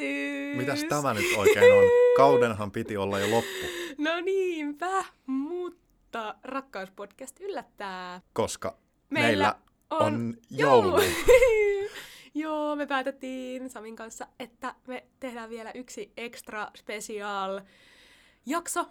yllätys! 0.00 0.56
Mitäs 0.56 0.84
tämä 0.84 1.14
nyt 1.14 1.24
oikein 1.36 1.74
on? 1.74 1.84
Kaudenhan 2.16 2.70
piti 2.70 2.96
olla 2.96 3.18
jo 3.18 3.30
loppu. 3.30 3.66
No 3.98 4.20
niinpä, 4.20 5.04
mutta 5.26 6.34
Rakkauspodcast 6.44 7.40
yllättää. 7.40 8.20
Koska 8.32 8.76
meillä, 9.10 9.28
meillä 9.28 9.54
on, 9.90 10.02
on 10.02 10.34
joulu. 10.50 11.00
Joo, 12.34 12.76
me 12.76 12.86
päätettiin 12.86 13.70
Samin 13.70 13.96
kanssa, 13.96 14.26
että 14.38 14.74
me 14.86 15.06
tehdään 15.20 15.50
vielä 15.50 15.70
yksi 15.74 16.12
extra 16.16 16.70
special 16.76 17.60
jakso, 18.46 18.88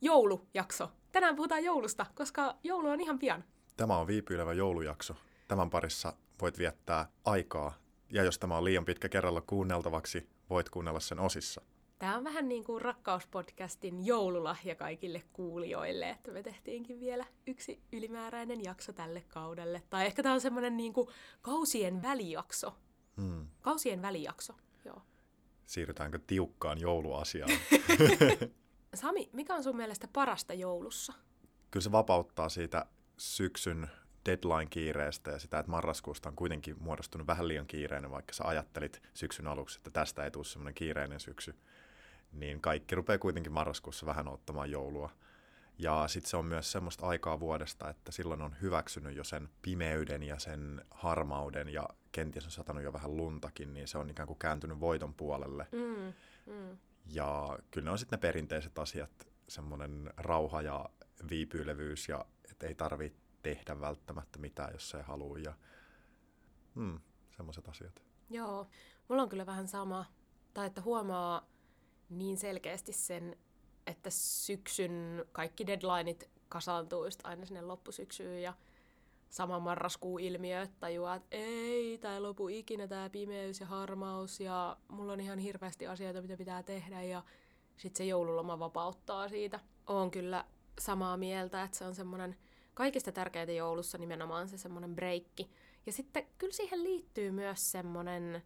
joulujakso. 0.00 0.90
Tänään 1.12 1.36
puhutaan 1.36 1.64
joulusta, 1.64 2.06
koska 2.14 2.56
joulu 2.62 2.88
on 2.88 3.00
ihan 3.00 3.18
pian. 3.18 3.44
Tämä 3.76 3.98
on 3.98 4.06
viipyilevä 4.06 4.52
joulujakso. 4.52 5.14
Tämän 5.48 5.70
parissa 5.70 6.12
voit 6.40 6.58
viettää 6.58 7.08
aikaa. 7.24 7.85
Ja 8.10 8.24
jos 8.24 8.38
tämä 8.38 8.56
on 8.56 8.64
liian 8.64 8.84
pitkä 8.84 9.08
kerralla 9.08 9.40
kuunneltavaksi, 9.40 10.28
voit 10.50 10.70
kuunnella 10.70 11.00
sen 11.00 11.20
osissa. 11.20 11.62
Tämä 11.98 12.16
on 12.16 12.24
vähän 12.24 12.48
niin 12.48 12.64
kuin 12.64 12.82
Rakkauspodcastin 12.82 14.06
joululahja 14.06 14.74
kaikille 14.74 15.22
kuulijoille, 15.32 16.10
että 16.10 16.30
me 16.30 16.42
tehtiinkin 16.42 17.00
vielä 17.00 17.24
yksi 17.46 17.82
ylimääräinen 17.92 18.64
jakso 18.64 18.92
tälle 18.92 19.24
kaudelle. 19.28 19.82
Tai 19.90 20.06
ehkä 20.06 20.22
tämä 20.22 20.34
on 20.34 20.40
semmoinen 20.40 20.76
niin 20.76 20.92
kuin 20.92 21.08
kausien 21.42 22.02
välijakso. 22.02 22.76
Hmm. 23.20 23.46
Kausien 23.62 24.02
välijakso, 24.02 24.54
joo. 24.84 25.02
Siirrytäänkö 25.66 26.18
tiukkaan 26.26 26.80
jouluasiaan? 26.80 27.50
Sami, 28.94 29.30
mikä 29.32 29.54
on 29.54 29.62
sun 29.62 29.76
mielestä 29.76 30.08
parasta 30.12 30.54
joulussa? 30.54 31.12
Kyllä 31.70 31.84
se 31.84 31.92
vapauttaa 31.92 32.48
siitä 32.48 32.86
syksyn 33.16 33.90
deadline-kiireestä 34.26 35.30
ja 35.30 35.38
sitä, 35.38 35.58
että 35.58 35.70
marraskuusta 35.70 36.28
on 36.28 36.36
kuitenkin 36.36 36.76
muodostunut 36.80 37.26
vähän 37.26 37.48
liian 37.48 37.66
kiireinen, 37.66 38.10
vaikka 38.10 38.32
sä 38.32 38.44
ajattelit 38.44 39.02
syksyn 39.14 39.46
aluksi, 39.46 39.78
että 39.78 39.90
tästä 39.90 40.24
ei 40.24 40.30
tule 40.30 40.44
semmoinen 40.44 40.74
kiireinen 40.74 41.20
syksy, 41.20 41.54
niin 42.32 42.60
kaikki 42.60 42.94
rupeaa 42.94 43.18
kuitenkin 43.18 43.52
marraskuussa 43.52 44.06
vähän 44.06 44.28
ottamaan 44.28 44.70
joulua. 44.70 45.10
Ja 45.78 46.08
sitten 46.08 46.30
se 46.30 46.36
on 46.36 46.44
myös 46.44 46.72
semmoista 46.72 47.06
aikaa 47.06 47.40
vuodesta, 47.40 47.90
että 47.90 48.12
silloin 48.12 48.42
on 48.42 48.56
hyväksynyt 48.62 49.16
jo 49.16 49.24
sen 49.24 49.48
pimeyden 49.62 50.22
ja 50.22 50.38
sen 50.38 50.84
harmauden 50.90 51.68
ja 51.68 51.88
kenties 52.12 52.44
on 52.44 52.50
satanut 52.50 52.82
jo 52.82 52.92
vähän 52.92 53.16
luntakin, 53.16 53.74
niin 53.74 53.88
se 53.88 53.98
on 53.98 54.10
ikään 54.10 54.26
kuin 54.26 54.38
kääntynyt 54.38 54.80
voiton 54.80 55.14
puolelle. 55.14 55.66
Mm, 55.72 56.12
mm. 56.52 56.76
Ja 57.06 57.58
kyllä 57.70 57.84
ne 57.84 57.90
on 57.90 57.98
sitten 57.98 58.16
ne 58.16 58.20
perinteiset 58.20 58.78
asiat, 58.78 59.28
semmoinen 59.48 60.12
rauha 60.16 60.62
ja 60.62 60.88
viipyilevyys 61.30 62.08
ja 62.08 62.24
että 62.50 62.66
ei 62.66 62.74
tarvitse 62.74 63.18
tehdä 63.54 63.80
välttämättä 63.80 64.38
mitään, 64.38 64.72
jos 64.72 64.94
ei 64.94 65.02
halua 65.02 65.38
ja 65.38 65.54
mm, 66.74 67.00
semmoiset 67.36 67.68
asiat. 67.68 68.02
Joo, 68.30 68.66
mulla 69.08 69.22
on 69.22 69.28
kyllä 69.28 69.46
vähän 69.46 69.68
sama, 69.68 70.04
tai 70.54 70.66
että 70.66 70.82
huomaa 70.82 71.46
niin 72.10 72.36
selkeästi 72.36 72.92
sen, 72.92 73.36
että 73.86 74.10
syksyn 74.10 75.24
kaikki 75.32 75.66
deadlineit 75.66 76.30
kasaantuu 76.48 77.04
just 77.04 77.20
aina 77.24 77.46
sinne 77.46 77.62
loppusyksyyn 77.62 78.42
ja 78.42 78.54
sama 79.28 79.60
marraskuun 79.60 80.20
ilmiö, 80.20 80.66
tajuaa, 80.80 81.14
että 81.14 81.28
ei, 81.30 82.00
ei 82.14 82.20
lopu 82.20 82.48
ikinä 82.48 82.88
tää 82.88 83.10
pimeys 83.10 83.60
ja 83.60 83.66
harmaus 83.66 84.40
ja 84.40 84.76
mulla 84.88 85.12
on 85.12 85.20
ihan 85.20 85.38
hirveästi 85.38 85.86
asioita, 85.86 86.22
mitä 86.22 86.36
pitää 86.36 86.62
tehdä 86.62 87.02
ja 87.02 87.22
sitten 87.76 87.98
se 87.98 88.04
joululoma 88.04 88.58
vapauttaa 88.58 89.28
siitä. 89.28 89.60
Oon 89.86 90.10
kyllä 90.10 90.44
samaa 90.80 91.16
mieltä, 91.16 91.62
että 91.62 91.76
se 91.76 91.84
on 91.84 91.94
semmoinen 91.94 92.36
kaikista 92.76 93.12
tärkeintä 93.12 93.52
joulussa 93.52 93.98
nimenomaan 93.98 94.48
se 94.48 94.58
semmoinen 94.58 94.94
breikki. 94.94 95.50
Ja 95.86 95.92
sitten 95.92 96.26
kyllä 96.38 96.52
siihen 96.52 96.84
liittyy 96.84 97.30
myös 97.30 97.72
semmoinen, 97.72 98.42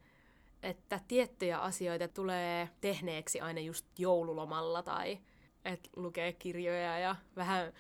että 0.63 1.01
tiettyjä 1.09 1.59
asioita 1.59 2.09
tulee 2.09 2.69
tehneeksi 2.81 3.41
aina 3.41 3.61
just 3.61 3.87
joululomalla 3.99 4.83
tai 4.83 5.19
että 5.65 5.91
lukee 5.97 6.33
kirjoja 6.33 6.99
ja 6.99 7.17
vähän 7.37 7.73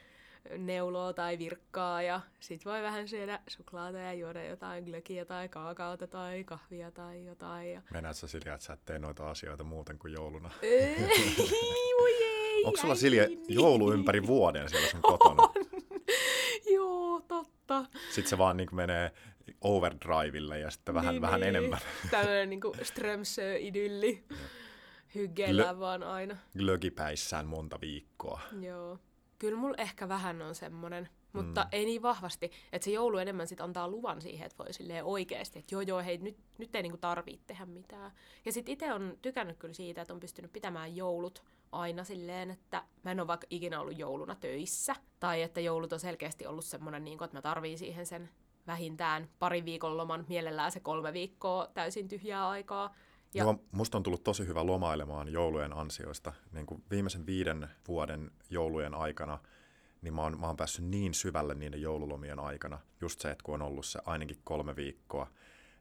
neuloa 0.59 1.13
tai 1.13 1.39
virkkaa 1.39 2.03
ja 2.03 2.21
sit 2.41 2.65
voi 2.65 2.83
vähän 2.83 3.09
syödä 3.09 3.41
suklaata 3.49 3.99
ja 3.99 4.13
juoda 4.13 4.45
jotain 4.45 4.85
glökiä 4.85 5.25
tai 5.25 5.49
kaakaota 5.49 6.07
tai 6.07 6.45
kahvia 6.45 6.91
tai 6.91 7.25
jotain. 7.25 7.73
Ja... 7.73 7.83
Mennään 7.93 8.15
sä 8.15 8.27
Silja, 8.27 8.55
että 8.55 8.67
sä 8.67 8.73
et 8.73 8.85
tee 8.85 8.99
noita 8.99 9.31
asioita 9.31 9.65
muuten 9.65 9.99
kuin 9.99 10.13
jouluna? 10.13 10.51
Ei, 10.63 10.97
Onko 12.65 12.81
sulla 12.81 12.95
Silja 12.95 13.27
niin. 13.27 13.45
joulu 13.49 13.93
ympäri 13.93 14.27
vuoden 14.27 14.69
siellä 14.69 14.89
sun 14.89 15.03
kotona? 15.03 15.43
On. 15.43 15.80
Joo, 16.81 17.21
totta. 17.29 17.85
Sitten 18.11 18.31
se 18.31 18.39
vaan 18.39 18.57
niin 18.57 18.69
menee 18.75 19.13
overdrivelle 19.61 20.59
ja 20.59 20.71
sitten 20.71 20.95
vähän, 20.95 21.15
Niin, 21.15 21.23
vähän 21.23 21.41
niin. 21.41 21.49
enemmän 21.57 21.79
Tämmöinen 22.11 22.51
niinku 22.51 22.75
Strömsö-idylli. 22.83 24.25
Hyggeillään 25.15 25.81
vaan 25.81 26.03
aina. 26.03 26.37
glögipäissään 26.59 27.47
monta 27.47 27.81
viikkoa. 27.81 28.41
Joo. 28.61 28.99
Kyllä 29.39 29.59
mulla 29.59 29.75
ehkä 29.79 30.09
vähän 30.09 30.43
on 30.43 30.55
semmonen, 30.55 31.09
mutta 31.33 31.61
Mm. 31.63 31.69
ei 31.73 31.85
niin 31.85 32.03
vahvasti, 32.03 32.51
että 32.73 32.85
se 32.85 32.91
joulu 32.91 33.19
enemmän 33.19 33.47
sit 33.47 33.61
antaa 33.61 33.89
luvan 33.89 34.21
siihen, 34.23 34.47
että 34.47 34.59
voi 34.65 34.73
silleen 34.73 35.05
oikeesti, 35.05 35.59
että 35.59 35.75
joo 35.75 35.81
joo, 35.81 36.03
hei, 36.03 36.19
nyt, 36.19 36.37
nyt 36.59 36.75
ei 36.75 36.83
niinku 36.83 36.99
tarvii 36.99 37.41
tehdä 37.47 37.67
mitään. 37.67 38.13
Ja 38.45 38.53
sit 38.53 38.69
itse 38.69 38.93
on 38.93 39.19
tykännyt 39.23 39.59
kyllä 39.59 39.75
siitä, 39.75 40.03
että 40.03 40.15
on 40.15 40.21
pystynyt 40.21 40.53
pitämään 40.53 40.97
joulut 40.97 41.43
aina 41.73 42.05
silleen, 42.05 42.51
että 42.51 42.83
mä 43.03 43.11
en 43.11 43.21
ole 43.21 43.27
vaikka 43.27 43.47
ikinä 43.51 43.81
ollut 43.81 43.99
jouluna 43.99 44.35
töissä, 44.35 44.95
tai 45.21 45.43
että 45.43 45.61
joulut 45.61 45.93
on 45.93 46.01
selkeästi 46.01 46.47
ollut 46.47 46.65
semmonen, 46.65 47.05
niin 47.05 47.25
että 47.25 47.37
mä 47.37 47.43
tarviin 47.43 47.79
siihen 47.79 48.07
sen 48.07 48.31
vähintään 48.67 49.29
pari 49.39 49.65
viikon 49.65 49.97
loman, 49.97 50.25
mielellään 50.29 50.73
se 50.73 50.81
kolme 50.81 51.13
viikkoa 51.13 51.67
täysin 51.75 52.09
tyhjää 52.09 52.49
aikaa. 52.49 52.85
Ja- 52.85 52.91
Ja... 53.35 53.45
Joo, 53.45 53.57
musta 53.73 53.99
on 53.99 54.03
tullut 54.03 54.25
tosi 54.25 54.47
hyvä 54.47 54.67
lomailemaan 54.67 55.29
joulujen 55.33 55.73
ansioista. 55.77 56.33
Niin 56.53 56.67
kuin 56.67 56.83
viimeisen 56.91 57.27
viiden 57.27 57.69
vuoden 57.89 58.31
joulujen 58.51 58.95
aikana, 58.95 59.39
niin 60.03 60.15
mä 60.15 60.23
oon, 60.23 60.41
mä 60.41 60.47
oon 60.47 60.57
päässyt 60.57 60.85
niin 60.85 61.15
syvälle 61.15 61.55
niiden 61.55 61.83
joululomien 61.83 62.39
aikana. 62.39 62.79
Just 63.01 63.21
se, 63.21 63.31
että 63.31 63.45
kun 63.45 63.55
on 63.55 63.63
ollut 63.63 63.87
se 63.87 63.99
ainakin 64.05 64.41
kolme 64.45 64.77
viikkoa, 64.77 65.31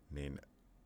niin 0.10 0.42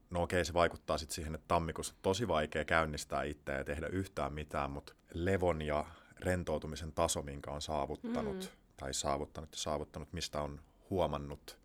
no 0.10 0.22
okei, 0.24 0.46
se 0.46 0.54
vaikuttaa 0.54 0.98
sitten 0.98 1.16
siihen, 1.16 1.36
että 1.36 1.48
tammikuussa 1.48 1.94
on 1.94 2.00
tosi 2.02 2.28
vaikea 2.28 2.66
käynnistää 2.66 3.24
itseä 3.24 3.58
ja 3.58 3.64
tehdä 3.64 3.88
yhtään 3.88 4.34
mitään, 4.34 4.72
mutta 4.72 4.94
levon 5.14 5.62
ja 5.62 5.86
rentoutumisen 6.20 6.92
taso, 6.92 7.22
minkä 7.22 7.52
on 7.52 7.62
saavuttanut, 7.62 8.36
Mm. 8.40 8.58
tai 8.78 8.94
saavuttanut 8.94 9.52
ja 9.52 9.58
saavuttanut, 9.58 10.14
mistä 10.14 10.42
on 10.42 10.62
huomannut 10.90 11.58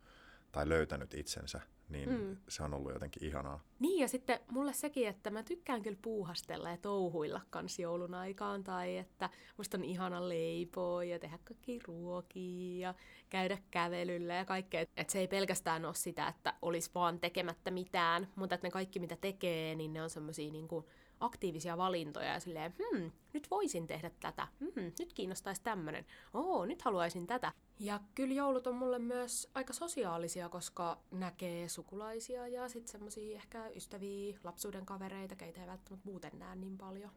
tai 0.53 0.69
löytänyt 0.69 1.15
itsensä, 1.15 1.61
niin 1.89 2.09
Mm. 2.09 2.37
se 2.49 2.63
on 2.63 2.75
ollut 2.75 2.93
jotenkin 2.93 3.25
ihanaa. 3.25 3.61
Niin, 3.79 4.01
ja 4.01 4.09
sitten 4.09 4.41
mulle 4.51 4.73
sekin, 4.73 5.09
että 5.09 5.31
mä 5.31 5.43
tykkään 5.43 5.83
kyllä 5.83 5.99
puuhastella 6.03 6.71
ja 6.71 6.77
touhuilla 6.77 7.41
kans 7.51 7.79
joulun 7.79 8.15
aikaan, 8.15 8.65
tai 8.65 8.97
että 8.97 9.31
musta 9.57 9.77
on 9.77 9.85
ihana 9.85 10.29
leipoa 10.29 11.05
ja 11.05 11.19
tehdä 11.19 11.39
kaikki 11.45 11.79
ruokia 11.87 12.89
ja 12.89 12.95
käydä 13.31 13.59
kävelyllä 13.71 14.35
ja 14.35 14.45
kaikkea. 14.45 14.81
Että 14.81 15.13
se 15.13 15.19
ei 15.19 15.29
pelkästään 15.29 15.85
ole 15.85 15.95
sitä, 15.95 16.29
että 16.29 16.55
olisi 16.63 16.91
vaan 16.95 17.21
tekemättä 17.21 17.71
mitään, 17.71 18.29
mutta 18.37 18.55
että 18.55 18.67
ne 18.67 18.71
kaikki 18.71 18.99
mitä 18.99 19.17
tekee, 19.21 19.75
niin 19.75 19.93
ne 19.93 20.03
on 20.03 20.11
semmosia 20.11 20.53
niinku 20.53 20.89
aktiivisia 21.21 21.77
valintoja 21.77 22.33
ja 22.33 22.41
silleen, 22.41 22.75
hmm, 22.79 23.11
nyt 23.33 23.51
voisin 23.51 23.87
tehdä 23.87 24.11
tätä, 24.21 24.49
hmm, 24.61 24.93
nyt 24.99 25.13
kiinnostaisi 25.13 25.63
tämmönen, 25.63 26.07
oo, 26.35 26.67
nyt 26.67 26.83
haluaisin 26.83 27.27
tätä. 27.27 27.53
Ja 27.81 28.01
kyllä 28.15 28.35
joulut 28.35 28.67
on 28.67 28.75
mulle 28.75 28.99
myös 28.99 29.51
aika 29.55 29.73
sosiaalisia, 29.73 30.49
koska 30.49 30.99
näkee 31.11 31.69
sukulaisia 31.69 32.49
ja 32.49 32.69
sitten 32.69 32.93
semmoisia 32.93 33.37
ehkä 33.37 33.69
ystäviä, 33.69 34.39
lapsuuden 34.45 34.87
kavereita, 34.87 35.37
keitä 35.37 35.61
ei 35.61 35.67
välttämättä 35.67 36.09
muuten 36.09 36.39
näe 36.39 36.57
niin 36.57 36.79
paljon. 36.79 37.11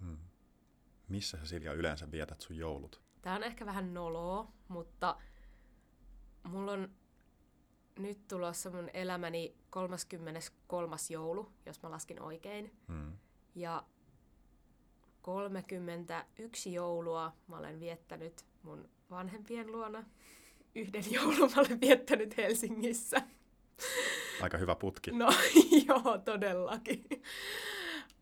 Hmm. 0.00 0.18
Missä 1.08 1.38
sä 1.38 1.46
Silja 1.46 1.72
yleensä 1.72 2.10
vietät 2.10 2.40
sun 2.40 2.56
joulut? 2.56 3.02
Tää 3.22 3.34
on 3.34 3.42
ehkä 3.42 3.66
vähän 3.66 3.94
noloa, 3.94 4.52
mutta 4.68 5.16
mulla 6.42 6.72
on 6.72 6.90
nyt 7.98 8.28
tulossa 8.28 8.70
mun 8.70 8.90
elämäni 8.94 9.56
33. 9.70 10.96
joulu, 11.10 11.52
jos 11.66 11.82
mä 11.82 11.90
laskin 11.90 12.22
oikein. 12.22 12.76
Hmm. 12.88 13.12
Ja 13.54 13.84
31 15.22 16.72
joulua 16.72 17.32
mä 17.48 17.58
olen 17.58 17.80
viettänyt 17.80 18.44
mun 18.62 18.88
vanhempien 19.14 19.72
luona. 19.72 20.04
Yhden 20.74 21.12
joulun 21.12 21.50
mä 21.56 21.60
olen 21.60 21.80
viettänyt 21.80 22.36
Helsingissä. 22.36 23.22
Aika 24.40 24.58
hyvä 24.58 24.74
putki. 24.74 25.10
No 25.10 25.28
joo, 25.88 26.18
todellakin. 26.24 27.04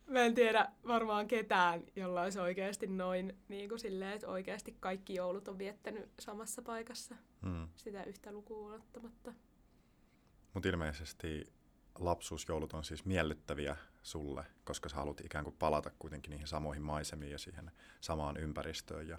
Mä 0.07 0.21
en 0.21 0.35
tiedä 0.35 0.69
varmaan 0.87 1.29
ketään, 1.29 1.83
jolla 1.97 2.23
olisi 2.23 2.39
oikeasti 2.39 2.87
noin 2.87 3.39
niin 3.49 3.69
kuin 3.69 3.79
silleen, 3.79 4.13
että 4.13 4.29
oikeasti 4.29 4.77
kaikki 4.81 5.15
joulut 5.15 5.49
on 5.49 5.59
viettänyt 5.59 6.11
samassa 6.21 6.63
paikassa. 6.63 7.15
Hmm. 7.43 7.69
Sitä 7.77 8.05
yhtä 8.05 8.33
lukuun 8.33 8.75
ottamatta. 8.75 9.33
Mutta 10.55 10.69
ilmeisesti 10.69 11.53
lapsuusjoulut 11.99 12.73
on 12.73 12.85
siis 12.85 13.05
miellyttäviä 13.05 13.77
sulle, 14.03 14.45
koska 14.65 14.89
sä 14.89 14.97
haluat 14.97 15.21
ikään 15.21 15.45
kuin 15.45 15.57
palata 15.59 15.91
kuitenkin 15.99 16.31
niihin 16.31 16.47
samoihin 16.47 16.83
maisemiin 16.83 17.33
ja 17.33 17.39
siihen 17.39 17.71
samaan 18.01 18.37
ympäristöön. 18.37 19.09
Ja... 19.09 19.19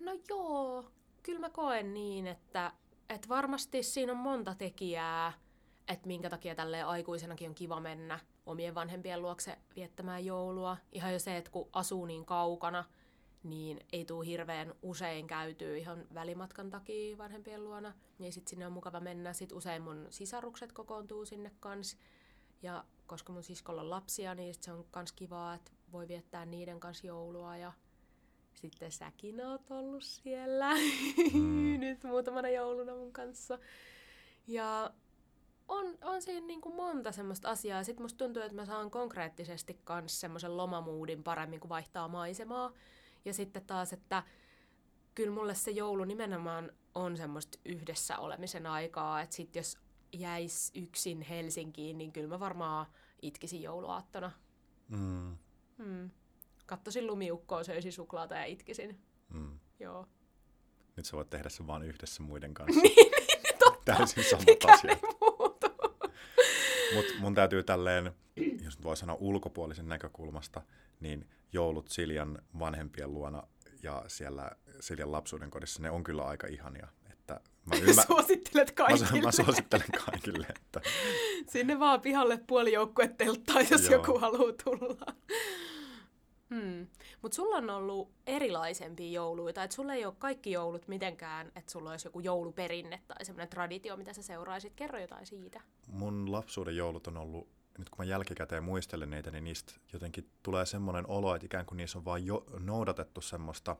No 0.00 0.12
joo, 0.28 0.84
kyllä 1.22 1.40
mä 1.40 1.50
koen 1.50 1.94
niin, 1.94 2.26
että, 2.26 2.72
että 3.08 3.28
varmasti 3.28 3.82
siinä 3.82 4.12
on 4.12 4.18
monta 4.18 4.54
tekijää. 4.54 5.32
että 5.88 6.06
minkä 6.06 6.30
takia 6.30 6.54
tälle 6.54 6.82
aikuisenakin 6.82 7.48
on 7.48 7.54
kiva 7.54 7.80
mennä 7.80 8.18
omien 8.46 8.74
vanhempien 8.74 9.22
luokse 9.22 9.58
viettämään 9.76 10.24
joulua. 10.24 10.76
Ihan 10.92 11.12
jo 11.12 11.18
se, 11.18 11.36
että 11.36 11.50
kun 11.50 11.68
asuu 11.72 12.06
niin 12.06 12.24
kaukana, 12.24 12.84
niin 13.42 13.80
ei 13.92 14.04
tule 14.04 14.26
hirveän 14.26 14.74
usein 14.82 15.26
käytyä 15.26 15.76
ihan 15.76 16.06
välimatkan 16.14 16.70
takia 16.70 17.18
vanhempien 17.18 17.64
luona. 17.64 17.92
Niin 18.18 18.32
sitten 18.32 18.50
sinne 18.50 18.66
on 18.66 18.72
mukava 18.72 19.00
mennä. 19.00 19.32
Sitten 19.32 19.58
usein 19.58 19.82
mun 19.82 20.06
sisarukset 20.10 20.72
kokoontuu 20.72 21.24
sinne 21.24 21.50
kanssa. 21.60 21.96
Ja 22.62 22.84
koska 23.06 23.32
mun 23.32 23.42
siskolla 23.42 23.80
on 23.82 23.90
lapsia, 23.90 24.34
niin 24.34 24.54
se 24.60 24.72
on 24.72 24.84
kans 24.90 25.12
kivaa, 25.12 25.54
että 25.54 25.70
voi 25.92 26.08
viettää 26.08 26.46
niiden 26.46 26.80
kanssa 26.80 27.06
joulua. 27.06 27.56
Ja 27.56 27.72
sitten 28.60 28.92
säkin 28.92 29.46
oot 29.46 29.70
ollut 29.70 30.02
siellä 30.02 30.74
mm. 31.34 31.80
nyt 31.80 32.04
muutamana 32.04 32.48
jouluna 32.48 32.94
mun 32.94 33.12
kanssa. 33.12 33.58
Ja 34.46 34.92
on, 35.68 35.98
on 36.02 36.22
siinä 36.22 36.46
niin 36.46 36.60
kuin 36.60 36.74
monta 36.74 37.12
semmoista 37.12 37.50
asiaa. 37.50 37.84
Sitten 37.84 38.04
musta 38.04 38.18
tuntuu, 38.24 38.42
että 38.42 38.54
mä 38.54 38.64
saan 38.64 38.90
konkreettisesti 38.90 39.80
kans 39.84 40.20
semmoisen 40.20 40.56
lomamuudin 40.56 41.22
paremmin, 41.22 41.60
kuin 41.60 41.68
vaihtaa 41.68 42.08
maisemaa. 42.08 42.72
Ja 43.24 43.34
sitten 43.34 43.64
taas, 43.66 43.92
että 43.92 44.22
kyllä 45.14 45.34
mulle 45.34 45.54
se 45.54 45.70
joulu 45.70 46.04
nimenomaan 46.04 46.72
on 46.94 47.16
semmoista 47.16 47.58
yhdessä 47.64 48.18
olemisen 48.18 48.66
aikaa. 48.66 49.20
Että 49.20 49.36
sit 49.36 49.56
jos 49.56 49.78
jäis 50.12 50.72
yksin 50.74 51.22
Helsinkiin, 51.22 51.98
niin 51.98 52.12
kyllä 52.12 52.28
mä 52.28 52.40
varmaan 52.40 52.86
itkisin 53.22 53.62
jouluaattona. 53.62 54.32
Mm. 54.88 55.36
Mm. 55.78 56.10
Kattoisin 56.68 57.06
lumiukkoa, 57.06 57.64
söisin 57.64 57.92
suklaata 57.92 58.34
ja 58.34 58.44
itkisin. 58.44 59.00
Mm. 59.28 59.58
Joo. 59.80 60.08
Nyt 60.96 61.06
sä 61.06 61.16
voit 61.16 61.30
tehdä 61.30 61.48
sen 61.48 61.66
vaan 61.66 61.82
yhdessä 61.82 62.22
muiden 62.22 62.54
kanssa. 62.54 62.80
niin, 62.82 62.94
niin, 62.96 63.58
totta. 63.58 63.94
Täysin 63.96 64.24
samat 64.24 64.64
asiat. 64.66 64.98
Mutta 66.94 67.12
mun 67.20 67.34
täytyy 67.34 67.62
tälleen, 67.62 68.12
jos 68.64 68.82
voi 68.82 68.96
sanoa 68.96 69.16
ulkopuolisen 69.20 69.88
näkökulmasta, 69.88 70.62
niin 71.00 71.28
joulut 71.52 71.88
Siljan 71.88 72.42
vanhempien 72.58 73.14
luona 73.14 73.42
ja 73.82 74.04
siellä 74.06 74.50
Siljan 74.80 75.12
lapsuuden 75.12 75.50
kodissa, 75.50 75.82
ne 75.82 75.90
on 75.90 76.04
kyllä 76.04 76.22
aika 76.22 76.46
ihania. 76.46 76.88
Että 77.10 77.40
mä 77.64 77.76
ymmär... 77.88 78.06
Suosittelet 78.06 78.70
kaikille. 78.70 79.10
Mä, 79.12 79.22
mä 79.22 79.32
suosittelen 79.32 79.92
kaikille. 80.04 80.46
Että... 80.56 80.80
Sinne 81.50 81.78
vaan 81.78 82.00
pihalle 82.00 82.40
puoli 82.46 82.72
telttaa, 83.16 83.60
jos 83.70 83.84
Joo. 83.84 83.92
joku 83.92 84.18
haluaa 84.18 84.52
tulla. 84.64 85.14
Hmm. 86.50 86.86
Mutta 87.22 87.36
sulla 87.36 87.56
on 87.56 87.70
ollut 87.70 88.10
erilaisempia 88.26 89.10
jouluita, 89.10 89.62
että 89.62 89.76
sulla 89.76 89.94
ei 89.94 90.04
ole 90.04 90.14
kaikki 90.18 90.52
joulut 90.52 90.88
mitenkään, 90.88 91.46
että 91.46 91.72
sulla 91.72 91.90
olisi 91.90 92.06
joku 92.06 92.20
jouluperinne 92.20 93.00
tai 93.08 93.24
semmoinen 93.24 93.48
traditio, 93.48 93.96
mitä 93.96 94.12
sä 94.12 94.22
seuraisit. 94.22 94.72
Kerro 94.76 94.98
jotain 94.98 95.26
siitä. 95.26 95.60
Mun 95.86 96.32
lapsuuden 96.32 96.76
joulut 96.76 97.06
on 97.06 97.16
ollut, 97.16 97.48
nyt 97.78 97.90
kun 97.90 97.98
mä 97.98 98.04
jälkikäteen 98.04 98.64
muistelen 98.64 99.10
niitä, 99.10 99.30
niin 99.30 99.44
niistä 99.44 99.72
jotenkin 99.92 100.30
tulee 100.42 100.66
semmoinen 100.66 101.04
olo, 101.08 101.34
että 101.34 101.46
ikään 101.46 101.66
kuin 101.66 101.76
niissä 101.76 101.98
on 101.98 102.04
vaan 102.04 102.26
jo 102.26 102.44
noudatettu 102.58 103.20
semmoista 103.20 103.76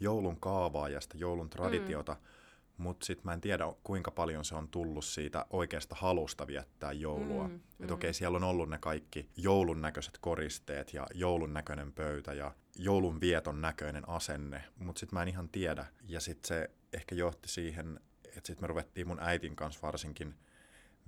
joulun 0.00 0.40
kaavaa 0.40 0.88
ja 0.88 1.00
sitä 1.00 1.18
joulun 1.18 1.50
traditiota, 1.50 2.12
mm 2.12 2.35
mutta 2.76 3.06
sitten 3.06 3.26
mä 3.26 3.32
en 3.32 3.40
tiedä, 3.40 3.64
kuinka 3.82 4.10
paljon 4.10 4.44
se 4.44 4.54
on 4.54 4.68
tullut 4.68 5.04
siitä 5.04 5.46
oikeasta 5.50 5.94
halusta 5.98 6.46
viettää 6.46 6.92
joulua. 6.92 7.48
Mm, 7.48 7.54
että 7.54 7.86
mm. 7.86 7.92
okei, 7.92 8.14
siellä 8.14 8.36
on 8.36 8.44
ollut 8.44 8.68
ne 8.68 8.78
kaikki 8.78 9.28
joulun 9.36 9.80
näköiset 9.80 10.18
koristeet 10.18 10.94
ja 10.94 11.06
joulun 11.14 11.54
näköinen 11.54 11.92
pöytä 11.92 12.32
ja 12.32 12.54
joulun 12.76 13.20
vieton 13.20 13.60
näköinen 13.60 14.08
asenne, 14.08 14.64
mutta 14.78 15.00
sitten 15.00 15.16
mä 15.16 15.22
en 15.22 15.28
ihan 15.28 15.48
tiedä. 15.48 15.86
Ja 16.08 16.20
sitten 16.20 16.48
se 16.48 16.70
ehkä 16.92 17.14
johti 17.14 17.48
siihen, 17.48 18.00
että 18.24 18.46
sitten 18.46 18.62
me 18.62 18.66
ruvettiin 18.66 19.06
mun 19.06 19.20
äitin 19.20 19.56
kanssa 19.56 19.82
varsinkin 19.82 20.34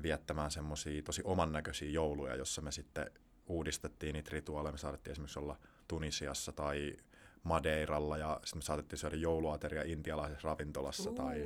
viettämään 0.02 0.50
semmoisia 0.50 1.02
tosi 1.02 1.22
oman 1.24 1.52
näköisiä 1.52 1.90
jouluja, 1.90 2.36
jossa 2.36 2.62
me 2.62 2.72
sitten 2.72 3.10
uudistettiin 3.46 4.12
niitä 4.12 4.30
rituaaleja. 4.32 4.72
Me 4.72 4.78
saatettiin 4.78 5.12
esimerkiksi 5.12 5.38
olla 5.38 5.58
Tunisiassa 5.88 6.52
tai 6.52 6.96
Madeiralla 7.42 8.18
ja 8.18 8.40
sitten 8.44 8.58
me 8.58 8.62
saatettiin 8.62 8.98
syödä 8.98 9.16
jouluateria 9.16 9.82
intialaisessa 9.82 10.48
ravintolassa. 10.48 11.10
Uh, 11.10 11.16
tai... 11.16 11.44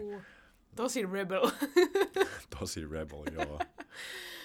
Tosi 0.77 1.06
rebel. 1.06 1.50
tosi 2.59 2.87
rebel, 2.87 3.25
joo. 3.33 3.59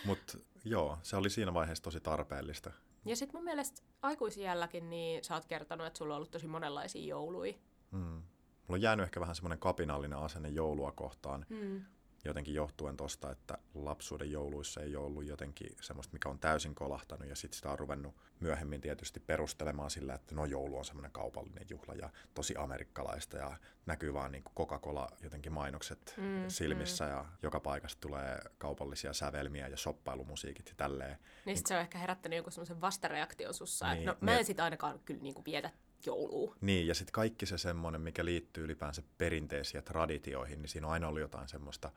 Mutta 0.05 0.37
joo, 0.65 0.97
se 1.01 1.15
oli 1.15 1.29
siinä 1.29 1.53
vaiheessa 1.53 1.83
tosi 1.83 1.99
tarpeellista. 1.99 2.71
Ja 3.05 3.15
sitten 3.15 3.37
mun 3.37 3.45
mielestä 3.45 3.81
aikuisiälläkin 4.01 4.89
niin 4.89 5.23
sä 5.23 5.35
oot 5.35 5.45
kertonut, 5.45 5.87
että 5.87 5.97
sulla 5.97 6.13
on 6.13 6.17
ollut 6.17 6.31
tosi 6.31 6.47
monenlaisia 6.47 7.07
jouluja. 7.07 7.53
Mm. 7.91 7.99
Mulla 7.99 8.23
on 8.69 8.81
jäänyt 8.81 9.03
ehkä 9.03 9.19
vähän 9.19 9.35
semmoinen 9.35 9.59
kapinallinen 9.59 10.19
asenne 10.19 10.49
joulua 10.49 10.91
kohtaan. 10.91 11.45
Mm 11.49 11.85
jotenkin 12.25 12.53
johtuen 12.53 12.97
tosta, 12.97 13.31
että 13.31 13.57
lapsuuden 13.73 14.31
jouluissa 14.31 14.81
ei 14.81 14.95
ollut 14.95 15.25
jotenkin 15.25 15.75
semmoista, 15.81 16.13
mikä 16.13 16.29
on 16.29 16.39
täysin 16.39 16.75
kolahtanut 16.75 17.27
ja 17.27 17.35
sitten 17.35 17.55
sitä 17.55 17.71
on 17.71 17.79
ruvennut 17.79 18.15
myöhemmin 18.39 18.81
tietysti 18.81 19.19
perustelemaan 19.19 19.91
sillä, 19.91 20.13
että 20.13 20.35
no 20.35 20.45
joulu 20.45 20.77
on 20.77 20.85
semmoinen 20.85 21.11
kaupallinen 21.11 21.65
juhla 21.69 21.93
ja 21.93 22.09
tosi 22.33 22.55
amerikkalaista 22.57 23.37
ja 23.37 23.57
näkyy 23.85 24.13
vaan 24.13 24.31
niin 24.31 24.43
Coca-Cola 24.57 25.07
jotenkin 25.23 25.51
mainokset 25.51 26.13
mm, 26.17 26.45
silmissä 26.47 27.05
mm. 27.05 27.11
ja 27.11 27.25
joka 27.43 27.59
paikasta 27.59 28.01
tulee 28.01 28.39
kaupallisia 28.57 29.13
sävelmiä 29.13 29.67
ja 29.67 29.77
shoppailumusiikit 29.77 30.67
ja 30.69 30.73
tälleen. 30.77 31.17
Niin, 31.17 31.19
niin 31.45 31.57
se 31.67 31.75
on 31.75 31.81
ehkä 31.81 31.97
herättänyt 31.97 32.37
joku 32.37 32.51
semmoisen 32.51 32.81
vastareaktion 32.81 33.53
sussa, 33.53 33.93
niin, 33.93 33.97
että 33.97 34.11
no 34.11 34.17
mä 34.21 34.37
en 34.37 34.45
sit 34.45 34.59
ainakaan 34.59 34.99
kyllä 35.05 35.21
niin 35.21 35.33
kuin 35.33 35.45
vietä 35.45 35.71
joulua. 36.05 36.55
Niin, 36.61 36.87
ja 36.87 36.95
sitten 36.95 37.11
kaikki 37.11 37.45
se 37.45 37.57
semmoinen, 37.57 38.01
mikä 38.01 38.25
liittyy 38.25 38.63
ylipäänsä 38.63 39.03
perinteisiin 39.17 39.79
ja 39.79 39.81
traditioihin, 39.81 40.61
niin 40.61 40.69
siinä 40.69 40.87
on 40.87 40.93
aina 40.93 41.07
ollut 41.07 41.21
jotain 41.21 41.47
semmoista 41.47 41.91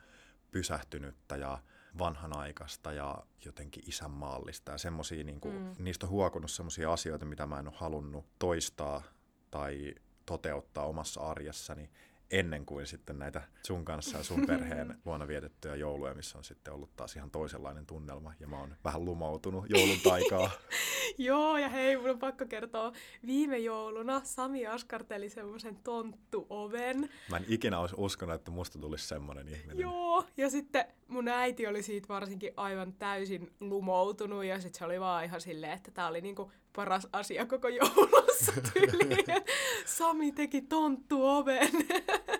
pysähtynyttä 0.50 1.37
ja 1.37 1.58
vanhanaikaista 1.99 2.93
ja 2.93 3.23
jotenkin 3.44 3.82
isänmaallista 3.87 4.73
ja 4.73 4.79
semmoisia, 4.79 5.25
niin 5.25 5.41
kuin, 5.41 5.55
mm. 5.55 5.75
niistä 5.79 6.06
on 6.06 6.11
huokunut 6.11 6.50
semmoisia 6.50 6.93
asioita, 6.93 7.25
mitä 7.25 7.47
mä 7.47 7.58
en 7.58 7.69
ole 7.69 7.76
halunnut 7.76 8.26
toistaa 8.38 9.02
tai 9.50 9.94
toteuttaa 10.26 10.87
omassa 10.87 11.20
arjessani 11.20 11.91
ennen 12.30 12.66
kuin 12.66 12.86
sitten 12.86 13.18
näitä 13.18 13.42
sun 13.66 13.84
kanssa 13.84 14.18
ja 14.18 14.24
sun 14.24 14.46
perheen 14.46 14.98
luona 15.04 15.28
vietettyjä 15.28 15.74
jouluja, 15.74 16.14
missä 16.14 16.38
on 16.38 16.44
sitten 16.44 16.74
ollut 16.74 16.96
taas 16.96 17.16
ihan 17.16 17.30
toisenlainen 17.30 17.86
tunnelma 17.86 18.34
ja 18.40 18.46
mä 18.46 18.58
oon 18.60 18.76
vähän 18.84 19.04
lumoutunut 19.04 19.70
joulun 19.70 20.00
taikaa. 20.04 20.50
Joo, 21.18 21.58
ja 21.58 21.68
hei, 21.68 21.96
mun 21.96 22.10
on 22.10 22.18
pakko 22.18 22.46
kertoa, 22.46 22.92
viime 23.26 23.58
jouluna 23.58 24.20
Sami 24.25 24.66
askarteli 24.66 25.28
semmoisen 25.28 25.76
tonttuoven. 25.76 27.08
Mä 27.30 27.37
en 27.37 27.44
ikinä 27.49 27.78
olisi 27.78 27.94
uskonut, 27.99 28.34
että 28.34 28.50
musta 28.50 28.78
tulisi 28.78 29.08
semmoinen 29.08 29.49
ihminen. 29.49 29.78
Joo, 29.78 30.25
ja 30.37 30.50
sitten 30.50 30.84
mun 31.08 31.28
äiti 31.28 31.66
oli 31.66 31.82
siitä 31.82 32.08
varsinkin 32.08 32.52
aivan 32.56 32.92
täysin 32.92 33.52
lumoutunut, 33.60 34.44
ja 34.44 34.60
sitten 34.60 34.78
se 34.78 34.84
oli 34.84 35.00
vaan 35.00 35.25
ihan 35.25 35.40
silleen, 35.40 35.72
että 35.72 35.90
tää 35.90 36.08
oli 36.08 36.20
niinku 36.20 36.52
paras 36.76 37.08
asia 37.12 37.46
koko 37.46 37.68
joulussa 37.68 38.52
tyyliin. 38.72 39.24
Sami 39.98 40.32
teki 40.32 40.62
tonttuoven. 40.62 41.70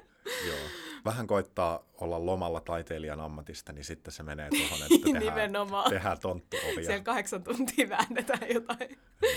Joo. 0.49 0.58
Vähän 1.04 1.26
koittaa 1.26 1.84
olla 2.00 2.26
lomalla 2.26 2.60
taiteilijan 2.60 3.20
ammatista, 3.20 3.72
niin 3.72 3.84
sitten 3.84 4.12
se 4.12 4.22
menee 4.22 4.49
tuohon, 4.50 4.78
että 4.82 5.04
tehdään, 5.04 5.25
Nimenomaan. 5.25 5.90
tehdään 5.90 6.18
tonttuovia. 6.20 6.84
Siellä 6.84 7.04
kahdeksan 7.04 7.42
tuntia 7.42 7.88
väännetään 7.88 8.50
jotain. 8.54 8.99
No. 9.22 9.28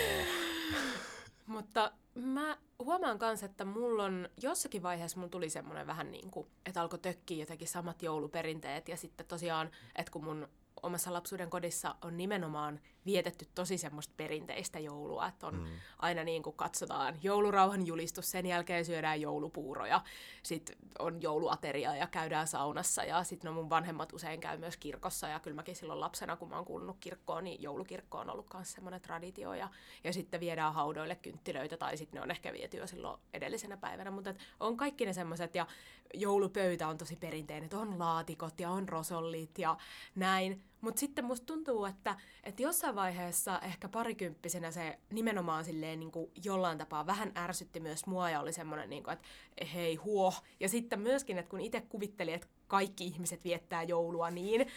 Mutta 1.45 1.91
mä 2.15 2.57
huomaan 2.79 3.17
myös, 3.21 3.43
että 3.43 3.65
mulla 3.65 4.03
on 4.03 4.29
jossakin 4.41 4.83
vaiheessa 4.83 5.17
mulla 5.17 5.29
tuli 5.29 5.49
semmoinen 5.49 5.87
vähän 5.87 6.11
niin 6.11 6.31
kuin, 6.31 6.47
että 6.65 6.81
alkoi 6.81 6.99
tökkiä 6.99 7.39
jotenkin 7.39 7.67
samat 7.67 8.01
jouluperinteet 8.03 8.87
ja 8.87 8.97
sitten 8.97 9.25
tosiaan, 9.25 9.71
että 9.95 10.11
kun 10.11 10.23
mun 10.23 10.47
omassa 10.83 11.13
lapsuuden 11.13 11.49
kodissa 11.49 11.95
on 12.01 12.17
nimenomaan 12.17 12.79
vietetty 13.05 13.47
tosi 13.55 13.77
semmoista 13.77 14.13
perinteistä 14.17 14.79
joulua, 14.79 15.27
että 15.27 15.47
on 15.47 15.55
mm. 15.55 15.65
aina 15.99 16.23
niin 16.23 16.43
kuin 16.43 16.55
katsotaan 16.55 17.15
joulurauhan 17.23 17.87
julistus, 17.87 18.31
sen 18.31 18.45
jälkeen 18.45 18.85
syödään 18.85 19.21
joulupuuroja, 19.21 20.01
sitten 20.43 20.75
on 20.99 21.21
jouluateria 21.21 21.95
ja 21.95 22.07
käydään 22.07 22.47
saunassa 22.47 23.03
ja 23.03 23.23
sitten 23.23 23.49
no 23.49 23.55
mun 23.55 23.69
vanhemmat 23.69 24.13
usein 24.13 24.39
käy 24.39 24.57
myös 24.57 24.77
kirkossa 24.77 25.27
ja 25.27 25.39
kyllä 25.39 25.55
mäkin 25.55 25.75
silloin 25.75 25.99
lapsena, 25.99 26.35
kun 26.35 26.49
mä 26.49 26.55
oon 26.55 26.65
kuulunut 26.65 26.97
kirkkoon, 26.99 27.43
niin 27.43 27.61
joulukirkko 27.61 28.17
on 28.17 28.29
ollut 28.29 28.53
myös 28.53 28.71
semmoinen 28.71 29.01
traditio 29.01 29.53
ja, 29.53 29.69
ja 30.03 30.13
sitten 30.13 30.39
viedään 30.39 30.73
haudoille 30.73 31.15
kynttilöitä 31.15 31.77
tai 31.77 31.97
sitten 31.97 32.17
ne 32.17 32.23
on 32.23 32.31
ehkä 32.31 32.53
viety 32.53 32.77
jo 32.77 32.87
silloin 32.87 33.19
edellisenä 33.33 33.77
päivänä, 33.77 34.11
mutta 34.11 34.33
on 34.59 34.77
kaikki 34.77 35.05
ne 35.05 35.13
semmoiset 35.13 35.55
ja 35.55 35.67
joulupöytä 36.13 36.87
on 36.87 36.97
tosi 36.97 37.15
perinteinen, 37.15 37.63
että 37.63 37.77
on 37.77 37.99
laatikot 37.99 38.59
ja 38.59 38.69
on 38.69 38.89
rosollit 38.89 39.57
ja 39.57 39.77
näin, 40.15 40.63
mutta 40.81 40.99
sitten 40.99 41.25
musta 41.25 41.45
tuntuu, 41.45 41.85
että, 41.85 42.15
että 42.43 42.63
jossain 42.63 42.95
vaiheessa 42.95 43.59
ehkä 43.59 43.89
parikymppisenä 43.89 44.71
se 44.71 44.99
nimenomaan 45.09 45.65
silleen 45.65 45.99
niin 45.99 46.11
kuin 46.11 46.31
jollain 46.43 46.77
tapaa 46.77 47.05
vähän 47.05 47.31
ärsytti 47.37 47.79
myös 47.79 48.05
mua 48.05 48.29
ja 48.29 48.39
oli 48.39 48.53
semmoinen, 48.53 48.89
niin 48.89 49.03
kuin, 49.03 49.13
että 49.13 49.27
hei 49.73 49.95
huo. 49.95 50.33
Ja 50.59 50.69
sitten 50.69 50.99
myöskin, 50.99 51.37
että 51.37 51.49
kun 51.49 51.61
itse 51.61 51.81
kuvitteli, 51.81 52.33
että 52.33 52.47
kaikki 52.67 53.05
ihmiset 53.05 53.43
viettää 53.43 53.83
joulua 53.83 54.31
niin, 54.31 54.67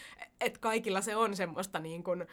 että 0.41 0.59
kaikilla 0.59 1.01
se 1.01 1.15
on 1.15 1.35
semmoista 1.35 1.79
niin 1.79 2.03
kuin, 2.03 2.25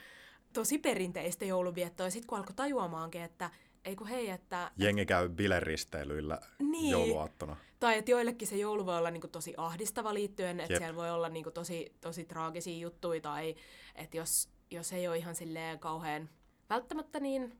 tosi 0.54 0.78
perinteistä 0.78 1.44
jouluviettoa. 1.44 2.06
Ja 2.06 2.10
sitten 2.10 2.26
kun 2.26 2.38
alkoi 2.38 2.54
tajuamaankin, 2.54 3.22
että 3.22 3.50
ei 3.84 3.96
kun 3.96 4.06
hei, 4.06 4.30
että... 4.30 4.70
Jengi 4.76 5.06
käy 5.06 5.28
bileristeilyillä 5.28 6.38
niin. 6.58 6.90
jouluaattona. 6.90 7.56
Tai 7.80 7.98
että 7.98 8.10
joillekin 8.10 8.48
se 8.48 8.56
joulu 8.56 8.86
voi 8.86 8.98
olla 8.98 9.10
niinku 9.10 9.28
tosi 9.28 9.54
ahdistava 9.56 10.14
liittyen, 10.14 10.60
että 10.60 10.78
siellä 10.78 10.96
voi 10.96 11.10
olla 11.10 11.28
niinku 11.28 11.50
tosi, 11.50 11.94
tosi 12.00 12.24
traagisia 12.24 12.78
juttuja, 12.78 13.20
tai 13.20 13.54
että 13.94 14.16
jos, 14.16 14.48
jos 14.70 14.92
ei 14.92 15.08
ole 15.08 15.18
ihan 15.18 15.34
silleen 15.34 15.78
kauhean 15.78 16.28
välttämättä 16.70 17.20
niin 17.20 17.58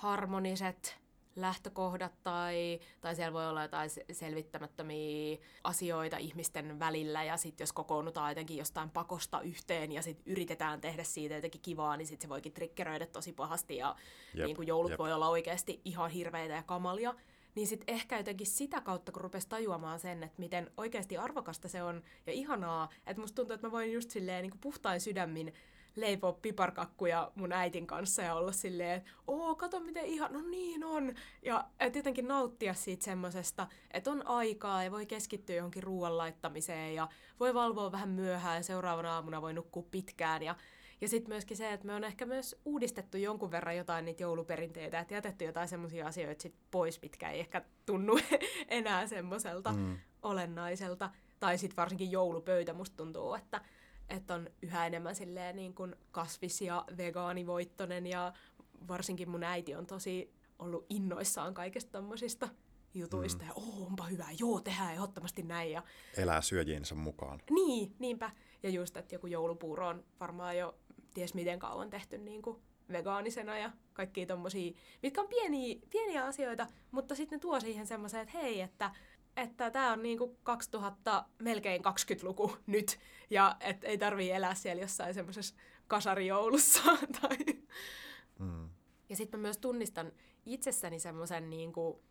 harmoniset 0.00 0.98
lähtökohdat 1.36 2.12
tai, 2.22 2.80
tai 3.00 3.14
siellä 3.14 3.32
voi 3.32 3.48
olla 3.48 3.62
jotain 3.62 3.90
selvittämättömiä 4.12 5.38
asioita 5.64 6.16
ihmisten 6.16 6.78
välillä 6.78 7.24
ja 7.24 7.36
sitten 7.36 7.62
jos 7.62 7.72
kokoonnutaan 7.72 8.30
jotenkin 8.30 8.56
jostain 8.56 8.90
pakosta 8.90 9.40
yhteen 9.40 9.92
ja 9.92 10.02
sitten 10.02 10.32
yritetään 10.32 10.80
tehdä 10.80 11.04
siitä 11.04 11.34
jotenkin 11.34 11.60
kivaa, 11.60 11.96
niin 11.96 12.06
sitten 12.06 12.24
se 12.24 12.28
voikin 12.28 12.52
triggeröidä 12.52 13.06
tosi 13.06 13.32
pahasti 13.32 13.76
ja 13.76 13.96
jep, 14.34 14.46
niin 14.46 14.56
kuin 14.56 14.68
joulut 14.68 14.90
jep. 14.90 14.98
voi 14.98 15.12
olla 15.12 15.28
oikeasti 15.28 15.80
ihan 15.84 16.10
hirveitä 16.10 16.54
ja 16.54 16.62
kamalia. 16.62 17.14
Niin 17.54 17.66
sitten 17.66 17.94
ehkä 17.94 18.16
jotenkin 18.16 18.46
sitä 18.46 18.80
kautta, 18.80 19.12
kun 19.12 19.22
rupesi 19.22 19.48
tajuamaan 19.48 19.98
sen, 19.98 20.22
että 20.22 20.38
miten 20.38 20.70
oikeasti 20.76 21.16
arvokasta 21.16 21.68
se 21.68 21.82
on 21.82 22.02
ja 22.26 22.32
ihanaa, 22.32 22.88
että 23.06 23.20
musta 23.20 23.36
tuntuu, 23.36 23.54
että 23.54 23.66
mä 23.66 23.72
voin 23.72 23.92
just 23.92 24.10
silleen 24.10 24.42
niin 24.42 24.50
kuin 24.50 24.60
puhtain 24.60 25.00
sydämin 25.00 25.54
leipoa 25.96 26.32
piparkakkuja 26.32 27.32
mun 27.34 27.52
äitin 27.52 27.86
kanssa 27.86 28.22
ja 28.22 28.34
olla 28.34 28.52
silleen, 28.52 28.96
että 28.96 29.10
oo, 29.26 29.54
kato 29.54 29.80
miten 29.80 30.04
ihan, 30.04 30.32
no 30.32 30.40
niin 30.42 30.84
on. 30.84 31.14
Ja 31.42 31.64
et 31.80 31.96
jotenkin 31.96 32.28
nauttia 32.28 32.74
siitä 32.74 33.04
semmosesta, 33.04 33.66
että 33.90 34.10
on 34.10 34.26
aikaa 34.26 34.84
ja 34.84 34.90
voi 34.90 35.06
keskittyä 35.06 35.56
johonkin 35.56 35.82
ruoan 35.82 36.18
laittamiseen 36.18 36.94
ja 36.94 37.08
voi 37.40 37.54
valvoa 37.54 37.92
vähän 37.92 38.08
myöhään 38.08 38.56
ja 38.56 38.62
seuraavana 38.62 39.14
aamuna 39.14 39.42
voi 39.42 39.52
nukkua 39.52 39.84
pitkään 39.90 40.42
ja 40.42 40.56
ja 41.00 41.08
sitten 41.08 41.30
myöskin 41.34 41.56
se, 41.56 41.72
että 41.72 41.86
me 41.86 41.94
on 41.94 42.04
ehkä 42.04 42.26
myös 42.26 42.56
uudistettu 42.64 43.16
jonkun 43.16 43.50
verran 43.50 43.76
jotain 43.76 44.04
niitä 44.04 44.22
jouluperinteitä, 44.22 45.00
että 45.00 45.14
jätetty 45.14 45.44
jotain 45.44 45.68
semmoisia 45.68 46.06
asioita 46.06 46.42
sit 46.42 46.54
pois, 46.70 47.02
mitkä 47.02 47.30
ei 47.30 47.40
ehkä 47.40 47.62
tunnu 47.86 48.18
enää 48.68 49.06
semmoiselta 49.06 49.72
mm. 49.72 49.98
olennaiselta. 50.22 51.10
Tai 51.40 51.58
sitten 51.58 51.76
varsinkin 51.76 52.10
joulupöytä 52.10 52.72
musta 52.72 52.96
tuntuu, 52.96 53.34
että 53.34 53.60
että 54.10 54.34
on 54.34 54.50
yhä 54.62 54.86
enemmän 54.86 55.14
silleen 55.14 55.56
niin 55.56 55.74
kuin 55.74 55.96
kasvis- 56.10 56.62
ja 56.62 56.84
vegaanivoittonen 56.96 58.06
ja 58.06 58.32
varsinkin 58.88 59.30
mun 59.30 59.44
äiti 59.44 59.74
on 59.74 59.86
tosi 59.86 60.32
ollut 60.58 60.86
innoissaan 60.88 61.54
kaikesta 61.54 61.92
tommosista 61.92 62.48
jutuista. 62.94 63.42
Mm. 63.42 63.48
Ja 63.48 63.54
oh, 63.54 63.86
onpa 63.86 64.04
hyvä, 64.04 64.26
joo, 64.38 64.60
tehdään 64.60 64.94
ehdottomasti 64.94 65.42
näin. 65.42 65.72
Ja... 65.72 65.82
Elää 66.16 66.42
syöjiensä 66.42 66.94
mukaan. 66.94 67.40
Niin, 67.50 67.94
niinpä. 67.98 68.30
Ja 68.62 68.70
just, 68.70 68.96
että 68.96 69.14
joku 69.14 69.26
joulupuuro 69.26 69.88
on 69.88 70.04
varmaan 70.20 70.58
jo 70.58 70.74
ties 71.14 71.34
miten 71.34 71.58
kauan 71.58 71.90
tehty 71.90 72.18
niin 72.18 72.42
kuin 72.42 72.56
vegaanisena 72.92 73.58
ja 73.58 73.70
kaikki 73.92 74.26
tommosia, 74.26 74.72
mitkä 75.02 75.20
on 75.20 75.28
pieniä, 75.28 75.76
pieniä 75.90 76.24
asioita, 76.24 76.66
mutta 76.90 77.14
sitten 77.14 77.36
ne 77.36 77.40
tuo 77.40 77.60
siihen 77.60 77.86
semmoiseen, 77.86 78.22
että 78.22 78.38
hei, 78.38 78.60
että 78.60 78.90
että 79.36 79.70
tämä 79.70 79.92
on 79.92 80.02
niinku 80.02 80.36
2000, 80.42 81.24
melkein 81.38 81.82
20-luku 81.84 82.56
nyt, 82.66 82.98
ja 83.30 83.56
et 83.60 83.84
ei 83.84 83.98
tarvii 83.98 84.30
elää 84.30 84.54
siellä 84.54 84.82
jossain 84.82 85.14
semmoisessa 85.14 85.54
kasarijoulussa. 85.88 86.82
Tai... 87.20 87.38
Mm. 88.38 88.68
Ja 89.08 89.16
sitten 89.16 89.40
mä 89.40 89.42
myös 89.42 89.58
tunnistan 89.58 90.12
itsessäni 90.46 90.98
semmoisen, 91.00 91.50
niinku, 91.50 92.02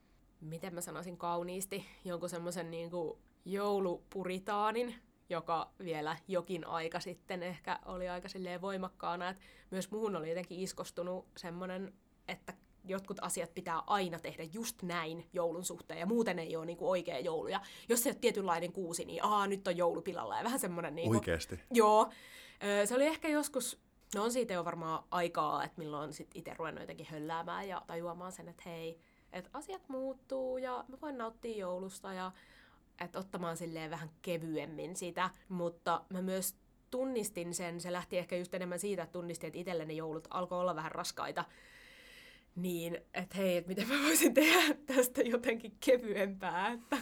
miten 0.42 0.74
mä 0.74 0.82
sanoisin 0.82 1.18
kauniisti, 1.18 1.86
jonkun 2.06 2.30
semmoisen 2.30 2.72
niinku 2.72 3.20
joulupuritaanin, 3.46 4.96
joka 5.30 5.72
vielä 5.84 6.18
jokin 6.28 6.68
aika 6.68 7.00
sitten 7.00 7.44
ehkä 7.44 7.80
oli 7.86 8.10
aika 8.10 8.28
voimakkaana, 8.62 9.30
että 9.30 9.44
myös 9.72 9.92
muuhun 9.92 10.16
oli 10.16 10.30
jotenkin 10.30 10.60
iskostunut 10.60 11.28
semmoinen, 11.38 11.94
että 12.28 12.54
jotkut 12.90 13.18
asiat 13.22 13.54
pitää 13.54 13.84
aina 13.88 14.20
tehdä 14.20 14.44
just 14.44 14.84
näin 14.84 15.30
joulun 15.34 15.66
suhteen, 15.66 16.00
ja 16.00 16.06
muuten 16.06 16.40
ei 16.40 16.56
ole 16.56 16.66
niinku 16.66 16.90
oikea 16.90 17.20
joulu. 17.20 17.48
Ja 17.48 17.62
jos 17.90 18.04
se 18.04 18.10
on 18.10 18.16
tietynlainen 18.16 18.72
kuusi, 18.72 19.06
niin 19.06 19.26
aa, 19.26 19.48
nyt 19.48 19.68
on 19.68 19.78
joulupilalla, 19.78 20.38
ja 20.38 20.44
vähän 20.44 20.60
semmoinen... 20.60 20.96
Niinku, 20.96 21.18
Oikeasti? 21.18 21.60
Joo. 21.74 22.10
Se 22.86 22.96
oli 22.96 23.06
ehkä 23.06 23.28
joskus, 23.28 23.80
no 24.16 24.24
on 24.24 24.32
siitä 24.32 24.54
jo 24.54 24.66
varmaan 24.66 25.04
aikaa, 25.12 25.64
että 25.64 25.80
milloin 25.80 26.14
sit 26.14 26.28
itse 26.36 26.54
ruvennut 26.54 26.82
jotenkin 26.82 27.08
hölläämään 27.10 27.68
ja 27.68 27.82
tajuamaan 27.88 28.32
sen, 28.32 28.50
että 28.50 28.64
hei, 28.66 29.00
että 29.34 29.50
asiat 29.54 29.90
muuttuu, 29.90 30.58
ja 30.58 30.86
mä 30.88 30.98
voin 31.02 31.18
nauttia 31.18 31.58
joulusta, 31.58 32.14
ja 32.14 32.32
että 33.02 33.20
ottamaan 33.20 33.58
silleen 33.58 33.92
vähän 33.92 34.10
kevyemmin 34.22 34.96
sitä, 34.96 35.30
mutta 35.50 36.06
mä 36.10 36.22
myös 36.22 36.56
tunnistin 36.92 37.54
sen, 37.54 37.82
se 37.82 37.92
lähti 37.94 38.18
ehkä 38.18 38.36
just 38.36 38.54
enemmän 38.54 38.80
siitä, 38.80 39.04
että 39.04 39.14
tunnistin, 39.14 39.48
että 39.48 39.60
itselleni 39.60 39.98
joulut 39.98 40.28
alkoi 40.30 40.60
olla 40.60 40.76
vähän 40.76 40.92
raskaita, 40.92 41.46
niin, 42.62 42.98
että 43.14 43.38
hei, 43.38 43.58
että 43.58 43.68
miten 43.68 43.88
mä 43.88 44.04
voisin 44.04 44.34
tehdä 44.34 44.76
tästä 44.96 45.22
jotenkin 45.22 45.78
kevyempää, 45.86 46.72
että, 46.72 46.98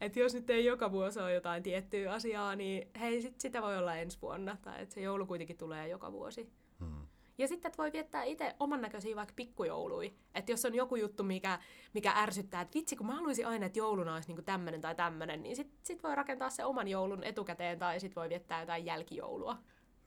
että 0.00 0.20
jos 0.20 0.34
nyt 0.34 0.50
ei 0.50 0.64
joka 0.64 0.92
vuosi 0.92 1.20
ole 1.20 1.34
jotain 1.34 1.62
tiettyä 1.62 2.12
asiaa, 2.12 2.56
niin 2.56 2.88
hei, 3.00 3.22
sit 3.22 3.40
sitä 3.40 3.62
voi 3.62 3.78
olla 3.78 3.96
ensi 3.96 4.18
vuonna, 4.22 4.56
tai 4.62 4.82
että 4.82 4.94
se 4.94 5.00
joulu 5.00 5.26
kuitenkin 5.26 5.56
tulee 5.56 5.88
joka 5.88 6.12
vuosi. 6.12 6.52
Hmm. 6.80 7.06
Ja 7.38 7.48
sitten, 7.48 7.68
että 7.68 7.82
voi 7.82 7.92
viettää 7.92 8.22
itse 8.22 8.56
oman 8.60 8.80
näköisiä 8.80 9.16
vaikka 9.16 9.32
pikkujoului. 9.36 10.14
Että 10.34 10.52
jos 10.52 10.64
on 10.64 10.74
joku 10.74 10.96
juttu, 10.96 11.22
mikä, 11.22 11.58
mikä 11.94 12.12
ärsyttää, 12.16 12.60
että 12.60 12.74
vitsi, 12.78 12.96
kun 12.96 13.06
mä 13.06 13.14
haluaisin 13.14 13.46
aina, 13.46 13.66
että 13.66 13.78
jouluna 13.78 14.14
olisi 14.14 14.28
niinku 14.28 14.42
tämmöinen 14.42 14.80
tai 14.80 14.94
tämmöinen, 14.94 15.42
niin 15.42 15.56
sitten 15.56 15.78
sit 15.82 16.02
voi 16.02 16.14
rakentaa 16.14 16.50
se 16.50 16.64
oman 16.64 16.88
joulun 16.88 17.24
etukäteen 17.24 17.78
tai 17.78 18.00
sitten 18.00 18.20
voi 18.20 18.28
viettää 18.28 18.60
jotain 18.60 18.86
jälkijoulua. 18.86 19.58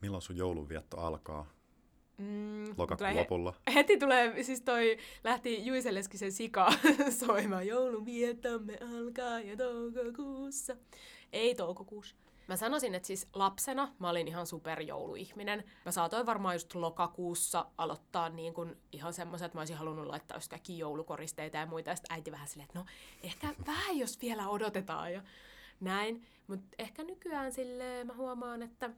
Milloin 0.01 0.21
sun 0.21 0.37
joulunvietto 0.37 0.97
alkaa? 0.97 1.58
Mm, 2.19 2.73
Lokakuun 2.77 3.15
lopulla. 3.15 3.53
Heti 3.75 3.97
tulee, 3.97 4.43
siis 4.43 4.61
toi 4.61 4.97
lähti 5.23 5.65
Juise 5.65 5.93
Leskisen 5.93 6.31
sika 6.31 6.73
soimaan. 7.25 7.67
Joulun 7.67 8.05
vietomme 8.05 8.77
alkaa 8.97 9.39
ja 9.39 9.57
toukokuussa. 9.57 10.75
Ei 11.33 11.55
toukokuussa. 11.55 12.15
Mä 12.47 12.55
sanoisin, 12.55 12.95
että 12.95 13.07
siis 13.07 13.27
lapsena 13.33 13.95
mä 13.99 14.09
olin 14.09 14.27
ihan 14.27 14.47
superjouluihminen. 14.47 15.63
Mä 15.85 15.91
saatoin 15.91 16.25
varmaan 16.25 16.55
just 16.55 16.75
lokakuussa 16.75 17.65
aloittaa 17.77 18.29
niin 18.29 18.53
kun 18.53 18.77
ihan 18.91 19.13
semmoiset, 19.13 19.45
että 19.45 19.57
mä 19.57 19.61
olisin 19.61 19.77
halunnut 19.77 20.07
laittaa 20.07 20.37
just 20.37 20.49
kaikki 20.49 20.77
joulukoristeita 20.77 21.57
ja 21.57 21.65
muita. 21.65 21.89
Ja 21.89 21.95
sitten 21.95 22.15
äiti 22.15 22.31
vähän 22.31 22.47
silleen, 22.47 22.65
että 22.69 22.79
no 22.79 22.85
ehkä 23.23 23.53
vähän 23.67 23.97
jos 23.97 24.21
vielä 24.21 24.47
odotetaan 24.47 25.13
ja 25.13 25.21
näin. 25.79 26.25
Mutta 26.47 26.67
ehkä 26.79 27.03
nykyään 27.03 27.51
sille 27.51 28.03
mä 28.03 28.13
huomaan, 28.13 28.61
että 28.61 28.89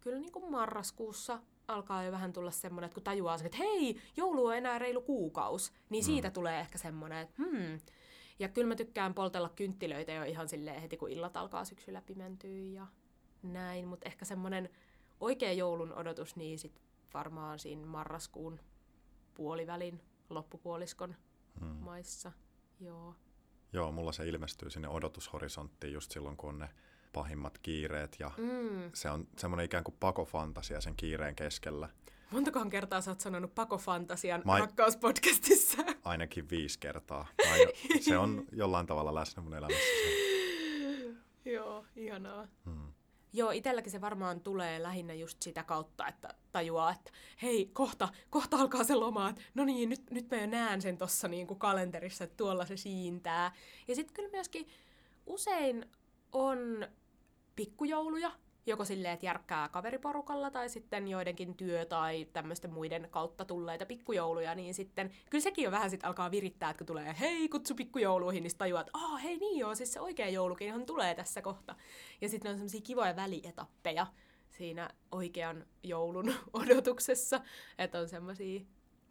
kyllä 0.00 0.18
niin 0.18 0.32
kuin 0.32 0.50
marraskuussa 0.50 1.38
alkaa 1.68 2.04
jo 2.04 2.12
vähän 2.12 2.32
tulla 2.32 2.50
semmoinen, 2.50 2.86
että 2.86 2.94
kun 2.94 3.04
tajuaa 3.04 3.38
sen, 3.38 3.46
että 3.46 3.58
hei, 3.58 4.00
joulu 4.16 4.46
on 4.46 4.56
enää 4.56 4.78
reilu 4.78 5.00
kuukaus, 5.00 5.72
niin 5.90 6.04
siitä 6.04 6.28
mm. 6.28 6.32
tulee 6.32 6.60
ehkä 6.60 6.78
semmoinen, 6.78 7.18
että 7.18 7.42
hmm. 7.42 7.80
Ja 8.38 8.48
kyllä 8.48 8.68
mä 8.68 8.74
tykkään 8.76 9.14
poltella 9.14 9.48
kynttilöitä 9.48 10.12
jo 10.12 10.24
ihan 10.24 10.48
silleen 10.48 10.80
heti, 10.80 10.96
kun 10.96 11.10
illat 11.10 11.36
alkaa 11.36 11.64
syksyllä 11.64 12.02
pimentyä 12.02 12.50
ja 12.50 12.86
näin, 13.42 13.88
mutta 13.88 14.08
ehkä 14.08 14.24
semmoinen 14.24 14.70
oikea 15.20 15.52
joulun 15.52 15.92
odotus, 15.92 16.36
niin 16.36 16.58
sit 16.58 16.80
varmaan 17.14 17.58
siinä 17.58 17.86
marraskuun 17.86 18.60
puolivälin 19.34 20.00
loppupuoliskon 20.30 21.14
hmm. 21.60 21.66
maissa. 21.66 22.32
Joo. 22.80 23.14
Joo, 23.72 23.92
mulla 23.92 24.12
se 24.12 24.28
ilmestyy 24.28 24.70
sinne 24.70 24.88
odotushorisonttiin 24.88 25.92
just 25.92 26.10
silloin, 26.10 26.36
kun 26.36 26.50
on 26.50 26.58
ne 26.58 26.68
pahimmat 27.12 27.58
kiireet 27.58 28.16
ja 28.18 28.30
mm. 28.36 28.90
se 28.94 29.10
on 29.10 29.28
semmoinen 29.38 29.66
ikään 29.66 29.84
kuin 29.84 29.94
pakofantasia 30.00 30.80
sen 30.80 30.96
kiireen 30.96 31.36
keskellä. 31.36 31.88
Montakohan 32.30 32.70
kertaa 32.70 33.00
sä 33.00 33.10
oot 33.10 33.20
sanonut 33.20 33.54
pakofantasian 33.54 34.42
Mä... 34.44 34.58
rakkauspodcastissa? 34.58 35.82
Ainakin 36.04 36.50
viisi 36.50 36.78
kertaa. 36.78 37.26
Aina, 37.52 37.70
se 38.00 38.18
on 38.18 38.44
jollain 38.52 38.86
tavalla 38.86 39.14
läsnä 39.14 39.42
mun 39.42 39.54
elämässä. 39.54 39.82
Joo, 41.44 41.84
ihanaa. 41.96 42.46
Hmm. 42.64 42.92
Joo, 43.32 43.50
itselläkin 43.50 43.92
se 43.92 44.00
varmaan 44.00 44.40
tulee 44.40 44.82
lähinnä 44.82 45.14
just 45.14 45.42
sitä 45.42 45.62
kautta, 45.62 46.08
että 46.08 46.34
tajuaa, 46.52 46.92
että 46.92 47.10
hei, 47.42 47.70
kohta, 47.72 48.08
kohta 48.30 48.56
alkaa 48.56 48.84
se 48.84 48.94
loma, 48.94 49.28
että 49.28 49.42
no 49.54 49.64
niin, 49.64 49.88
nyt, 49.88 50.10
nyt 50.10 50.30
mä 50.30 50.36
jo 50.36 50.46
näen 50.46 50.82
sen 50.82 50.98
tuossa 50.98 51.28
niin 51.28 51.46
kalenterissa, 51.46 52.24
että 52.24 52.36
tuolla 52.36 52.66
se 52.66 52.76
siintää. 52.76 53.52
Ja 53.88 53.94
sitten 53.94 54.14
kyllä 54.14 54.28
myöskin 54.32 54.68
usein 55.26 55.86
on 56.32 56.88
pikkujouluja, 57.56 58.30
joko 58.66 58.84
silleen, 58.84 59.14
että 59.14 59.26
järkkää 59.26 59.68
kaveriporukalla 59.68 60.50
tai 60.50 60.68
sitten 60.68 61.08
joidenkin 61.08 61.56
työ- 61.56 61.84
tai 61.84 62.28
tämmöisten 62.32 62.72
muiden 62.72 63.08
kautta 63.10 63.44
tulleita 63.44 63.86
pikkujouluja, 63.86 64.54
niin 64.54 64.74
sitten 64.74 65.10
kyllä 65.30 65.42
sekin 65.42 65.64
jo 65.64 65.70
vähän 65.70 65.90
sitten 65.90 66.08
alkaa 66.08 66.30
virittää, 66.30 66.70
että 66.70 66.78
kun 66.78 66.86
tulee 66.86 67.16
hei 67.20 67.48
kutsu 67.48 67.74
pikkujouluihin, 67.74 68.42
niin 68.42 68.58
tajuaa, 68.58 68.80
että 68.80 68.98
ah 68.98 69.22
hei 69.22 69.36
niin 69.36 69.58
joo, 69.58 69.74
siis 69.74 69.92
se 69.92 70.00
oikea 70.00 70.28
joulukinhan 70.28 70.86
tulee 70.86 71.14
tässä 71.14 71.42
kohta. 71.42 71.74
Ja 72.20 72.28
sitten 72.28 72.50
on 72.50 72.56
semmoisia 72.56 72.80
kivoja 72.80 73.16
välietappeja 73.16 74.06
siinä 74.50 74.90
oikean 75.12 75.66
joulun 75.82 76.34
odotuksessa, 76.52 77.40
että 77.78 77.98
on 77.98 78.08
semmoisia 78.08 78.60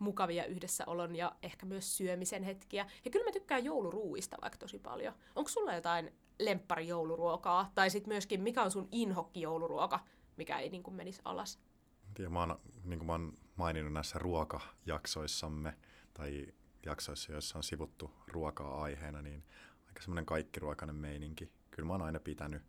mukavia 0.02 0.46
yhdessäolon 0.46 1.16
ja 1.16 1.36
ehkä 1.44 1.66
myös 1.66 1.98
syömisen 1.98 2.44
hetkiä. 2.44 2.86
Ja 3.06 3.12
kyllä 3.12 3.26
mä 3.26 3.32
tykkään 3.32 3.66
jouluruuista 3.66 4.38
vaikka 4.42 4.58
tosi 4.58 4.80
paljon. 4.80 5.14
Onko 5.36 5.50
sulla 5.50 5.74
jotain 5.74 6.14
lemppari 6.40 6.88
jouluruokaa? 6.88 7.72
Tai 7.76 7.90
sitten 7.90 8.14
myöskin, 8.14 8.42
mikä 8.42 8.64
on 8.64 8.72
sun 8.72 8.88
inhokki 8.92 9.42
jouluruoka, 9.42 10.00
mikä 10.38 10.60
ei 10.60 10.70
niin 10.70 10.84
kuin 10.84 10.96
menisi 10.96 11.22
alas? 11.26 11.60
Tiedä, 12.14 12.30
mä 12.30 12.40
oon, 12.40 12.60
niin 12.84 13.00
kuin 13.00 13.08
mä 13.08 13.14
oon 13.14 13.34
maininnut 13.56 13.94
näissä 13.94 14.20
ruokajaksoissamme 14.20 15.78
tai 16.14 16.48
jaksoissa, 16.86 17.32
joissa 17.32 17.58
on 17.58 17.64
sivuttu 17.64 18.12
ruokaa 18.28 18.82
aiheena, 18.82 19.22
niin 19.22 19.44
aika 19.88 20.02
semmoinen 20.02 20.26
kaikkiruokainen 20.26 20.96
meininki. 20.96 21.52
Kyllä 21.72 21.88
mä 21.88 21.94
oon 21.94 22.02
aina 22.02 22.20
pitänyt 22.20 22.62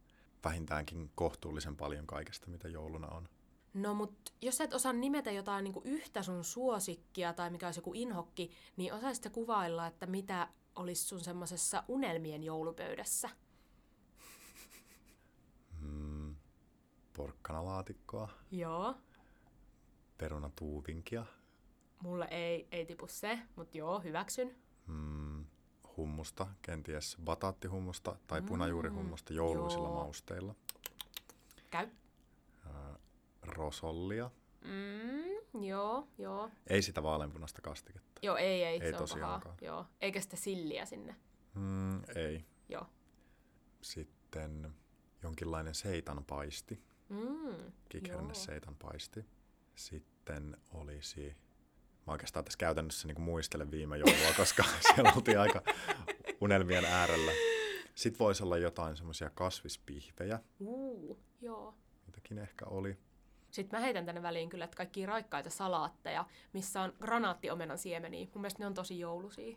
vähintäänkin 0.44 1.10
kohtuullisen 1.14 1.76
paljon 1.76 2.06
kaikesta, 2.06 2.50
mitä 2.50 2.68
jouluna 2.68 3.08
on. 3.08 3.28
No 3.74 3.94
mut 3.94 4.34
jos 4.42 4.56
sä 4.56 4.64
et 4.64 4.74
osaa 4.74 4.92
nimetä 4.92 5.30
jotain 5.30 5.64
niin 5.64 5.74
yhtä 5.84 6.22
sun 6.22 6.44
suosikkia 6.44 7.32
tai 7.32 7.50
mikä 7.50 7.66
olisi 7.66 7.78
joku 7.80 7.92
inhokki, 7.94 8.50
niin 8.76 8.92
osaisitko 8.92 9.30
kuvailla, 9.30 9.86
että 9.86 10.06
mitä 10.06 10.48
olisi 10.76 11.02
sun 11.04 11.20
semmoisessa 11.20 11.84
unelmien 11.88 12.42
joulupöydässä? 12.42 13.30
Mm, 15.80 16.36
porkkanalaatikkoa, 17.16 18.28
Joo. 18.50 18.94
perunatuuvinkia, 20.18 21.26
Mulle 22.02 22.28
ei, 22.30 22.68
ei 22.72 22.86
tipu 22.86 23.06
se, 23.08 23.38
mutta 23.56 23.78
joo, 23.78 24.00
hyväksyn. 24.00 24.56
mm, 24.86 25.44
hummusta, 25.96 26.46
kenties 26.62 27.16
bataattihummusta 27.24 28.16
tai 28.26 28.42
punajuurihummusta 28.42 29.32
jouluisilla 29.32 29.88
joo. 29.88 29.96
mausteilla, 29.96 30.54
Käy. 31.70 31.88
Rosollia, 33.42 34.30
Mm, 34.64 35.64
joo, 35.64 36.08
joo. 36.18 36.50
ei 36.66 36.82
sitä 36.82 37.02
vaaleanpunasta 37.02 37.62
kastiketta. 37.62 38.10
Joo, 38.22 38.36
ei, 38.36 38.64
ei, 38.64 38.80
Ei 38.82 38.92
se 38.92 38.98
tosiaankaan. 38.98 39.56
Joo. 39.60 39.86
Eikä 40.00 40.20
sitä 40.20 40.36
silliä 40.36 40.84
sinne. 40.84 41.16
Mm, 41.54 42.02
ei. 42.14 42.44
Joo. 42.68 42.86
Sitten 43.80 44.72
jonkinlainen 45.22 45.74
seitanpaisti, 45.74 46.82
Mm, 47.08 47.72
kikherne 47.88 48.22
joo. 48.22 48.34
seitanpaisti. 48.34 49.24
Sitten 49.74 50.56
olisi, 50.74 51.36
mä 52.06 52.12
oikeastaan 52.12 52.44
tässä 52.44 52.58
käytännössä 52.58 53.08
niin 53.08 53.20
muistelen 53.20 53.70
viime 53.70 53.98
joulua, 53.98 54.34
koska 54.36 54.64
siellä 54.94 55.12
oltiin 55.16 55.40
aika 55.40 55.62
unelmien 56.40 56.84
äärellä. 56.84 57.32
Sitten 57.94 58.18
voisi 58.18 58.42
olla 58.42 58.56
jotain 58.58 58.96
semmoisia 58.96 59.30
kasvispihvejä, 59.30 60.40
Uu, 60.60 61.18
joo. 61.40 61.74
mitäkin 62.06 62.38
ehkä 62.38 62.64
oli. 62.66 62.98
Sitten 63.52 63.78
mä 63.80 63.84
heitän 63.84 64.06
tänne 64.06 64.22
väliin 64.22 64.48
kyllä, 64.48 64.64
että 64.64 64.76
kaikki 64.76 65.06
raikkaita 65.06 65.50
salaatteja, 65.50 66.24
missä 66.52 66.82
on 66.82 66.92
granaattiomenan 67.00 67.78
siemeniä. 67.78 68.26
Mun 68.34 68.40
mielestä 68.42 68.58
ne 68.62 68.66
on 68.66 68.74
tosi 68.74 68.98
joulusia. 68.98 69.56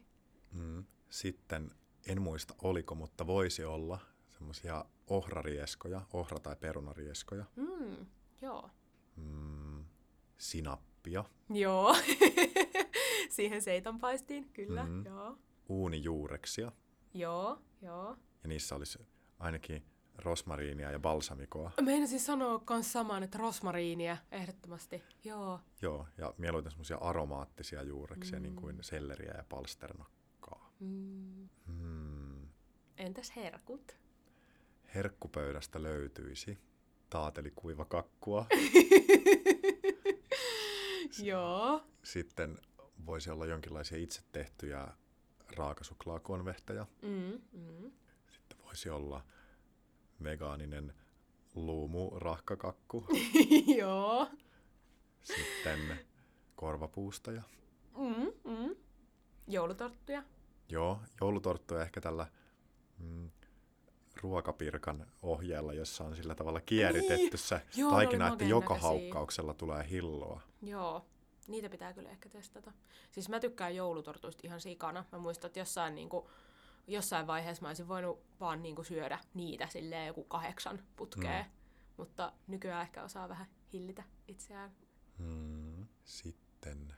Mm. 0.51 0.83
Sitten, 1.09 1.71
en 2.07 2.21
muista 2.21 2.55
oliko, 2.61 2.95
mutta 2.95 3.27
voisi 3.27 3.63
olla 3.63 3.99
semmoisia 4.31 4.85
ohrarieskoja, 5.07 6.01
ohra- 6.13 6.39
tai 6.39 6.55
perunarieskoja, 6.55 7.45
Mm, 7.55 8.05
joo. 8.41 8.69
mm, 9.15 9.85
sinappia, 10.37 11.23
Joo. 11.49 11.95
Siihen 13.29 13.61
seitan 13.61 13.99
paistiin, 13.99 14.49
kyllä. 14.53 14.83
Mm. 14.85 15.05
Joo. 15.05 15.37
uunijuureksia, 15.69 16.71
Joo, 17.13 17.61
joo. 17.81 18.17
ja 18.43 18.47
niissä 18.47 18.75
olisi 18.75 18.99
ainakin 19.39 19.85
rosmariinia 20.17 20.91
ja 20.91 20.99
balsamikoa. 20.99 21.71
Meinasin 21.81 22.19
sanoa 22.19 22.59
kans 22.59 22.91
saman, 22.91 23.23
että 23.23 23.37
rosmariinia, 23.37 24.17
ehdottomasti. 24.31 25.03
Joo. 25.23 25.59
Joo, 25.81 26.07
ja 26.17 26.33
mieluiten 26.37 26.71
semmoisia 26.71 26.97
aromaattisia 26.97 27.83
juureksia, 27.83 28.39
mm. 28.39 28.43
niin 28.43 28.55
kuin 28.55 28.77
selleriä 28.81 29.33
ja 29.37 29.43
palsternakkaa. 29.49 30.73
Mm. 30.79 31.49
Mm. 31.67 32.47
Entäs 32.97 33.35
herkut? 33.35 33.97
Herkkupöydästä 34.95 35.83
löytyisi 35.83 36.57
taatelikuiva 37.09 37.85
kakkua. 37.85 38.45
Joo. 41.23 41.83
Sitten 42.03 42.59
voisi 43.05 43.29
olla 43.29 43.45
jonkinlaisia 43.45 43.97
itse 43.97 44.21
tehtyjä 44.31 44.87
raakasuklaakonvehteja. 45.55 46.85
Mm, 47.01 47.41
mm. 47.51 47.91
Sitten 48.31 48.57
voisi 48.65 48.89
olla 48.89 49.23
vegaaninen 50.25 50.93
luumurahkakakku. 51.55 53.07
Joo. 53.79 54.27
Sitten 55.23 55.99
korvapuustoja. 56.55 57.41
Mm, 57.97 58.51
mm. 58.51 58.75
Joulutorttuja. 59.47 60.23
Joo, 60.69 60.99
joulutorttuja 61.21 61.81
ehkä 61.81 62.01
tällä 62.01 62.27
mm, 62.97 63.29
ruokapirkan 64.21 65.07
ohjeella, 65.21 65.73
jossa 65.73 66.03
on 66.03 66.15
sillä 66.15 66.35
tavalla 66.35 66.61
kieritetty 66.61 67.15
Niin! 67.15 67.37
se 67.37 67.61
Joo, 67.75 67.91
taikina, 67.91 68.27
että 68.27 68.43
joka 68.43 68.73
näköisiä. 68.73 68.89
haukkauksella 68.89 69.53
tulee 69.53 69.89
hilloa. 69.89 70.41
Joo. 70.61 71.05
Niitä 71.47 71.69
pitää 71.69 71.93
kyllä 71.93 72.09
ehkä 72.09 72.29
testata. 72.29 72.71
Siis 73.11 73.29
mä 73.29 73.39
tykkään 73.39 73.75
joulutortuista 73.75 74.41
ihan 74.43 74.61
sikana. 74.61 75.05
Mä 75.11 75.17
muistan, 75.17 75.47
että 75.47 75.59
jossain, 75.59 75.95
niinku, 75.95 76.29
jossain 76.87 77.27
vaiheessa 77.27 77.61
mä 77.61 77.67
olisin 77.67 77.87
voinut 77.87 78.23
vaan 78.39 78.61
niinku 78.61 78.83
syödä 78.83 79.19
niitä 79.33 79.67
silleen 79.67 80.07
joku 80.07 80.23
kahdeksan 80.23 80.79
putkeen. 80.95 81.45
Mm. 81.45 81.51
Mutta 81.97 82.33
nykyään 82.47 82.81
ehkä 82.81 83.03
osaa 83.03 83.29
vähän 83.29 83.47
hillitä 83.73 84.03
itseään. 84.27 84.71
Hmm. 85.17 85.87
Sitten 86.03 86.93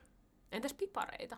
Entäs 0.52 0.74
pipareita? 0.74 1.38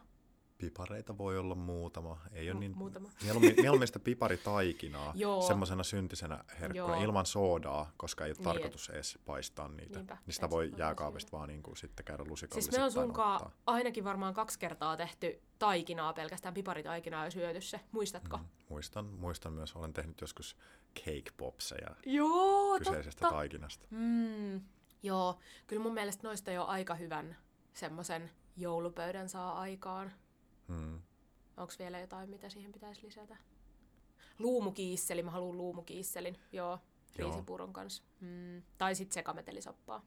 Pipareita 0.60 1.18
voi 1.18 1.38
olla 1.38 1.56
muutama. 1.56 2.18
Ei 2.32 2.52
ole 2.52 2.60
niin, 2.60 2.78
muutama. 2.78 3.10
Mieluummin, 3.24 3.56
mieluummin 3.62 3.88
sitä 3.88 4.00
piparitaikinaa 4.00 5.14
semmoisena 5.48 5.84
syntisenä 5.84 6.44
herkkuna 6.60 6.96
Joo. 6.96 7.04
ilman 7.04 7.26
soodaa, 7.26 7.92
koska 7.98 8.26
ei 8.26 8.32
ole 8.32 8.36
Niin, 8.38 8.44
tarkoitus 8.44 8.90
edes 8.90 9.20
paistaa 9.26 9.68
niitä. 9.68 10.00
Niinpä, 10.00 10.18
niin 10.26 10.34
sitä 10.34 10.50
voi 10.50 10.72
jääkaapista 10.78 11.32
vaan 11.32 11.50
niin 11.50 11.64
kuin 11.64 11.78
sitten 11.78 12.06
käydä 12.06 12.24
lusikalla 12.28 12.62
Siis 12.62 12.78
me 12.78 12.84
on 12.84 12.92
sunkaan 12.92 13.52
ainakin 13.68 14.04
varmaan 14.04 14.34
kaksi 14.34 14.60
kertaa 14.60 14.98
tehty 14.98 15.42
taikinaa, 15.60 16.14
pelkästään 16.14 16.54
piparitaikinaa 16.54 17.26
ja 17.26 17.32
syöty 17.32 17.62
se. 17.62 17.80
Muistatko? 17.92 18.38
Mm. 18.38 18.46
Muistan, 18.70 19.06
muistan 19.06 19.54
myös, 19.54 19.76
olen 19.76 19.94
tehnyt 19.94 20.22
joskus 20.22 20.56
cake 20.96 21.32
popseja 21.38 21.96
Joo, 22.06 22.78
kyseisestä 22.78 23.20
totta. 23.22 23.36
taikinasta. 23.36 23.86
Mm, 23.90 24.62
joo, 25.04 25.40
kyllä 25.68 25.84
mun 25.84 25.94
mielestä 25.94 26.28
noista 26.28 26.52
jo 26.52 26.66
aika 26.66 26.96
hyvän 26.96 27.38
semmoisen 27.74 28.32
joulupöydän 28.58 29.30
saa 29.30 29.60
aikaan. 29.60 30.12
Mm. 30.70 31.02
Onko 31.58 31.74
vielä 31.80 32.00
jotain, 32.00 32.30
mitä 32.30 32.50
siihen 32.50 32.72
pitäisi 32.72 33.04
lisätä? 33.06 33.38
Luumukiisseli, 34.40 35.24
mä 35.24 35.32
haluan 35.32 35.58
luumukiisselin, 35.58 36.38
joo, 36.52 36.80
riisipuuron 37.16 37.74
kanssa. 37.74 38.04
Mm. 38.22 38.62
Tai 38.78 38.96
sitten 38.96 39.14
sekametelisoppaa. 39.14 40.06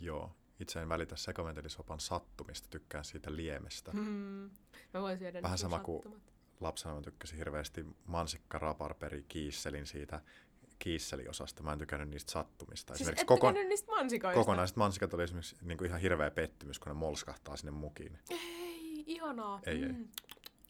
Joo, 0.00 0.30
itse 0.60 0.80
en 0.80 0.88
välitä 0.88 1.16
sekametelisopan 1.16 2.00
sattumista, 2.00 2.68
tykkään 2.70 3.04
siitä 3.04 3.36
liemestä. 3.36 3.92
Mm. 3.92 4.50
Mä 4.94 5.00
voin 5.00 5.18
syödä 5.18 5.42
Vähän 5.42 5.58
sama 5.58 5.78
kuin. 5.78 6.22
Lapsena 6.60 6.94
mä 6.94 7.00
tykkäsin 7.00 7.38
hirveästi 7.38 7.86
mansikka, 8.04 8.58
raparperi, 8.58 9.24
kiisselin 9.28 9.86
siitä 9.86 10.20
kiisseliosasta. 10.78 11.62
Mä 11.62 11.72
en 11.72 11.78
tykännyt 11.78 12.08
niistä 12.08 12.32
sattumista. 12.32 12.92
Siis 12.92 13.00
Esimerkiksi 13.00 13.22
et 13.22 13.28
koko, 13.28 13.50
niistä 13.52 13.90
mansikoista? 13.90 14.40
kokonaiset 14.40 14.76
mansikat 14.76 15.14
oli 15.14 15.22
esimerkiksi 15.22 15.56
niin 15.62 15.78
kuin 15.78 15.88
ihan 15.88 16.00
hirveä 16.00 16.30
pettymys, 16.30 16.78
kun 16.78 16.88
ne 16.88 16.94
molskahtaa 16.94 17.56
sinne 17.56 17.70
mukiin. 17.70 18.18
Ei, 19.06 19.14
ihanaa. 19.14 19.60
Ei, 19.66 19.82
ei. 19.82 19.92
mm. 19.92 20.08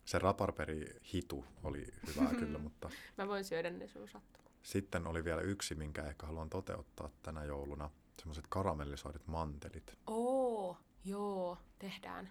Se 0.05 0.19
raparperi 0.19 1.01
hitu 1.13 1.45
oli 1.63 1.87
hyvää 2.07 2.35
kyllä, 2.41 2.59
mutta 2.59 2.91
Mä 3.19 3.29
voin 3.29 3.45
syödä 3.45 3.71
ne 3.71 3.89
sun 3.89 4.09
sattumat. 4.09 4.53
sitten 4.63 5.07
oli 5.07 5.25
vielä 5.25 5.41
yksi, 5.41 5.75
minkä 5.75 6.03
ehkä 6.03 6.27
haluan 6.27 6.51
toteuttaa 6.51 7.11
tänä 7.23 7.45
jouluna. 7.45 7.91
Semmoiset 8.19 8.45
karamellisoidut 8.49 9.27
mantelit. 9.27 9.99
Oo, 10.07 10.77
joo, 11.05 11.59
tehdään. 11.79 12.31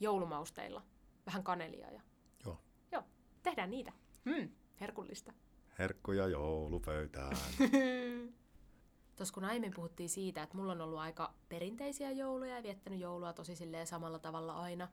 Joulumausteilla. 0.00 0.82
Vähän 1.26 1.44
kanelia 1.44 1.90
ja... 1.90 2.00
Joo. 2.44 2.58
Joo, 2.92 3.02
tehdään 3.42 3.70
niitä. 3.70 3.92
Hmm, 4.30 4.48
herkullista. 4.80 5.32
Herkkuja 5.78 6.28
joulupöytään. 6.28 7.36
Tuossa 9.16 9.34
kun 9.34 9.44
aiemmin 9.44 9.72
puhuttiin 9.74 10.08
siitä, 10.08 10.42
että 10.42 10.56
mulla 10.56 10.72
on 10.72 10.80
ollut 10.80 10.98
aika 10.98 11.34
perinteisiä 11.48 12.10
jouluja 12.10 12.56
ja 12.56 12.62
viettänyt 12.62 13.00
joulua 13.00 13.32
tosi 13.32 13.56
silleen 13.56 13.86
samalla 13.86 14.18
tavalla 14.18 14.54
aina. 14.60 14.88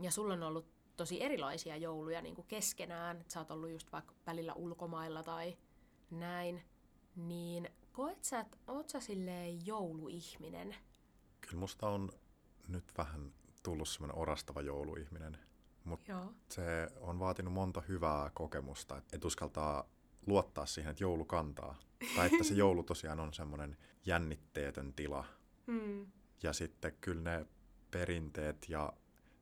Ja 0.00 0.10
sulla 0.10 0.34
on 0.34 0.42
ollut 0.42 0.66
tosi 0.96 1.22
erilaisia 1.22 1.76
jouluja 1.76 2.22
niin 2.22 2.34
kuin 2.34 2.46
keskenään. 2.46 3.20
Että 3.20 3.32
sä 3.32 3.40
oot 3.40 3.50
ollut 3.50 3.70
just 3.70 3.92
vaikka 3.92 4.14
välillä 4.26 4.52
ulkomailla 4.54 5.22
tai 5.22 5.56
näin. 6.10 6.62
Niin 7.16 7.68
koet 7.92 8.24
sä, 8.24 8.40
että 8.40 8.58
oot 8.66 8.88
sä 8.88 9.00
silleen 9.00 9.66
jouluihminen? 9.66 10.76
Kyllä 11.40 11.60
musta 11.60 11.88
on 11.88 12.10
nyt 12.68 12.84
vähän 12.98 13.32
tullut 13.62 13.88
semmoinen 13.88 14.18
orastava 14.18 14.60
jouluihminen. 14.60 15.38
Mutta 15.84 16.26
se 16.48 16.88
on 17.00 17.18
vaatinut 17.18 17.52
monta 17.52 17.80
hyvää 17.80 18.30
kokemusta, 18.34 18.96
että 18.96 19.16
et 19.16 19.24
uskaltaa 19.24 19.84
luottaa 20.26 20.66
siihen, 20.66 20.90
että 20.90 21.04
joulu 21.04 21.24
kantaa. 21.24 21.78
Tai 22.16 22.26
että 22.32 22.44
se 22.44 22.54
joulu 22.54 22.82
tosiaan 22.82 23.20
on 23.20 23.34
semmoinen 23.34 23.76
jännitteetön 24.06 24.92
tila. 24.92 25.24
Hmm. 25.66 26.06
Ja 26.42 26.52
sitten 26.52 26.96
kyllä 27.00 27.22
ne 27.22 27.46
perinteet 27.90 28.68
ja 28.68 28.92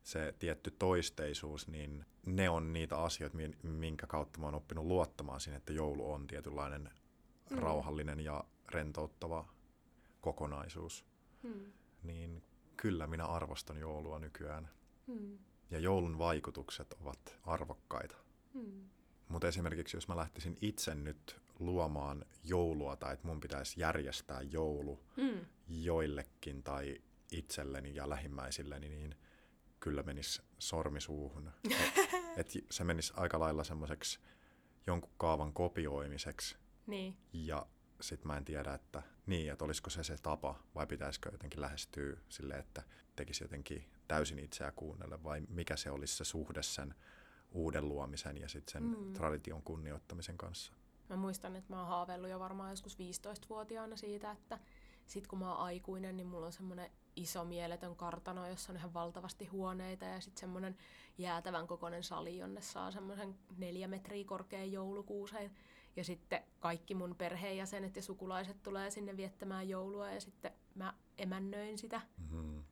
se 0.03 0.33
tietty 0.39 0.71
toisteisuus, 0.79 1.67
niin 1.67 2.05
ne 2.25 2.49
on 2.49 2.73
niitä 2.73 2.97
asioita, 2.97 3.37
min- 3.37 3.57
minkä 3.63 4.07
kautta 4.07 4.39
mä 4.39 4.45
oon 4.45 4.55
oppinut 4.55 4.85
luottamaan 4.85 5.39
siihen, 5.39 5.57
että 5.57 5.73
joulu 5.73 6.11
on 6.11 6.27
tietynlainen 6.27 6.89
Mm. 7.49 7.57
rauhallinen 7.57 8.19
ja 8.19 8.43
rentouttava 8.71 9.45
kokonaisuus. 10.21 11.05
Hmm. 11.43 11.71
Niin 12.03 12.43
kyllä 12.77 13.07
minä 13.07 13.25
arvostan 13.25 13.77
joulua 13.77 14.19
nykyään. 14.19 14.69
Hmm. 15.07 15.37
ja 15.71 15.79
joulun 15.79 16.17
vaikutukset 16.17 16.93
ovat 17.01 17.37
arvokkaita. 17.43 18.15
Hmm. 18.53 18.89
Mutta 19.27 19.47
esimerkiksi 19.47 19.97
jos 19.97 20.07
mä 20.07 20.15
lähtisin 20.17 20.57
itse 20.61 20.95
nyt 20.95 21.41
luomaan 21.59 22.25
joulua 22.43 22.95
tai 22.95 23.13
että 23.13 23.27
mun 23.27 23.39
pitäisi 23.39 23.79
järjestää 23.81 24.41
joulu 24.41 24.99
Hmm. 25.15 25.45
joillekin 25.67 26.63
tai 26.63 27.01
itselleni 27.31 27.95
ja 27.95 28.09
lähimmäisilleni, 28.09 28.89
niin 28.89 29.15
kyllä 29.79 30.03
menisi 30.03 30.41
sormisuuhun. 30.59 31.51
Et, 32.37 32.37
et 32.37 32.65
se 32.71 32.83
menisi 32.83 33.13
aika 33.15 33.39
lailla 33.39 33.63
semmoiseksi 33.63 34.19
jonkun 34.87 35.11
kaavan 35.17 35.53
kopioimiseksi 35.53 36.57
Niin. 36.87 37.17
ja 37.33 37.65
sit 38.01 38.25
mä 38.25 38.37
en 38.37 38.45
tiedä, 38.45 38.73
että 38.73 39.03
niin, 39.25 39.51
että 39.51 39.65
olisiko 39.65 39.89
se 39.89 40.03
se 40.03 40.15
tapa 40.23 40.55
vai 40.75 40.87
pitäisikö 40.87 41.29
jotenkin 41.31 41.61
lähestyä 41.61 42.17
sille, 42.29 42.53
että 42.55 42.83
tekisi 43.15 43.43
jotenkin 43.43 43.89
täysin 44.07 44.39
itseä 44.39 44.71
kuunnelle 44.71 45.23
vai 45.23 45.41
mikä 45.49 45.75
se 45.75 45.91
olisi 45.91 46.15
se 46.17 46.23
suhde 46.23 46.63
sen 46.63 46.95
uuden 47.51 47.87
luomisen 47.89 48.37
ja 48.37 48.47
sitten 48.49 48.71
sen 48.71 48.83
Mm. 48.83 49.13
tradition 49.13 49.61
kunnioittamisen 49.63 50.37
kanssa. 50.37 50.73
Mä 51.09 51.15
muistan, 51.15 51.55
että 51.55 51.73
mä 51.73 51.79
oon 51.79 51.87
haaveillut 51.89 52.29
jo 52.29 52.39
varmaan 52.39 52.69
joskus 52.69 52.97
15-vuotiaana 52.99 53.95
siitä, 53.95 54.31
että 54.31 54.59
sit 55.05 55.27
kun 55.27 55.39
mä 55.39 55.49
oon 55.55 55.63
aikuinen, 55.65 56.17
niin 56.17 56.27
mulla 56.27 56.45
on 56.45 56.51
semmoinen 56.53 56.91
iso 57.21 57.45
mieletön 57.45 57.95
kartano, 57.95 58.47
jossa 58.47 58.71
on 58.71 58.77
ihan 58.77 58.93
valtavasti 58.93 59.45
huoneita 59.45 60.05
ja 60.05 60.21
sitten 60.21 60.39
semmoinen 60.39 60.77
jäätävän 61.17 61.67
kokoinen 61.67 62.03
sali, 62.03 62.37
jonne 62.37 62.61
saa 62.61 62.91
semmoisen 62.91 63.35
neljä 63.57 63.87
metriä 63.87 64.25
korkean 64.25 64.71
joulukuuseen. 64.71 65.51
Ja 65.95 66.03
sitten 66.03 66.43
kaikki 66.59 66.95
mun 66.95 67.15
perheenjäsenet 67.15 67.95
ja 67.95 68.01
sukulaiset 68.01 68.63
tulee 68.63 68.89
sinne 68.89 69.17
viettämään 69.17 69.69
joulua 69.69 70.11
ja 70.11 70.21
sitten 70.21 70.51
mä 70.75 70.93
emännöin 71.17 71.77
sitä. 71.77 72.01
Mm-hmm. 72.17 72.63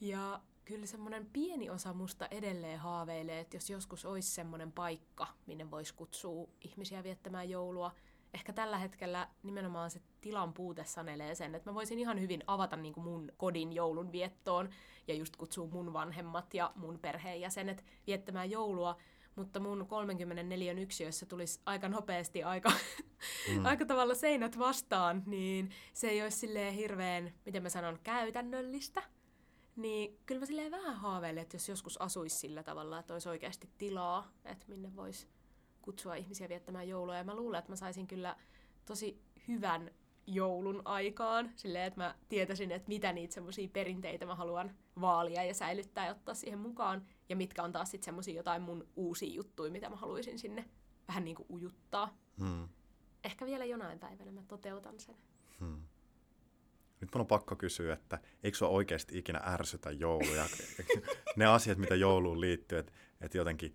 Ja 0.00 0.40
kyllä 0.64 0.86
semmoinen 0.86 1.26
pieni 1.26 1.70
osa 1.70 1.92
musta 1.92 2.28
edelleen 2.30 2.78
haaveilee, 2.78 3.40
että 3.40 3.56
jos 3.56 3.70
joskus 3.70 4.04
olisi 4.04 4.30
semmoinen 4.30 4.72
paikka, 4.72 5.26
minne 5.46 5.70
voisi 5.70 5.94
kutsua 5.94 6.48
ihmisiä 6.60 7.02
viettämään 7.02 7.50
joulua. 7.50 7.94
Ehkä 8.34 8.52
tällä 8.52 8.78
hetkellä 8.78 9.28
nimenomaan 9.42 9.90
se 9.90 10.00
tilan 10.22 10.54
puute 10.54 10.84
sanelee 10.84 11.34
sen, 11.34 11.54
että 11.54 11.70
mä 11.70 11.74
voisin 11.74 11.98
ihan 11.98 12.20
hyvin 12.20 12.42
avata 12.46 12.76
niin 12.76 12.94
kuin 12.94 13.04
mun 13.04 13.32
kodin 13.36 13.72
joulun 13.72 14.12
viettoon 14.12 14.68
ja 15.08 15.14
just 15.14 15.36
kutsua 15.36 15.66
mun 15.66 15.92
vanhemmat 15.92 16.54
ja 16.54 16.72
mun 16.76 16.98
perheenjäsenet 16.98 17.84
viettämään 18.06 18.50
joulua. 18.50 18.96
Mutta 19.36 19.60
mun 19.60 19.86
34 19.86 20.72
yksiössä 20.72 21.26
tulisi 21.26 21.60
aika 21.66 21.88
nopeasti 21.88 22.42
aika, 22.42 22.72
Mm. 23.48 23.64
aika 23.70 23.84
tavalla 23.84 24.14
seinät 24.14 24.58
vastaan, 24.58 25.22
niin 25.26 25.70
se 25.92 26.08
ei 26.08 26.22
olisi 26.22 26.38
silleen 26.38 26.74
hirveän, 26.74 27.32
miten 27.46 27.62
mä 27.62 27.68
sanon, 27.68 27.98
käytännöllistä. 28.02 29.02
Niin 29.76 30.18
kyllä 30.26 30.38
mä 30.38 30.46
silleen 30.46 30.70
vähän 30.70 30.96
haaveilen, 30.96 31.42
että 31.42 31.54
jos 31.54 31.68
joskus 31.68 32.00
asuisi 32.00 32.36
sillä 32.36 32.62
tavalla, 32.62 32.98
että 32.98 33.12
olisi 33.12 33.28
oikeasti 33.28 33.68
tilaa, 33.78 34.32
että 34.44 34.66
minne 34.68 34.96
voisi 34.96 35.26
kutsua 35.82 36.14
ihmisiä 36.14 36.48
viettämään 36.48 36.88
joulua. 36.88 37.16
Ja 37.16 37.24
mä 37.24 37.36
luulen, 37.36 37.58
että 37.58 37.72
mä 37.72 37.76
saisin 37.76 38.06
kyllä 38.06 38.36
tosi 38.86 39.22
hyvän 39.48 39.90
joulun 40.26 40.82
aikaan, 40.84 41.50
silleen, 41.56 41.84
että 41.84 42.00
mä 42.00 42.14
tietäisin, 42.28 42.72
että 42.72 42.88
mitä 42.88 43.12
niitä 43.12 43.34
semmoisia 43.34 43.68
perinteitä 43.72 44.26
mä 44.26 44.34
haluan 44.34 44.74
vaalia 45.00 45.44
ja 45.44 45.54
säilyttää 45.54 46.06
ja 46.06 46.12
ottaa 46.12 46.34
siihen 46.34 46.58
mukaan, 46.58 47.06
ja 47.28 47.36
mitkä 47.36 47.62
on 47.62 47.72
taas 47.72 47.90
sitten 47.90 48.04
semmoisia 48.04 48.34
jotain 48.34 48.62
mun 48.62 48.88
uusia 48.96 49.34
juttuja, 49.34 49.70
mitä 49.70 49.90
mä 49.90 49.96
haluaisin 49.96 50.38
sinne 50.38 50.64
vähän 51.08 51.24
niin 51.24 51.36
kuin 51.36 51.46
ujuttaa. 51.50 52.16
Mm. 52.36 52.68
Ehkä 53.24 53.46
vielä 53.46 53.64
jonain 53.64 53.98
päivänä 53.98 54.32
mä 54.32 54.42
toteutan 54.48 55.00
sen. 55.00 55.16
Hmm. 55.60 55.82
Nyt 57.00 57.10
mun 57.14 57.20
on 57.20 57.26
pakko 57.26 57.56
kysyä, 57.56 57.94
että 57.94 58.18
eikö 58.42 58.58
sua 58.58 58.68
oikeasti 58.68 59.18
ikinä 59.18 59.40
ärsytä 59.44 59.90
jouluja? 59.90 60.46
ne 61.36 61.46
asiat, 61.46 61.78
mitä 61.78 61.94
jouluun 61.94 62.40
liittyy, 62.40 62.78
että, 62.78 62.92
että 63.20 63.38
jotenkin, 63.38 63.74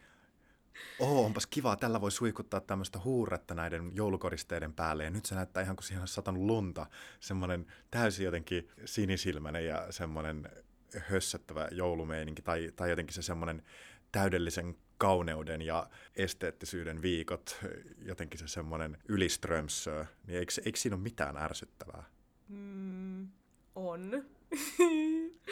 oh, 1.00 1.26
onpas 1.26 1.48
kiva, 1.48 1.76
tällä 1.76 2.02
voi 2.02 2.12
suikuttaa 2.12 2.60
tämmöistä 2.60 3.00
huuretta 3.00 3.56
näiden 3.56 3.92
joulukoristeiden 3.96 4.74
päälle, 4.74 5.04
ja 5.04 5.10
nyt 5.10 5.26
se 5.26 5.36
näyttää 5.36 5.64
ihan 5.64 5.76
kuin 5.76 5.84
siihen 5.84 6.02
olisi 6.02 6.14
satanut 6.14 6.44
lunta. 6.44 6.86
Semmoinen 7.20 7.66
täysin 7.92 8.26
jotenkin 8.26 8.70
sinisilmäinen 8.86 9.66
ja 9.66 9.92
semmoinen 9.92 10.50
hössöttävä 10.98 11.68
joulumeininki, 11.72 12.42
tai, 12.42 12.72
tai 12.76 12.90
jotenkin 12.90 13.14
se 13.14 13.22
semmoinen 13.22 13.64
täydellisen 14.12 14.78
kauneuden 14.98 15.62
ja 15.62 15.90
esteettisyyden 16.16 17.02
viikot, 17.02 17.60
jotenkin 18.02 18.40
se 18.40 18.48
semmoinen 18.48 18.98
yliströmsö, 19.08 20.06
niin 20.28 20.40
eikö, 20.40 20.52
eikö 20.66 20.80
siinä 20.80 20.96
ole 20.96 21.04
mitään 21.04 21.38
ärsyttävää? 21.38 22.04
Mm, 22.48 23.28
on. 23.76 24.26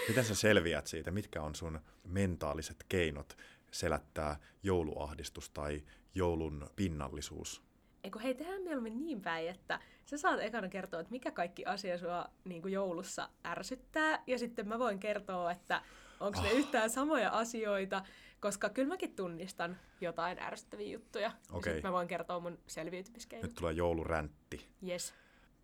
Miten 0.08 0.26
sä 0.26 0.36
selviät 0.36 0.88
siitä? 0.88 1.12
Mitkä 1.12 1.42
on 1.42 1.56
sun 1.56 1.80
mentaaliset 2.04 2.86
keinot 2.90 3.38
selättää 3.80 4.40
jouluahdistus 4.64 5.50
tai 5.50 5.84
joulun 6.16 6.70
pinnallisuus? 6.76 7.64
Eikö 8.04 8.20
hei, 8.20 8.36
tehdään 8.36 8.62
mieluummin 8.62 9.00
niin 9.00 9.22
päin, 9.22 9.50
että 9.50 9.80
sä 10.06 10.18
saat 10.18 10.40
ekana 10.40 10.70
kertoa, 10.70 11.00
että 11.00 11.12
mikä 11.12 11.32
kaikki 11.32 11.66
asia 11.66 11.98
sua 11.98 12.26
niin 12.44 12.62
kuin 12.62 12.72
joulussa 12.74 13.30
ärsyttää, 13.46 14.24
ja 14.28 14.40
sitten 14.40 14.68
mä 14.68 14.80
voin 14.80 15.00
kertoa, 15.00 15.52
että 15.52 15.82
onko 16.20 16.42
ne 16.42 16.48
Ah. 16.48 16.54
yhtään 16.56 16.90
samoja 16.90 17.30
asioita, 17.30 18.04
koska 18.40 18.70
kyllä 18.70 18.88
mäkin 18.88 19.16
tunnistan 19.16 19.78
jotain 20.02 20.40
ärsyttäviä 20.40 20.94
juttuja. 20.94 21.24
Ja 21.26 21.32
Okei. 21.58 21.74
sitten 21.74 21.90
mä 21.90 21.94
voin 21.94 22.08
kertoa 22.08 22.40
mun 22.40 22.60
selviytymiskeinot. 22.68 23.50
Nyt 23.50 23.56
tulee 23.56 23.74
jouluräntti. 23.74 24.68
Yes. 24.88 25.14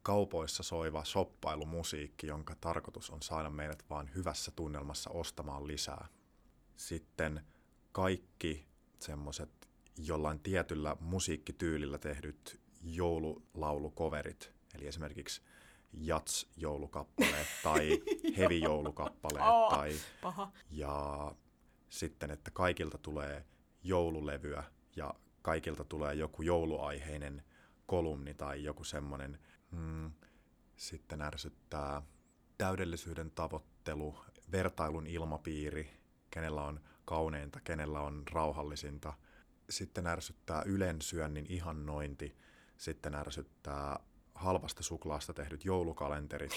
Kaupoissa 0.04 0.64
soiva 0.64 1.04
shoppailumusiikki, 1.04 2.28
jonka 2.28 2.56
tarkoitus 2.62 3.10
on 3.10 3.22
saada 3.22 3.50
meidät 3.50 3.84
vaan 3.90 4.10
hyvässä 4.16 4.52
tunnelmassa 4.56 5.10
ostamaan 5.10 5.68
lisää. 5.68 6.08
Sitten 6.76 7.42
kaikki 7.92 8.68
semmoiset 9.00 9.50
jollain 9.98 10.40
tietyllä 10.40 10.96
musiikkityylillä 11.00 11.98
tehdyt 11.98 12.60
joululaulukoverit, 12.84 14.54
eli 14.76 14.88
esimerkiksi 14.88 15.42
jats-joulukappaleet 15.94 17.48
tai 17.64 17.90
heavy-joulukappaleet 18.38 19.46
Oh. 19.46 19.70
tai 19.70 19.94
Paha. 20.22 20.52
ja 20.72 21.36
sitten, 21.90 22.32
että 22.32 22.52
kaikilta 22.52 22.98
tulee 22.98 23.46
joululevyä 23.84 24.64
ja 24.96 25.14
kaikilta 25.42 25.84
tulee 25.84 26.14
joku 26.14 26.42
jouluaiheinen 26.42 27.44
kolumni 27.86 28.34
tai 28.34 28.64
joku 28.64 28.84
semmoinen. 28.84 29.40
Mm, 29.72 30.12
sitten 30.76 31.22
ärsyttää 31.22 32.02
täydellisyyden 32.58 33.32
tavoittelu, 33.32 34.16
vertailun 34.52 35.08
ilmapiiri, 35.08 35.90
kenellä 36.30 36.64
on 36.64 36.80
kauneinta, 37.12 37.60
kenellä 37.64 38.02
on 38.02 38.24
rauhallisinta. 38.32 39.14
Sitten 39.70 40.08
ärsyttää 40.08 40.62
ylensyönnin 40.66 41.46
ihannointi. 41.50 42.38
Sitten 42.78 43.16
ärsyttää 43.16 44.00
halvasta 44.36 44.84
suklaasta 44.84 45.34
tehdyt 45.34 45.66
joulukalenterit. 45.66 46.52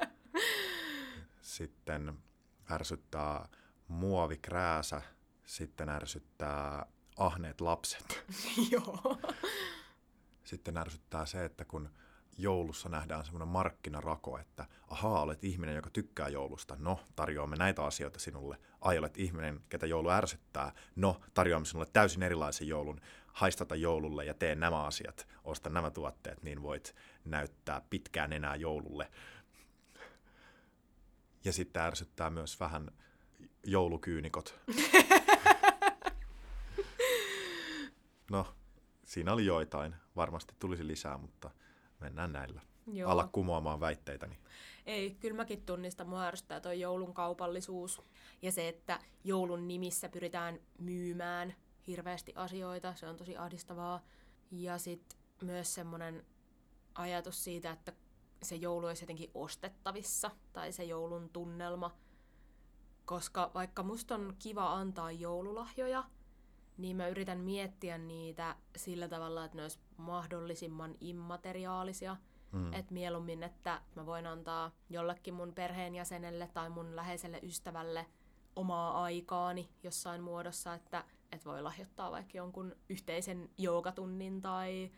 Sitten 1.56 2.18
ärsyttää 2.70 3.48
muovikrääsä. 3.88 5.02
Sitten 5.44 5.88
ärsyttää 5.88 6.86
ahneet 7.16 7.60
lapset. 7.60 8.24
Joo. 8.72 9.18
Sitten 10.44 10.76
ärsyttää 10.76 11.26
se, 11.26 11.44
että 11.44 11.64
kun 11.64 11.90
joulussa 12.38 12.88
nähdään 12.88 13.24
semmoinen 13.24 13.48
markkinarako, 13.48 14.38
että 14.38 14.66
ahaa, 14.88 15.22
olet 15.22 15.44
ihminen, 15.44 15.76
joka 15.76 15.90
tykkää 15.90 16.28
joulusta. 16.28 16.76
No, 16.78 17.00
tarjoamme 17.16 17.56
näitä 17.56 17.84
asioita 17.84 18.18
sinulle. 18.18 18.58
Ai, 18.80 18.98
olet 18.98 19.18
ihminen, 19.18 19.60
ketä 19.68 19.86
joulu 19.86 20.10
ärsyttää. 20.10 20.72
No, 20.96 21.20
tarjoamme 21.34 21.66
sinulle 21.66 21.86
täysin 21.92 22.22
erilaisen 22.22 22.68
joulun. 22.68 23.00
Haistata 23.26 23.74
joululle 23.74 24.24
ja 24.24 24.34
tee 24.34 24.54
nämä 24.54 24.82
asiat. 24.82 25.28
Osta 25.44 25.70
nämä 25.70 25.90
tuotteet, 25.90 26.42
niin 26.42 26.62
voit 26.62 26.94
näyttää 27.24 27.82
pitkään 27.90 28.32
enää 28.32 28.56
joululle. 28.56 29.10
Ja 31.44 31.52
sitten 31.52 31.82
ärsyttää 31.82 32.30
myös 32.30 32.60
vähän 32.60 32.90
joulukyynikot. 33.64 34.60
No, 38.30 38.54
siinä 39.04 39.32
oli 39.32 39.46
joitain. 39.46 39.94
Varmasti 40.16 40.54
tulisi 40.58 40.86
lisää, 40.86 41.18
mutta 41.18 41.50
mennään 42.00 42.32
näillä. 42.32 42.60
Joo. 42.86 43.10
Alla 43.10 43.28
kumoamaan 43.32 43.80
väitteitäni. 43.80 44.38
Ei, 44.86 45.14
kyllä 45.20 45.36
mäkin 45.36 45.66
tunnistan, 45.66 46.08
mua 46.08 46.22
ärsyttää 46.22 46.60
toi 46.60 46.80
joulun 46.80 47.14
kaupallisuus. 47.14 48.02
Ja 48.42 48.52
se, 48.52 48.68
että 48.68 48.98
joulun 49.24 49.68
nimissä 49.68 50.08
pyritään 50.08 50.58
myymään 50.78 51.54
hirveästi 51.86 52.32
asioita, 52.36 52.94
se 52.94 53.08
on 53.08 53.16
tosi 53.16 53.36
ahdistavaa. 53.36 54.02
Ja 54.50 54.78
sitten 54.78 55.18
myös 55.42 55.74
semmoinen 55.74 56.26
ajatus 56.94 57.44
siitä, 57.44 57.70
että 57.70 57.92
se 58.42 58.56
joulu 58.56 58.86
olisi 58.86 59.02
jotenkin 59.02 59.30
ostettavissa, 59.34 60.30
tai 60.52 60.72
se 60.72 60.84
joulun 60.84 61.30
tunnelma. 61.30 61.96
Koska 63.04 63.50
vaikka 63.54 63.82
musta 63.82 64.14
on 64.14 64.34
kiva 64.38 64.72
antaa 64.72 65.12
joululahjoja, 65.12 66.04
niin 66.76 66.96
mä 66.96 67.08
yritän 67.08 67.38
miettiä 67.38 67.98
niitä 67.98 68.56
sillä 68.76 69.08
tavalla, 69.08 69.44
että 69.44 69.56
ne 69.56 69.62
olisi 69.62 69.78
mahdollisimman 69.96 70.94
immateriaalisia. 71.00 72.16
Mm. 72.52 72.72
Et 72.72 72.90
mieluummin, 72.90 73.42
että 73.42 73.82
mä 73.94 74.06
voin 74.06 74.26
antaa 74.26 74.70
jollekin 74.90 75.34
mun 75.34 75.52
perheenjäsenelle 75.54 76.48
tai 76.54 76.70
mun 76.70 76.96
läheiselle 76.96 77.40
ystävälle 77.42 78.06
omaa 78.56 79.02
aikaani 79.02 79.68
jossain 79.82 80.22
muodossa, 80.22 80.74
että 80.74 81.04
et 81.32 81.44
voi 81.44 81.62
lahjoittaa 81.62 82.10
vaikka 82.10 82.38
jonkun 82.38 82.76
yhteisen 82.88 83.50
joogatunnin 83.58 84.42
tai 84.42 84.90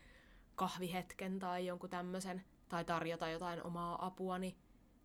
kahvihetken 0.55 1.39
tai 1.39 1.65
jonkun 1.65 1.89
tämmöisen, 1.89 2.43
tai 2.69 2.85
tarjota 2.85 3.29
jotain 3.29 3.63
omaa 3.63 4.05
apuani. 4.05 4.57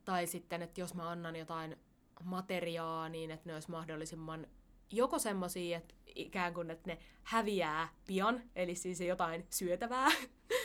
Tai 0.04 0.26
sitten, 0.26 0.62
että 0.62 0.80
jos 0.80 0.94
mä 0.94 1.10
annan 1.10 1.36
jotain 1.36 1.76
materiaa 2.24 3.08
niin, 3.08 3.30
että 3.30 3.48
ne 3.48 3.54
olisi 3.54 3.70
mahdollisimman 3.70 4.46
joko 4.92 5.18
semmoisia, 5.18 5.78
että 5.78 5.94
ikään 6.14 6.54
kuin, 6.54 6.70
että 6.70 6.90
ne 6.90 6.98
häviää 7.22 7.88
pian, 8.06 8.42
eli 8.56 8.74
siis 8.74 9.00
jotain 9.00 9.46
syötävää, 9.50 10.08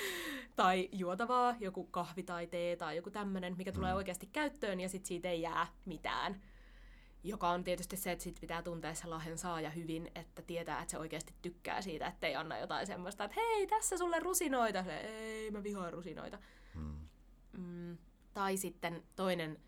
tai 0.55 0.89
juotavaa, 0.91 1.55
joku 1.59 1.83
kahvi 1.83 2.23
tai 2.23 2.47
tee 2.47 2.75
tai 2.75 2.95
joku 2.95 3.09
tämmöinen, 3.09 3.57
mikä 3.57 3.71
tulee 3.71 3.91
mm. 3.91 3.97
oikeasti 3.97 4.29
käyttöön, 4.33 4.79
ja 4.79 4.89
sitten 4.89 5.07
siitä 5.07 5.29
ei 5.29 5.41
jää 5.41 5.67
mitään. 5.85 6.41
Joka 7.23 7.49
on 7.49 7.63
tietysti 7.63 7.97
se, 7.97 8.11
että 8.11 8.23
sit 8.23 8.37
pitää 8.41 8.61
tuntea 8.61 8.95
se 8.95 9.07
lahjan 9.07 9.37
saaja 9.37 9.69
hyvin, 9.69 10.11
että 10.15 10.41
tietää, 10.41 10.81
että 10.81 10.91
se 10.91 10.97
oikeasti 10.97 11.33
tykkää 11.41 11.81
siitä, 11.81 12.07
ettei 12.07 12.35
anna 12.35 12.57
jotain 12.57 12.87
semmoista, 12.87 13.23
että 13.23 13.41
hei, 13.41 13.67
tässä 13.67 13.97
sulle 13.97 14.19
rusinoita. 14.19 14.83
Se, 14.83 14.97
ei, 14.97 15.51
mä 15.51 15.63
vihaan 15.63 15.93
rusinoita. 15.93 16.39
Mm. 16.75 17.07
Mm. 17.57 17.97
Tai 18.33 18.57
sitten 18.57 19.03
toinen 19.15 19.59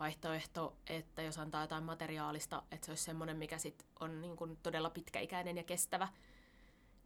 vaihtoehto, 0.00 0.76
että 0.86 1.22
jos 1.22 1.38
antaa 1.38 1.62
jotain 1.62 1.84
materiaalista, 1.84 2.62
että 2.70 2.86
se 2.86 2.90
olisi 2.90 3.04
semmoinen, 3.04 3.36
mikä 3.36 3.58
sit 3.58 3.86
on 4.00 4.20
niin 4.20 4.36
kuin 4.36 4.58
todella 4.62 4.90
pitkäikäinen 4.90 5.56
ja 5.56 5.62
kestävä. 5.62 6.08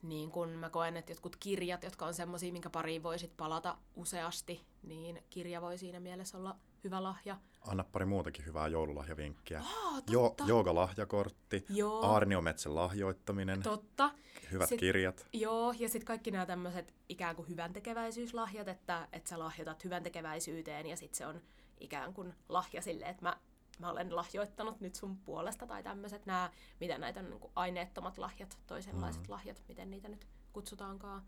Niin 0.03 0.31
kun 0.31 0.48
mä 0.48 0.70
koen, 0.70 0.96
että 0.96 1.12
jotkut 1.12 1.37
kirjat, 1.37 1.83
jotka 1.83 2.07
on 2.07 2.14
semmoisia, 2.14 2.53
minkä 2.53 2.70
pariin 2.70 3.03
voisit 3.03 3.37
palata 3.37 3.79
useasti, 3.96 4.66
niin 4.83 5.22
kirja 5.31 5.61
voi 5.61 5.79
siinä 5.79 6.01
mielessä 6.01 6.38
olla 6.38 6.57
hyvä 6.85 7.03
lahja. 7.03 7.37
Anna 7.61 7.85
pari 7.85 8.05
muutakin 8.05 8.46
hyvää 8.46 8.68
joululahjavinkkiä. 8.68 9.61
Oh, 9.61 10.03
jo, 10.11 10.35
joogalahjakortti, 10.46 11.64
Joo. 11.68 12.03
Aarniometsän 12.03 12.74
lahjoittaminen. 12.74 13.62
Totta. 13.62 14.11
Hyvät 14.53 14.68
sit, 14.68 14.81
kirjat. 14.81 15.27
Joo, 15.33 15.74
ja 15.79 15.88
sitten 15.88 16.07
kaikki 16.07 16.31
nämä 16.31 16.46
tämmöiset 16.46 16.94
ikään 17.09 17.37
kuin 17.37 17.48
hyväntekeväisyyslahjat, 17.48 18.68
että, 18.68 19.09
että 19.12 19.31
sä 19.31 19.38
lahjoitat 19.38 19.85
hyväntekeväisyyteen 19.85 20.87
ja 20.87 20.96
sitten 20.96 21.18
se 21.18 21.27
on 21.27 21.40
ikään 21.80 22.14
kuin 22.14 22.34
lahja 22.48 22.82
sille, 22.82 23.04
että 23.04 23.22
mä, 23.22 23.36
mä 23.78 23.90
olen 23.90 24.16
lahjoittanut 24.16 24.80
nyt 24.80 24.94
sun 24.94 25.18
puolesta 25.18 25.66
tai 25.66 25.82
tämmöiset 25.82 26.26
nämä, 26.26 26.50
mitä 26.80 26.98
näitä 26.98 27.20
on 27.20 27.30
niin 27.30 27.40
kuin 27.40 27.52
aineettomat 27.54 28.18
lahjat, 28.18 28.58
toisenlaiset 28.66 29.22
mm. 29.22 29.32
lahjat, 29.32 29.62
miten 29.68 29.90
niitä 29.90 30.08
nyt 30.08 30.26
kutsutaankaan. 30.52 31.22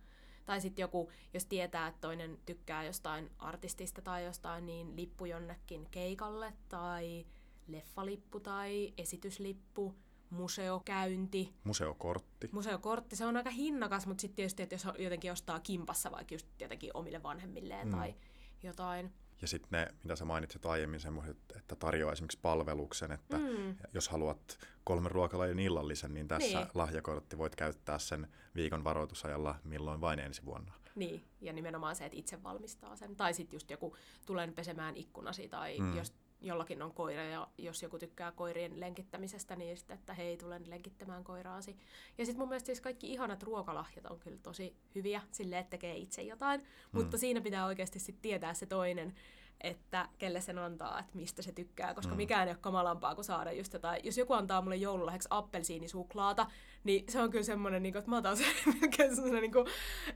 Tai 0.46 0.60
sitten 0.60 0.82
joku, 0.82 1.10
jos 1.34 1.46
tietää, 1.46 1.86
että 1.86 2.00
toinen 2.00 2.38
tykkää 2.46 2.84
jostain 2.84 3.30
artistista 3.38 4.02
tai 4.02 4.24
jostain, 4.24 4.66
niin 4.66 4.96
lippu 4.96 5.24
jonnekin 5.24 5.88
keikalle 5.90 6.52
tai 6.68 7.26
leffalippu 7.66 8.40
tai 8.40 8.94
esityslippu, 8.98 9.94
museokäynti. 10.30 11.54
Museokortti. 11.64 12.48
Museokortti, 12.52 13.16
se 13.16 13.26
on 13.26 13.36
aika 13.36 13.50
hinnakas, 13.50 14.06
mutta 14.06 14.20
sitten 14.20 14.36
tietysti, 14.36 14.62
että 14.62 14.74
jos 14.74 14.86
jotenkin 14.98 15.32
ostaa 15.32 15.60
kimpassa 15.60 16.10
vaikka 16.10 16.34
just 16.34 16.46
jotenkin 16.60 16.90
omille 16.94 17.22
vanhemmilleen 17.22 17.88
mm. 17.88 17.90
tai 17.90 18.14
jotain. 18.62 19.12
Ja 19.42 19.48
sitten 19.48 19.68
ne, 19.70 19.88
mitä 20.03 20.16
sä 20.16 20.24
mainitsit 20.24 20.66
aiemmin, 20.66 21.00
semmoiset, 21.00 21.37
että 21.57 21.76
tarjoaa 21.76 22.12
esimerkiksi 22.12 22.38
palveluksen, 22.42 23.12
että 23.12 23.38
mm. 23.38 23.76
jos 23.94 24.09
haluat 24.09 24.59
kolmen 24.85 25.11
ruokalajin 25.11 25.59
illallisen, 25.59 26.14
niin 26.14 26.29
tässä 26.29 26.59
niin. 26.59 26.70
lahjakortti 26.74 27.38
voit 27.38 27.57
käyttää 27.57 27.98
sen 27.98 28.29
viikon 28.55 28.85
varoitusajalla 28.85 29.55
milloin 29.64 30.00
vain 30.00 30.18
ensi 30.18 30.44
vuonna. 30.44 30.72
Niin, 30.94 31.24
ja 31.40 31.53
nimenomaan 31.53 31.96
se, 31.96 32.05
että 32.05 32.18
itse 32.18 32.42
valmistaa 32.42 32.96
sen. 32.96 33.16
Tai 33.16 33.35
sitten 33.35 33.57
just 33.57 33.70
joku, 33.70 33.96
tulen 34.26 34.53
pesemään 34.53 34.96
ikkunasi, 34.96 35.48
tai 35.48 35.79
mm. 35.79 35.96
jos 35.96 36.14
jollakin 36.40 36.83
on 36.83 36.92
koira, 36.92 37.22
ja 37.22 37.48
jos 37.59 37.83
joku 37.83 37.98
tykkää 37.98 38.33
koirien 38.33 38.81
lenkittämisestä, 38.81 39.57
niin 39.57 39.76
sitten, 39.76 39.98
että 39.98 40.14
hei, 40.14 40.37
tulen 40.37 40.70
lenkittämään 40.70 41.24
koiraasi. 41.24 41.76
Ja 42.18 42.26
sitten 42.26 42.40
mun 42.40 42.48
mielestä 42.48 42.66
siis 42.66 42.81
kaikki 42.81 43.12
ihanat 43.12 43.42
ruokalahjat 43.42 44.07
on 44.07 44.18
kyllä 44.18 44.38
tosi 44.42 44.76
hyviä, 44.94 45.22
sille 45.31 45.59
että 45.59 45.70
tekee 45.70 45.96
itse 45.96 46.22
jotain, 46.22 46.61
mm. 46.61 47.00
mutta 47.00 47.18
siinä 47.18 47.40
pitää 47.40 47.66
oikeasti 47.66 47.98
sitten 47.98 48.22
tietää 48.22 48.55
se 48.55 48.66
toinen, 48.66 49.14
että 49.61 50.09
kelle 50.18 50.40
sen 50.40 50.59
antaa, 50.59 51.00
että 51.00 51.16
mistä 51.16 51.42
se 51.42 51.53
tykkää, 51.53 51.94
koska 51.94 52.12
mm. 52.12 52.16
mikään 52.16 52.48
ei 52.48 52.53
ole 52.53 52.59
kamalampaa 52.61 53.14
kuin 53.14 53.24
saada 53.24 53.53
just 53.53 53.72
jotain. 53.72 54.00
Jos 54.05 54.18
joku 54.18 54.33
antaa 54.33 54.62
mulle 54.62 54.76
joululahjaksi 54.76 55.29
appelsiinisuklaata, 55.31 56.46
niin 56.85 57.05
se 57.09 57.22
on 57.22 57.31
kyllä 57.31 57.44
semmoinen, 57.44 57.83
niin 57.83 57.92
kuin, 57.92 57.98
että 57.98 58.11
mä 58.11 58.16
otan 58.16 58.37
sen 58.37 58.46
semmoinen 59.14 59.42
niin 59.42 59.66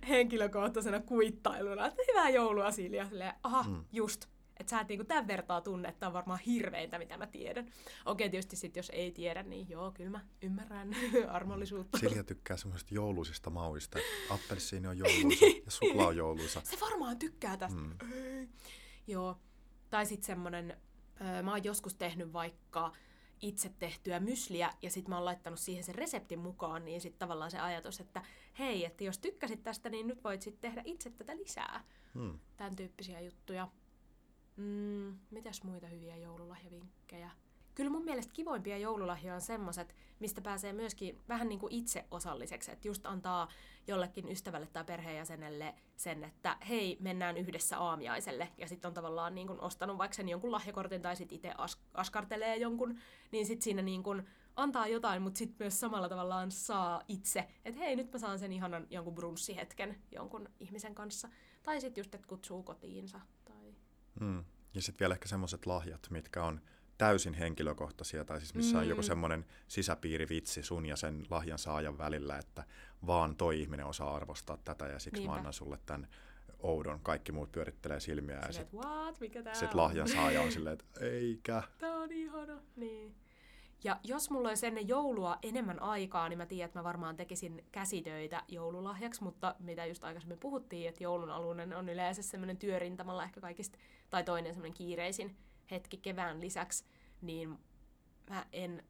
henkilökohtaisena 0.09 1.01
kuittailuna, 1.01 1.87
että 1.87 2.03
hyvää 2.09 2.31
joulua 2.31 2.71
Silja, 2.71 3.09
silleen, 3.09 3.35
aha, 3.43 3.63
mm. 3.63 3.85
just, 3.93 4.27
että 4.57 4.71
sä 4.71 4.81
et 4.81 4.89
niinku 4.89 5.05
tämän 5.05 5.27
vertaa 5.27 5.61
tunne, 5.61 5.89
että 5.89 6.07
on 6.07 6.13
varmaan 6.13 6.39
hirveintä, 6.39 6.99
mitä 6.99 7.17
mä 7.17 7.27
tiedän. 7.27 7.67
Okei, 8.05 8.31
tietysti 8.31 8.57
sit, 8.57 8.77
jos 8.77 8.91
ei 8.91 9.13
tiedä, 9.13 9.43
niin 9.43 9.69
joo, 9.69 9.93
kyllä 9.93 10.11
mä 10.11 10.21
ymmärrän 10.43 10.97
armollisuutta. 11.29 11.99
Silja 11.99 12.25
tykkää 12.25 12.57
semmoisista 12.57 12.95
jouluisista 12.95 13.51
mauista. 13.51 13.99
Appelsiini 14.31 14.89
on 14.89 14.99
jouluisa 15.05 15.47
ja 15.65 15.71
suklaa 15.71 16.07
on 16.07 16.17
jouluisa. 16.17 16.61
Se 16.65 16.77
varmaan 16.81 17.19
tykkää 17.19 17.57
tästä. 17.57 17.81
Mm. 17.81 17.99
Joo. 19.07 19.39
Tai 19.91 20.07
sitten 20.07 20.27
semmonen, 20.27 20.77
mä 21.43 21.51
oon 21.51 21.65
joskus 21.65 21.95
tehnyt 21.95 22.33
vaikka 22.33 22.93
itse 23.41 23.69
tehtyä 23.79 24.21
mysliä 24.21 24.75
ja 24.83 24.91
sitten 24.91 25.11
mä 25.11 25.17
oon 25.17 25.25
laittanut 25.25 25.59
siihen 25.59 25.85
sen 25.85 25.95
reseptin 25.95 26.39
mukaan, 26.39 26.85
niin 26.85 27.01
sitten 27.01 27.19
tavallaan 27.19 27.51
se 27.51 27.59
ajatus, 27.59 28.01
että 28.01 28.23
hei, 28.59 28.85
että 28.85 29.05
jos 29.05 29.19
tykkäsit 29.19 29.63
tästä, 29.63 29.89
niin 29.91 30.07
nyt 30.07 30.25
voit 30.25 30.43
sitten 30.43 30.71
tehdä 30.71 30.83
itse 30.85 31.11
tätä 31.11 31.37
lisää. 31.37 31.85
Hmm. 32.15 32.39
Tämän 32.57 32.77
tyyppisiä 32.77 33.21
juttuja. 33.21 33.69
Mm, 34.57 35.19
mitäs 35.31 35.63
muita 35.63 35.87
hyviä 35.87 36.17
joululahjavinkkejä? 36.17 37.31
Kyllä 37.75 37.91
mun 37.91 38.05
mielestä 38.05 38.33
kivoimpia 38.33 38.79
joululahjoja 38.79 39.35
on 39.35 39.41
semmoset, 39.41 39.95
mistä 40.21 40.41
pääsee 40.41 40.73
myöskin 40.73 41.21
vähän 41.29 41.49
niin 41.49 41.59
kuin 41.59 41.73
itse 41.73 42.05
osalliseksi. 42.11 42.73
Että 42.73 42.89
just 42.89 43.07
antaa 43.07 43.49
jollekin 43.87 44.29
ystävälle 44.29 44.67
tai 44.67 44.85
perheenjäsenelle 44.85 45.75
sen, 45.97 46.25
että 46.25 46.57
hei, 46.69 46.97
mennään 47.01 47.37
yhdessä 47.37 47.79
aamiaiselle. 47.79 48.49
Ja 48.59 48.69
sitten 48.69 48.89
on 48.89 48.95
tavallaan 48.95 49.35
niin 49.35 49.47
kuin 49.47 49.61
ostanut 49.61 49.99
vaikka 49.99 50.15
sen 50.15 50.29
jonkun 50.29 50.53
lahjakortin 50.53 51.03
tai 51.03 51.17
sitten 51.17 51.37
itse 51.37 51.53
as- 51.59 51.83
askartelee 51.95 52.57
jonkun. 52.57 52.99
Niin 53.33 53.47
sitten 53.47 53.65
siinä 53.65 53.83
niin 53.83 54.03
kuin 54.03 54.23
antaa 54.57 54.87
jotain, 54.87 55.23
mutta 55.23 55.39
sitten 55.39 55.57
myös 55.59 55.81
samalla 55.81 56.09
tavallaan 56.09 56.51
saa 56.51 57.03
itse, 57.09 57.49
että 57.65 57.81
hei, 57.81 57.97
nyt 57.97 58.13
mä 58.13 58.19
saan 58.19 58.39
sen 58.39 58.53
ihanan 58.53 58.87
jonkun 58.91 59.15
brunssihetken 59.15 59.97
jonkun 60.13 60.49
ihmisen 60.61 60.95
kanssa. 60.95 61.29
Tai 61.63 61.81
sitten 61.81 62.01
just, 62.03 62.15
että 62.15 62.29
kutsuu 62.29 62.63
kotiinsa 62.63 63.21
Mm. 64.21 64.45
Ja 64.75 64.83
sitten 64.83 65.01
vielä 65.01 65.15
ehkä 65.15 65.29
semmoiset 65.29 65.67
lahjat, 65.67 66.07
mitkä 66.11 66.45
on 66.45 66.61
täysin 66.99 67.35
henkilökohtaisia, 67.35 68.25
tai 68.25 68.41
siis 68.41 68.55
missä 68.55 68.77
mm. 68.77 68.81
on 68.81 68.89
joku 68.89 69.03
mm. 69.03 69.07
semmoinen 69.07 69.47
sisäpiirivitsi 69.69 70.63
sun 70.63 70.87
ja 70.87 70.97
sen 70.97 71.27
lahjan 71.31 71.59
saajan 71.59 71.99
välillä, 71.99 72.39
että 72.39 72.65
vaan 73.07 73.37
toi 73.37 73.61
ihminen 73.61 73.87
osaa 73.87 74.15
arvostaa 74.15 74.59
tätä, 74.65 74.87
ja 74.87 74.99
siksi 74.99 75.21
Niinpä. 75.21 75.33
mä 75.33 75.39
annan 75.39 75.53
sulle 75.53 75.79
tämän 75.87 76.09
oudon. 76.59 77.01
Kaikki 77.01 77.33
muut 77.33 77.53
pyörittelee 77.53 78.01
silmiä. 78.01 78.41
Silleen, 78.51 78.69
ja 78.73 79.13
sitten 79.19 79.57
sit 79.57 79.75
lahjan 79.75 80.09
saaja 80.09 80.41
on 80.41 80.53
silleen, 80.53 80.73
että 80.73 81.05
eikä. 81.05 81.63
Tää 81.79 81.97
on 81.97 82.13
ihana. 82.13 82.59
Niin. 82.77 83.15
Ja 83.85 84.01
jos 84.05 84.31
mulla 84.31 84.49
olisi 84.49 84.67
ennen 84.67 84.89
joulua 84.89 85.39
enemmän 85.43 85.83
aikaa, 85.83 86.29
niin 86.29 86.39
mä 86.39 86.47
tiedän, 86.47 86.67
että 86.67 86.79
mä 86.79 86.85
varmaan 86.85 87.17
tekisin 87.17 87.65
käsitöitä 87.73 88.43
joululahjaksi, 88.49 89.23
mutta 89.25 89.55
mitä 89.59 89.87
just 89.87 90.05
aikaisemmin 90.05 90.39
puhuttiin, 90.39 90.89
että 90.89 91.03
joulun 91.03 91.31
alunen 91.31 91.77
on 91.77 91.89
yleensä 91.89 92.23
semmoinen 92.23 92.57
työrintamalla 92.57 93.25
ehkä 93.25 93.41
kaikista, 93.41 93.79
tai 94.11 94.25
toinen 94.25 94.55
semmoinen 94.55 94.75
kiireisin 94.75 95.37
hetki 95.71 95.97
kevään 95.97 96.41
lisäksi, 96.41 96.85
niin 97.21 97.59
mä 98.31 98.47
en 98.53 98.85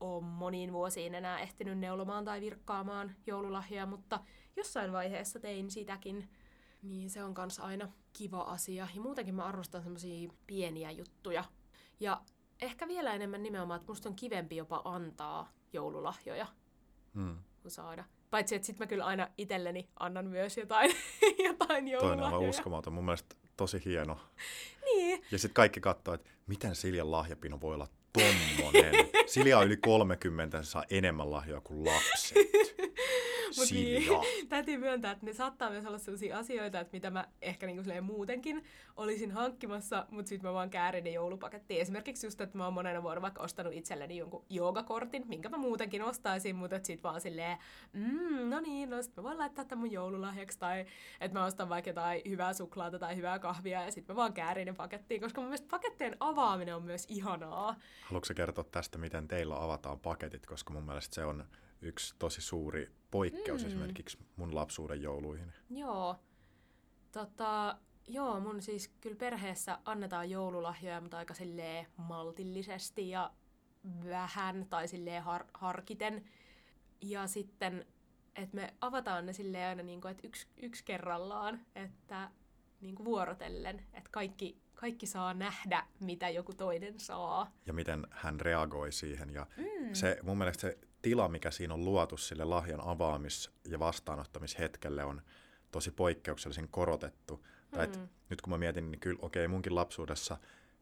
ole 0.00 0.24
moniin 0.24 0.72
vuosiin 0.72 1.14
enää 1.14 1.38
ehtinyt 1.38 1.78
neulomaan 1.78 2.24
tai 2.24 2.40
virkkaamaan 2.40 3.14
joululahjaa, 3.26 3.86
mutta 3.86 4.20
jossain 4.56 4.92
vaiheessa 4.92 5.40
tein 5.40 5.70
sitäkin. 5.70 6.28
Niin 6.82 7.10
se 7.10 7.24
on 7.24 7.34
kans 7.34 7.60
aina 7.60 7.88
kiva 8.12 8.40
asia. 8.40 8.88
Ja 8.94 9.00
muutenkin 9.00 9.34
mä 9.34 9.44
arvostan 9.44 9.82
semmoisia 9.82 10.30
pieniä 10.46 10.90
juttuja. 10.90 11.44
Ja 12.00 12.22
ehkä 12.60 12.88
vielä 12.88 13.14
enemmän 13.14 13.42
nimenomaan, 13.42 13.80
että 13.80 13.90
musta 13.92 14.08
on 14.08 14.16
kivempi 14.16 14.56
jopa 14.56 14.82
antaa 14.84 15.52
joululahjoja 15.72 16.46
hmm. 17.14 17.36
kuin 17.62 17.72
saada. 17.72 18.04
Paitsi, 18.30 18.54
että 18.54 18.66
sitten 18.66 18.84
mä 18.84 18.88
kyllä 18.88 19.04
aina 19.04 19.28
itselleni 19.38 19.88
annan 20.00 20.26
myös 20.26 20.56
jotain, 20.56 20.90
jotain 21.48 21.88
joululahjoja. 21.88 22.30
Toinen 22.30 22.48
on 22.48 22.50
uskomaton. 22.50 22.92
Mun 22.92 23.04
mielestä 23.04 23.36
tosi 23.56 23.82
hieno. 23.84 24.20
niin. 24.84 25.24
Ja 25.30 25.38
sitten 25.38 25.54
kaikki 25.54 25.80
katsoo, 25.80 26.14
että 26.14 26.30
miten 26.46 26.74
Siljan 26.74 27.10
lahjapino 27.10 27.60
voi 27.60 27.74
olla 27.74 27.88
tommonen. 28.12 28.94
Silja 29.26 29.58
on 29.58 29.66
yli 29.66 29.76
30, 29.76 30.62
se 30.62 30.70
saa 30.70 30.84
enemmän 30.90 31.30
lahjoja 31.30 31.60
kuin 31.60 31.84
lapset. 31.84 32.36
Mut 33.56 33.70
niin, 33.70 34.02
täytyy 34.48 34.76
myöntää, 34.76 35.12
että 35.12 35.26
ne 35.26 35.32
saattaa 35.32 35.70
myös 35.70 35.86
olla 35.86 35.98
sellaisia 35.98 36.38
asioita, 36.38 36.80
että 36.80 36.92
mitä 36.92 37.10
mä 37.10 37.28
ehkä 37.42 37.66
niinku 37.66 37.82
muutenkin 38.02 38.64
olisin 38.96 39.30
hankkimassa, 39.30 40.06
mutta 40.10 40.28
sitten 40.28 40.50
mä 40.50 40.54
vaan 40.54 40.70
käärin 40.70 41.04
ne 41.04 41.10
joulupakettiin. 41.10 41.80
Esimerkiksi 41.80 42.26
just, 42.26 42.40
että 42.40 42.58
mä 42.58 42.64
oon 42.64 42.74
monena 42.74 43.02
vuonna 43.02 43.22
vaikka 43.22 43.42
ostanut 43.42 43.72
itselleni 43.72 44.16
jonkun 44.16 44.44
joogakortin, 44.50 45.24
minkä 45.28 45.48
mä 45.48 45.56
muutenkin 45.56 46.02
ostaisin, 46.02 46.56
mutta 46.56 46.80
sitten 46.82 47.02
vaan 47.02 47.20
silleen, 47.20 47.58
mm, 47.92 48.50
no 48.50 48.60
niin, 48.60 48.90
no 48.90 49.02
sit 49.02 49.16
mä 49.16 49.22
voin 49.22 49.38
laittaa 49.38 49.64
tämän 49.64 49.80
mun 49.80 49.92
joululahjaksi, 49.92 50.58
tai 50.58 50.86
että 51.20 51.38
mä 51.38 51.44
ostan 51.44 51.68
vaikka 51.68 51.90
jotain 51.90 52.22
hyvää 52.28 52.52
suklaata 52.52 52.98
tai 52.98 53.16
hyvää 53.16 53.38
kahvia, 53.38 53.82
ja 53.82 53.90
sitten 53.90 54.16
mä 54.16 54.20
vaan 54.20 54.32
käärin 54.32 54.66
ne 54.66 54.72
pakettiin, 54.72 55.20
koska 55.20 55.40
mun 55.40 55.48
mielestä 55.48 55.68
pakettien 55.70 56.16
avaaminen 56.20 56.76
on 56.76 56.82
myös 56.82 57.06
ihanaa. 57.08 57.74
Haluatko 58.02 58.34
kertoa 58.36 58.64
tästä, 58.64 58.98
miten 58.98 59.28
teillä 59.28 59.62
avataan 59.62 60.00
paketit, 60.00 60.46
koska 60.46 60.72
mun 60.72 60.84
mielestä 60.84 61.14
se 61.14 61.24
on 61.24 61.44
yksi 61.82 62.14
tosi 62.18 62.40
suuri 62.40 62.90
poikkeus 63.10 63.62
mm. 63.62 63.66
esimerkiksi 63.66 64.18
mun 64.36 64.54
lapsuuden 64.54 65.02
jouluihin. 65.02 65.52
Joo. 65.70 66.16
Tota, 67.12 67.78
joo, 68.08 68.40
mun 68.40 68.62
siis 68.62 68.88
kyllä 69.00 69.16
perheessä 69.16 69.78
annetaan 69.84 70.30
joululahjoja, 70.30 71.00
mutta 71.00 71.18
aika 71.18 71.34
silleen 71.34 71.86
maltillisesti 71.96 73.10
ja 73.10 73.30
vähän 74.04 74.66
tai 74.70 74.88
silleen 74.88 75.22
har- 75.22 75.46
harkiten. 75.54 76.24
Ja 77.00 77.26
sitten, 77.26 77.86
että 78.36 78.56
me 78.56 78.74
avataan 78.80 79.26
ne 79.26 79.32
silleen 79.32 79.68
aina 79.68 79.82
niin 79.82 80.00
kuin, 80.00 80.10
että 80.10 80.26
yksi, 80.26 80.46
yksi 80.56 80.84
kerrallaan, 80.84 81.60
että 81.74 82.30
niin 82.80 82.94
kuin 82.94 83.04
vuorotellen, 83.04 83.78
että 83.92 84.10
kaikki, 84.12 84.60
kaikki 84.74 85.06
saa 85.06 85.34
nähdä, 85.34 85.86
mitä 86.00 86.28
joku 86.28 86.54
toinen 86.54 87.00
saa. 87.00 87.52
Ja 87.66 87.72
miten 87.72 88.06
hän 88.10 88.40
reagoi 88.40 88.92
siihen. 88.92 89.30
Ja 89.30 89.46
mm. 89.56 89.94
se, 89.94 90.18
mun 90.22 90.38
mielestä 90.38 90.60
se 90.60 90.78
tila, 91.02 91.28
mikä 91.28 91.50
siinä 91.50 91.74
on 91.74 91.84
luotu 91.84 92.16
sille 92.16 92.44
lahjan 92.44 92.80
avaamis- 92.80 93.50
ja 93.68 93.78
vastaanottamishetkelle 93.78 95.04
on 95.04 95.22
tosi 95.70 95.90
poikkeuksellisen 95.90 96.68
korotettu. 96.70 97.36
Mm. 97.36 97.70
Tai 97.70 97.84
et, 97.84 98.00
nyt 98.30 98.40
kun 98.40 98.50
mä 98.50 98.58
mietin, 98.58 98.90
niin 98.90 99.00
kyllä 99.00 99.18
okei, 99.22 99.44
okay, 99.44 99.48
munkin 99.48 99.74
lapsuudessa 99.74 100.36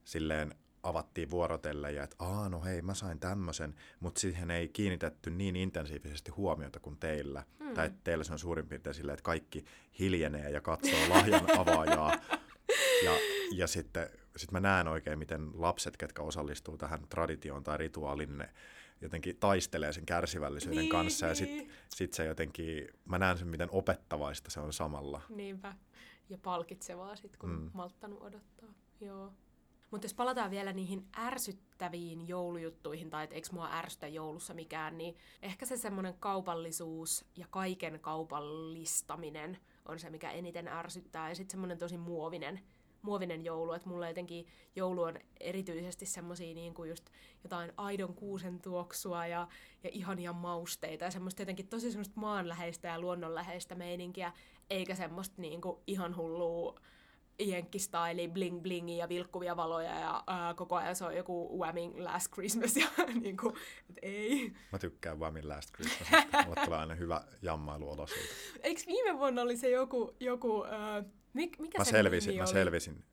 silleen 0.05 0.55
avattiin 0.83 1.31
vuorotelle 1.31 1.93
ja 1.93 2.05
että 2.05 2.17
aa 2.19 2.49
no 2.49 2.63
hei 2.65 2.83
mä 2.83 2.95
sain 2.95 3.21
tämmöisen, 3.21 3.75
mutta 4.01 4.21
siihen 4.21 4.51
ei 4.51 4.69
kiinnitetty 4.69 5.31
niin 5.31 5.57
intensiivisesti 5.57 6.31
huomiota 6.31 6.81
kuin 6.81 6.97
teillä. 6.97 7.45
Mm. 7.59 7.75
Tai 7.75 7.87
että 7.87 8.01
teillä 8.05 8.25
se 8.25 8.33
on 8.33 8.39
suurin 8.39 8.69
piirtein 8.69 8.95
silleen, 8.95 9.15
että 9.15 9.23
kaikki 9.23 9.65
hiljenee 9.99 10.51
ja 10.51 10.61
katsoo 10.61 10.99
lahjan 11.09 11.59
avaajaa. 11.61 12.13
ja, 13.05 13.13
ja 13.53 13.67
sitten 13.67 14.09
sit 14.37 14.53
mä 14.53 14.61
näen 14.61 14.89
oikein, 14.89 15.19
miten 15.19 15.51
lapset, 15.55 15.97
ketkä 15.97 16.23
osallistuu 16.23 16.79
tähän 16.79 17.01
traditioon 17.09 17.65
tai 17.65 17.79
rituaaliin, 17.79 18.39
ne 18.39 18.49
jotenkin 19.01 19.37
taistelee 19.37 19.93
sen 19.93 20.07
kärsivällisyyden 20.07 20.79
niin, 20.79 20.91
kanssa 20.91 21.27
ja 21.27 21.35
sitten 21.35 21.59
niin. 21.59 21.71
sit 21.95 22.13
se 22.13 22.25
jotenkin, 22.25 22.89
mä 23.05 23.19
näen 23.19 23.39
sen 23.39 23.49
miten 23.49 23.69
opettavaista 23.71 24.51
se 24.51 24.61
on 24.61 24.73
samalla. 24.73 25.21
Niinpä, 25.29 25.75
ja 26.29 26.39
palkitsevaa 26.39 27.17
sitten 27.17 27.41
kun 27.41 27.51
mm. 27.51 27.71
malttanut 27.75 28.23
odottaa. 28.23 28.69
Joo. 29.01 29.33
Mutta 29.91 30.05
jos 30.05 30.15
palataan 30.15 30.51
vielä 30.51 30.73
niihin 30.73 31.07
ärsyttäviin 31.19 32.29
joulujuttuihin, 32.29 33.11
tai 33.11 33.25
että 33.25 33.37
eikö 33.37 33.49
mua 33.53 33.73
ärsytä 33.73 34.09
joulussa 34.09 34.55
mikään, 34.55 34.99
niin 34.99 35.17
ehkä 35.43 35.67
se 35.67 35.77
semmoinen 35.77 36.15
kaupallisuus 36.19 37.25
ja 37.37 37.47
kaiken 37.51 38.01
kaupallistaminen 38.01 39.59
on 39.85 39.99
se, 39.99 40.11
mikä 40.11 40.31
eniten 40.31 40.69
ärsyttää. 40.69 41.29
Ja 41.29 41.35
sitten 41.35 41.51
semmoinen 41.51 41.79
tosi 41.79 41.99
muovinen 41.99 42.61
muovinen 43.07 43.45
joulu, 43.45 43.73
että 43.73 43.89
mulle 43.89 44.09
jotenkin 44.09 44.47
joulu 44.77 45.03
on 45.03 45.19
erityisesti 45.41 46.07
semmosia 46.07 46.55
niin 46.55 46.75
kuin 46.75 46.91
just 46.91 47.11
jotain 47.45 47.73
aidon 47.77 48.15
kuusen 48.15 48.61
tuoksua 48.61 49.27
ja, 49.27 49.49
ja 49.85 49.91
ihania 49.93 50.33
mausteita 50.33 51.05
ja 51.05 51.11
semmoista 51.11 51.43
jotenkin 51.43 51.69
tosi 51.69 51.91
semmoista 51.91 52.21
maanläheistä 52.21 52.89
ja 52.89 53.01
luonnonläheistä 53.01 53.75
meininkiä, 53.75 54.33
eikä 54.71 54.95
semmoista 54.95 55.43
niin 55.43 55.61
kuin 55.61 55.79
ihan 55.87 56.17
hullua 56.17 56.81
jenkkistaili, 57.39 58.29
bling 58.29 58.63
blingi 58.63 58.97
ja 58.97 59.09
vilkkuvia 59.09 59.57
valoja 59.57 60.01
ja 60.01 60.25
ää, 60.27 60.55
koko 60.55 60.77
ajan 60.77 60.97
se 60.97 61.05
on 61.05 61.17
joku 61.17 61.59
Whamming 61.59 61.99
Last 61.99 62.33
Christmas 62.33 62.77
ja 62.77 62.87
niin 63.23 63.37
kuin, 63.37 63.55
et 63.91 63.99
ei. 64.03 64.53
Mä 64.73 64.79
tykkään 64.79 65.21
Whamming 65.21 65.47
Last 65.47 65.71
Christmas, 65.75 66.09
mulle 66.47 66.65
tulee 66.65 66.79
aina 66.79 66.95
hyvä 66.95 67.25
jammailuolo 67.43 68.07
siitä. 68.07 68.35
Eikö 68.63 68.81
viime 68.87 69.19
vuonna 69.19 69.43
oli 69.43 69.57
se 69.57 69.71
joku, 69.71 70.15
joku 70.21 70.65
ää, 70.65 71.05
Mik, 71.37 71.59
mikä 71.59 71.79
mä 71.79 71.85
se 71.85 71.91
selvisin, 71.91 72.29
nimi 72.29 72.39
mä 72.39 72.45
oli? 72.45 72.53
selvisin. 72.53 73.05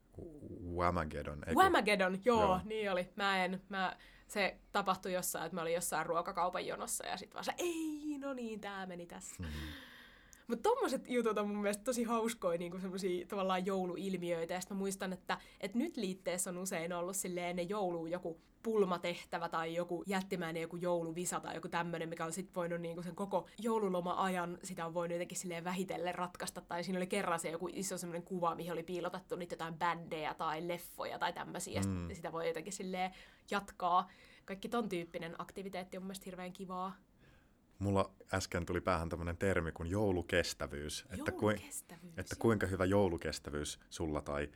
Whamageddon. 0.75 1.43
Whamageddon, 1.55 2.19
joo, 2.25 2.41
joo, 2.41 2.59
niin 2.65 2.91
oli. 2.91 3.09
Mä 3.15 3.45
en, 3.45 3.62
mä, 3.69 3.97
se 4.27 4.57
tapahtui 4.71 5.13
jossain, 5.13 5.45
että 5.45 5.55
mä 5.55 5.62
olin 5.62 5.73
jossain 5.73 6.05
ruokakaupan 6.05 6.65
jonossa 6.65 7.05
ja 7.05 7.17
sitten 7.17 7.33
vaan 7.33 7.45
se, 7.45 7.53
ei, 7.57 8.17
no 8.19 8.33
niin, 8.33 8.59
tää 8.59 8.86
meni 8.86 9.05
tässä. 9.05 9.36
Mm-hmm. 9.39 9.67
Mutta 10.47 10.69
tommoset 10.69 11.09
jutut 11.09 11.38
on 11.38 11.47
mun 11.47 11.57
mielestä 11.57 11.83
tosi 11.83 12.03
hauskoja 12.03 12.57
niinku 12.57 12.79
semmosia 12.79 13.25
tavallaan 13.27 13.65
jouluilmiöitä. 13.65 14.53
Ja 14.53 14.62
sitten 14.62 14.77
mä 14.77 14.79
muistan, 14.79 15.13
että, 15.13 15.38
että 15.62 15.77
nyt 15.77 15.97
liitteessä 15.97 16.49
on 16.49 16.57
usein 16.57 16.93
ollut 16.93 17.15
silleen 17.15 17.49
ennen 17.49 17.69
joulua 17.69 18.09
joku 18.09 18.41
pulmatehtävä 18.63 19.49
tai 19.49 19.76
joku 19.76 20.04
jättimäinen 20.08 20.62
joku 20.62 20.76
jouluvisa 20.76 21.39
tai 21.39 21.56
joku 21.56 21.67
tämmöinen, 21.67 22.10
mikä 22.10 22.26
on 22.26 22.34
sitten 22.34 22.56
voinut 22.56 22.82
niinku 22.82 23.04
sen 23.04 23.15
koko 23.15 23.47
joululoma-ajan, 23.58 24.58
sitä 24.63 24.86
on 24.86 24.93
voinut 24.93 25.15
jotenkin 25.15 25.38
silleen 25.38 25.63
vähitellen 25.63 26.15
ratkaista. 26.15 26.62
Tai 26.62 26.84
siinä 26.84 26.99
oli 26.99 27.08
kerran 27.08 27.39
se 27.39 27.49
joku 27.49 27.69
iso 27.73 27.97
semmoinen 27.97 28.23
kuva, 28.23 28.56
mihin 28.56 28.73
oli 28.73 28.84
piilotettu 28.84 29.36
niitä 29.36 29.54
jotain 29.54 29.73
bändejä 29.73 30.34
tai 30.34 30.67
leffoja 30.67 31.19
tai 31.19 31.34
tämmöisiä. 31.34 31.82
Mm. 31.82 32.10
Ja 32.10 32.15
sitä 32.15 32.32
voi 32.32 32.47
jotenkin 32.47 32.73
silleen 32.73 33.12
jatkaa. 33.52 34.10
Kaikki 34.45 34.69
ton 34.69 34.89
tyyppinen 34.89 35.36
aktiviteetti 35.38 35.97
on 35.97 36.04
mun 36.04 36.08
mielestä 36.08 36.26
hirveän 36.26 36.54
kivaa. 36.54 36.95
Mulla 37.84 38.12
äsken 38.34 38.65
tuli 38.65 38.82
päähän 38.82 39.10
tämmöinen 39.10 39.38
termi 39.38 39.72
kuin 39.72 39.89
joulukestävyys. 39.89 41.06
Että, 41.10 41.32
joulukestävyys. 41.32 42.10
Että, 42.10 42.22
että 42.22 42.36
kuinka 42.39 42.67
hyvä 42.67 42.86
joulukestävyys 42.86 43.80
sulla 43.89 44.22
tai 44.22 44.50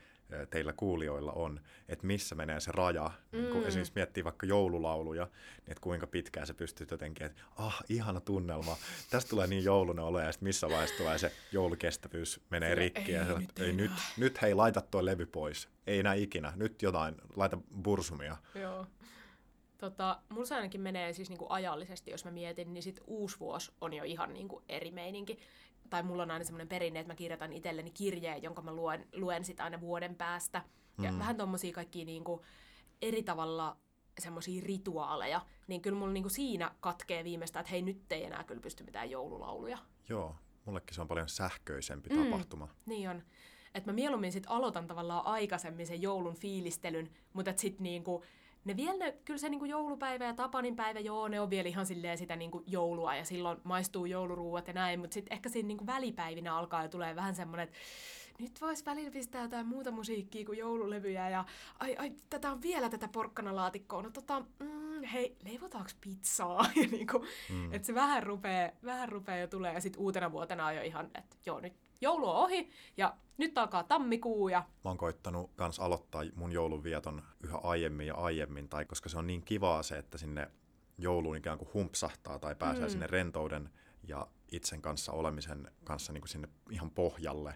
teillä 0.49 0.73
kuulijoilla 0.73 1.31
on, 1.31 1.59
että 1.89 2.07
missä 2.07 2.35
menee 2.35 2.59
se 2.59 2.71
raja. 2.71 3.11
Mm. 3.31 3.37
Niin 3.37 3.51
kun 3.51 3.65
esimerkiksi 3.65 3.93
miettii 3.95 4.23
vaikka 4.23 4.45
joululauluja, 4.45 5.25
niin 5.25 5.71
että 5.71 5.81
kuinka 5.81 6.07
pitkään 6.07 6.47
se 6.47 6.53
pystyy 6.53 6.87
jotenkin, 6.91 7.25
että 7.25 7.41
ah, 7.55 7.83
ihana 7.89 8.19
tunnelma, 8.19 8.77
tästä 9.09 9.29
tulee 9.29 9.47
niin 9.47 9.63
joulunen 9.63 10.05
olo, 10.05 10.19
ja 10.19 10.31
sitten 10.31 10.47
missä 10.47 10.69
vaiheessa 10.69 10.97
tulee 10.97 11.17
se 11.17 11.31
joulukestävyys 11.51 12.41
menee 12.49 12.69
Sille, 12.69 12.79
rikki, 12.79 13.11
ei, 13.11 13.17
ja 13.17 13.25
sanot, 13.25 13.39
nyt, 13.39 13.59
ei, 13.59 13.73
nyt, 13.73 13.91
nyt 14.17 14.41
hei, 14.41 14.53
laita 14.53 14.81
tuo 14.81 15.05
levy 15.05 15.25
pois, 15.25 15.69
ei 15.87 15.99
enää 15.99 16.13
ikinä, 16.13 16.53
nyt 16.55 16.81
jotain, 16.81 17.15
laita 17.35 17.57
bursumia. 17.83 18.37
Joo. 18.55 18.87
Tota, 19.77 20.19
mulla 20.29 20.45
se 20.45 20.55
ainakin 20.55 20.81
menee 20.81 21.13
siis 21.13 21.29
niinku 21.29 21.45
ajallisesti, 21.49 22.11
jos 22.11 22.25
mä 22.25 22.31
mietin, 22.31 22.73
niin 22.73 22.83
sit 22.83 22.99
uusi 23.07 23.39
vuosi 23.39 23.71
on 23.81 23.93
jo 23.93 24.03
ihan 24.03 24.33
niinku 24.33 24.63
eri 24.69 24.91
meininki. 24.91 25.39
Tai 25.89 26.03
mulla 26.03 26.23
on 26.23 26.31
aina 26.31 26.45
semmoinen 26.45 26.67
perinne, 26.67 26.99
että 26.99 27.13
mä 27.13 27.15
kirjoitan 27.15 27.53
itselleni 27.53 27.91
kirjeen, 27.91 28.43
jonka 28.43 28.61
mä 28.61 28.73
luen, 28.73 29.07
luen 29.13 29.45
sit 29.45 29.59
aina 29.59 29.81
vuoden 29.81 30.15
päästä. 30.15 30.61
Ja 31.01 31.11
mm. 31.11 31.19
vähän 31.19 31.37
tommosia 31.37 31.73
kaikkia 31.73 32.05
niinku 32.05 32.45
eri 33.01 33.23
tavalla 33.23 33.77
semmoisia 34.19 34.63
rituaaleja, 34.65 35.41
niin 35.67 35.81
kyllä 35.81 35.97
mulla 35.97 36.13
niinku 36.13 36.29
siinä 36.29 36.71
katkee 36.79 37.23
viimeistä, 37.23 37.59
että 37.59 37.69
hei 37.69 37.81
nyt 37.81 38.11
ei 38.11 38.23
enää 38.23 38.43
kyllä 38.43 38.61
pysty 38.61 38.83
mitään 38.83 39.09
joululauluja. 39.09 39.77
Joo, 40.09 40.35
mullekin 40.65 40.95
se 40.95 41.01
on 41.01 41.07
paljon 41.07 41.29
sähköisempi 41.29 42.09
mm, 42.09 42.23
tapahtuma. 42.23 42.67
Niin 42.85 43.09
on. 43.09 43.23
Että 43.73 43.89
mä 43.89 43.95
mieluummin 43.95 44.31
sit 44.31 44.43
aloitan 44.47 44.87
tavallaan 44.87 45.25
aikaisemmin 45.25 45.87
sen 45.87 46.01
joulun 46.01 46.35
fiilistelyn, 46.35 47.09
mutta 47.33 47.53
sitten 47.55 47.83
niinku 47.83 48.23
ne 48.67 48.75
vielä, 48.75 48.97
ne, 48.97 49.17
kyllä 49.25 49.37
se 49.37 49.49
niinku 49.49 49.65
joulupäivä 49.65 50.25
ja 50.25 50.33
Tapanin 50.33 50.75
päivä, 50.75 50.99
joo, 50.99 51.27
ne 51.27 51.41
on 51.41 51.49
vielä 51.49 51.69
ihan 51.69 51.85
silleen 51.85 52.17
sitä 52.17 52.35
niinku 52.35 52.63
joulua 52.65 53.15
ja 53.15 53.25
silloin 53.25 53.57
maistuu 53.63 54.05
jouluruuat 54.05 54.67
ja 54.67 54.73
näin, 54.73 54.99
mutta 54.99 55.13
sitten 55.13 55.33
ehkä 55.33 55.49
siinä 55.49 55.67
niinku 55.67 55.85
välipäivinä 55.85 56.55
alkaa 56.55 56.83
ja 56.83 56.89
tulee 56.89 57.15
vähän 57.15 57.35
semmoinen, 57.35 57.63
että 57.63 57.77
nyt 58.39 58.61
vois 58.61 58.85
välillä 58.85 59.11
pistää 59.11 59.41
jotain 59.41 59.67
muuta 59.67 59.91
musiikkia 59.91 60.45
kuin 60.45 60.57
joululevyjä 60.57 61.29
ja 61.29 61.45
ai, 61.79 61.95
ai, 61.95 62.11
tätä 62.29 62.51
on 62.51 62.61
vielä 62.61 62.89
tätä 62.89 63.07
porkkanalaatikkoa, 63.07 64.01
no 64.01 64.09
tota, 64.09 64.39
mm, 64.59 65.03
hei, 65.03 65.35
leivotaanko 65.45 65.91
pizzaa? 66.01 66.65
ja 66.81 66.87
niinku, 66.91 67.25
mm. 67.49 67.73
että 67.73 67.85
se 67.85 67.95
vähän 67.95 68.23
rupeaa, 68.23 68.71
vähän 68.85 69.09
rupeaa 69.09 69.37
jo 69.37 69.47
tulee 69.47 69.73
ja 69.73 69.81
sitten 69.81 70.01
uutena 70.01 70.31
vuotena 70.31 70.65
on 70.65 70.75
jo 70.75 70.81
ihan, 70.81 71.05
että 71.05 71.35
joo, 71.45 71.59
nyt 71.59 71.73
joulu 72.01 72.29
on 72.29 72.35
ohi 72.35 72.69
ja 72.97 73.15
nyt 73.37 73.57
alkaa 73.57 73.83
tammikuu 73.83 74.49
ja... 74.49 74.59
Mä 74.83 74.89
oon 74.89 74.97
koittanut 74.97 75.51
kans 75.55 75.79
aloittaa 75.79 76.23
mun 76.35 76.51
joulunvieton 76.51 77.23
yhä 77.43 77.57
aiemmin 77.57 78.07
ja 78.07 78.15
aiemmin, 78.15 78.69
tai 78.69 78.85
koska 78.85 79.09
se 79.09 79.17
on 79.17 79.27
niin 79.27 79.43
kivaa 79.43 79.83
se, 79.83 79.97
että 79.97 80.17
sinne 80.17 80.51
jouluun 80.97 81.37
ikään 81.37 81.57
kuin 81.57 81.69
humpsahtaa 81.73 82.39
tai 82.39 82.55
pääsee 82.55 82.83
mm. 82.83 82.89
sinne 82.89 83.07
rentouden 83.07 83.69
ja 84.07 84.27
itsen 84.51 84.81
kanssa 84.81 85.11
olemisen 85.11 85.71
kanssa 85.83 86.13
niin 86.13 86.21
kuin 86.21 86.29
sinne 86.29 86.49
ihan 86.71 86.91
pohjalle, 86.91 87.53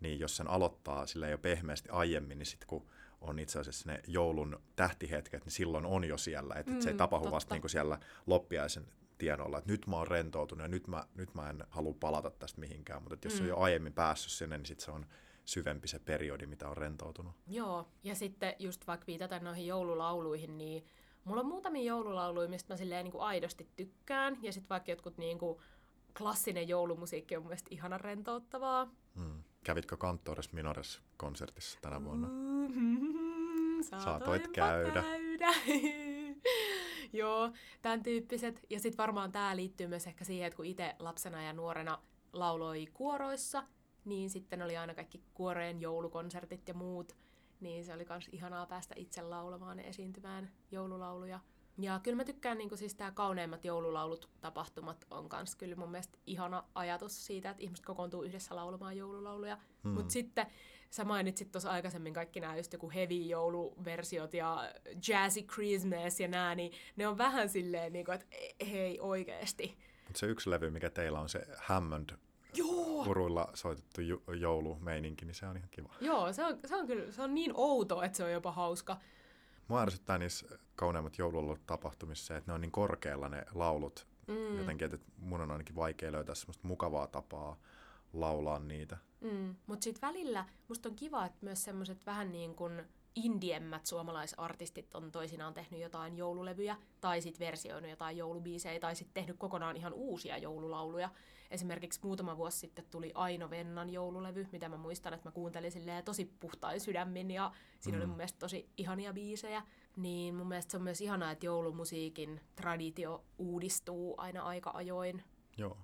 niin 0.00 0.20
jos 0.20 0.36
sen 0.36 0.48
aloittaa 0.48 1.06
sille 1.06 1.30
jo 1.30 1.38
pehmeästi 1.38 1.88
aiemmin, 1.88 2.38
niin 2.38 2.46
sitten 2.46 2.68
kun 2.68 2.86
on 3.20 3.38
itse 3.38 3.58
asiassa 3.58 3.92
ne 3.92 4.00
joulun 4.06 4.60
tähtihetket, 4.76 5.44
niin 5.44 5.52
silloin 5.52 5.86
on 5.86 6.04
jo 6.04 6.18
siellä. 6.18 6.54
Että 6.54 6.72
mm, 6.72 6.80
se 6.80 6.90
ei 6.90 6.96
tapahdu 6.96 7.24
totta. 7.24 7.34
vasta 7.34 7.54
niin 7.54 7.62
kuin 7.62 7.70
siellä 7.70 7.98
loppiaisen 8.26 8.86
tienoilla, 9.20 9.58
että 9.58 9.70
nyt 9.70 9.86
mä 9.86 9.96
oon 9.96 10.08
rentoutunut 10.08 10.62
ja 10.62 10.68
nyt 10.68 10.88
mä, 10.88 11.04
nyt 11.14 11.34
mä 11.34 11.50
en 11.50 11.64
halua 11.70 11.94
palata 12.00 12.30
tästä 12.30 12.60
mihinkään, 12.60 13.02
mutta 13.02 13.26
jos 13.26 13.34
mm. 13.34 13.40
on 13.40 13.48
jo 13.48 13.58
aiemmin 13.58 13.92
päässyt 13.92 14.32
sinne, 14.32 14.58
niin 14.58 14.66
sit 14.66 14.80
se 14.80 14.90
on 14.90 15.06
syvempi 15.44 15.88
se 15.88 15.98
periodi, 15.98 16.46
mitä 16.46 16.68
on 16.68 16.76
rentoutunut. 16.76 17.32
Joo, 17.46 17.88
ja 18.04 18.14
sitten 18.14 18.54
just 18.58 18.86
vaikka 18.86 19.06
viitataan 19.06 19.44
noihin 19.44 19.66
joululauluihin, 19.66 20.58
niin 20.58 20.84
mulla 21.24 21.40
on 21.40 21.46
muutamia 21.46 21.84
joululauluja, 21.84 22.48
mistä 22.48 22.72
mä 22.72 22.76
silleen 22.76 23.04
niin 23.04 23.12
kuin 23.12 23.22
aidosti 23.22 23.68
tykkään, 23.76 24.38
ja 24.42 24.52
sitten 24.52 24.68
vaikka 24.68 24.90
jotkut 24.90 25.18
niin 25.18 25.38
kuin 25.38 25.58
klassinen 26.18 26.68
joulumusiikki 26.68 27.36
on 27.36 27.42
mun 27.42 27.48
mielestä 27.48 27.68
ihanan 27.70 28.00
rentouttavaa. 28.00 28.88
Mm. 29.14 29.42
Kävitkö 29.64 29.96
Cantores 29.96 30.52
Minores 30.52 31.00
konsertissa 31.16 31.78
tänä 31.82 32.04
vuonna? 32.04 32.28
Mm-hmm, 32.28 33.82
Saatoit 33.82 34.48
käydä. 34.48 35.02
käydä. 35.02 35.52
Joo, 37.20 37.52
tämän 37.82 38.02
tyyppiset. 38.02 38.66
Ja 38.70 38.80
sitten 38.80 38.98
varmaan 38.98 39.32
tämä 39.32 39.56
liittyy 39.56 39.86
myös 39.86 40.06
ehkä 40.06 40.24
siihen, 40.24 40.46
että 40.46 40.56
kun 40.56 40.66
itse 40.66 40.96
lapsena 40.98 41.42
ja 41.42 41.52
nuorena 41.52 41.98
lauloi 42.32 42.86
kuoroissa, 42.94 43.64
niin 44.04 44.30
sitten 44.30 44.62
oli 44.62 44.76
aina 44.76 44.94
kaikki 44.94 45.22
kuorojen 45.34 45.80
joulukonsertit 45.80 46.68
ja 46.68 46.74
muut. 46.74 47.16
Niin 47.60 47.84
se 47.84 47.94
oli 47.94 48.06
myös 48.08 48.28
ihanaa 48.32 48.66
päästä 48.66 48.94
itse 48.98 49.22
laulamaan 49.22 49.78
ja 49.78 49.84
esiintymään 49.84 50.50
joululauluja. 50.70 51.40
Ja 51.78 52.00
kyllä 52.02 52.16
mä 52.16 52.24
tykkään, 52.24 52.58
niin 52.58 52.78
siis 52.78 52.94
tämä 52.94 53.10
kauneimmat 53.10 53.64
joululaulut 53.64 54.28
tapahtumat 54.40 55.06
on 55.10 55.28
myös 55.32 55.56
kyllä 55.56 55.76
mun 55.76 55.90
mielestä 55.90 56.18
ihana 56.26 56.64
ajatus 56.74 57.26
siitä, 57.26 57.50
että 57.50 57.62
ihmiset 57.62 57.84
kokoontuu 57.84 58.22
yhdessä 58.22 58.56
laulamaan 58.56 58.96
joululauluja. 58.96 59.58
Hmm. 59.84 59.92
Mutta 59.92 60.12
sitten 60.12 60.46
sä 60.90 61.04
mainitsit 61.04 61.52
tuossa 61.52 61.70
aikaisemmin 61.70 62.14
kaikki 62.14 62.40
nämä 62.40 62.56
just 62.56 62.72
joku 62.72 62.90
heavy 62.90 63.14
jouluversiot 63.14 64.34
ja 64.34 64.72
jazzy 65.08 65.42
Christmas 65.42 66.20
ja 66.20 66.28
nää, 66.28 66.54
niin 66.54 66.72
ne 66.96 67.08
on 67.08 67.18
vähän 67.18 67.48
silleen, 67.48 67.92
niin 67.92 68.04
kuin, 68.04 68.14
että 68.14 68.26
hei 68.70 69.00
oikeesti. 69.00 69.78
Mutta 70.06 70.20
se 70.20 70.26
yksi 70.26 70.50
levy, 70.50 70.70
mikä 70.70 70.90
teillä 70.90 71.20
on, 71.20 71.28
se 71.28 71.46
Hammond 71.56 72.10
Joo. 72.54 73.04
kuruilla 73.04 73.50
soitettu 73.54 74.00
joulumeininki, 74.40 75.24
niin 75.24 75.34
se 75.34 75.46
on 75.46 75.56
ihan 75.56 75.68
kiva. 75.70 75.94
Joo, 76.00 76.32
se 76.32 76.44
on, 76.44 76.58
se 76.66 76.76
on 76.76 76.86
kyllä 76.86 77.12
se 77.12 77.22
on 77.22 77.34
niin 77.34 77.52
outo, 77.54 78.02
että 78.02 78.16
se 78.16 78.24
on 78.24 78.32
jopa 78.32 78.52
hauska. 78.52 78.96
Mua 79.68 79.82
ärsyttää 79.82 80.18
niissä 80.18 80.58
kauneimmat 80.76 81.18
joululaulut 81.18 81.66
tapahtumissa 81.66 82.36
että 82.36 82.50
ne 82.50 82.54
on 82.54 82.60
niin 82.60 82.72
korkealla 82.72 83.28
ne 83.28 83.44
laulut. 83.54 84.06
Mm. 84.26 84.58
Jotenkin, 84.58 84.84
että 84.94 85.06
mun 85.18 85.40
on 85.40 85.50
ainakin 85.50 85.76
vaikea 85.76 86.12
löytää 86.12 86.34
semmoista 86.34 86.68
mukavaa 86.68 87.06
tapaa 87.06 87.56
laulaa 88.12 88.58
niitä. 88.58 88.98
Mm. 89.20 89.54
Mutta 89.66 89.84
sitten 89.84 90.08
välillä 90.08 90.44
musta 90.68 90.88
on 90.88 90.96
kiva, 90.96 91.26
että 91.26 91.38
myös 91.40 91.64
semmoiset 91.64 92.06
vähän 92.06 92.32
niin 92.32 92.54
kuin 92.54 92.82
indiemmät 93.14 93.86
suomalaisartistit 93.86 94.94
on 94.94 95.12
toisinaan 95.12 95.54
tehnyt 95.54 95.80
jotain 95.80 96.16
joululevyjä, 96.16 96.76
tai 97.00 97.22
sitten 97.22 97.46
versioinut 97.46 97.90
jotain 97.90 98.16
joulubiisejä, 98.16 98.80
tai 98.80 98.96
sitten 98.96 99.14
tehnyt 99.14 99.36
kokonaan 99.38 99.76
ihan 99.76 99.92
uusia 99.92 100.38
joululauluja. 100.38 101.10
Esimerkiksi 101.50 102.00
muutama 102.02 102.36
vuosi 102.36 102.58
sitten 102.58 102.84
tuli 102.90 103.12
Aino 103.14 103.50
Vennan 103.50 103.90
joululevy, 103.90 104.46
mitä 104.52 104.68
mä 104.68 104.76
muistan, 104.76 105.14
että 105.14 105.28
mä 105.28 105.32
kuuntelin 105.32 105.72
tosi 106.04 106.34
puhtain 106.40 106.80
sydämin, 106.80 107.30
ja 107.30 107.52
siinä 107.80 107.96
mm. 107.96 108.00
oli 108.00 108.06
mun 108.06 108.16
mielestä 108.16 108.38
tosi 108.38 108.68
ihania 108.76 109.12
biisejä. 109.12 109.62
Niin 109.96 110.34
mun 110.34 110.48
mielestä 110.48 110.70
se 110.70 110.76
on 110.76 110.82
myös 110.82 111.00
ihanaa, 111.00 111.30
että 111.30 111.46
joulumusiikin 111.46 112.40
traditio 112.56 113.24
uudistuu 113.38 114.14
aina 114.18 114.42
aika 114.42 114.70
ajoin. 114.74 115.24
Joo. 115.56 115.76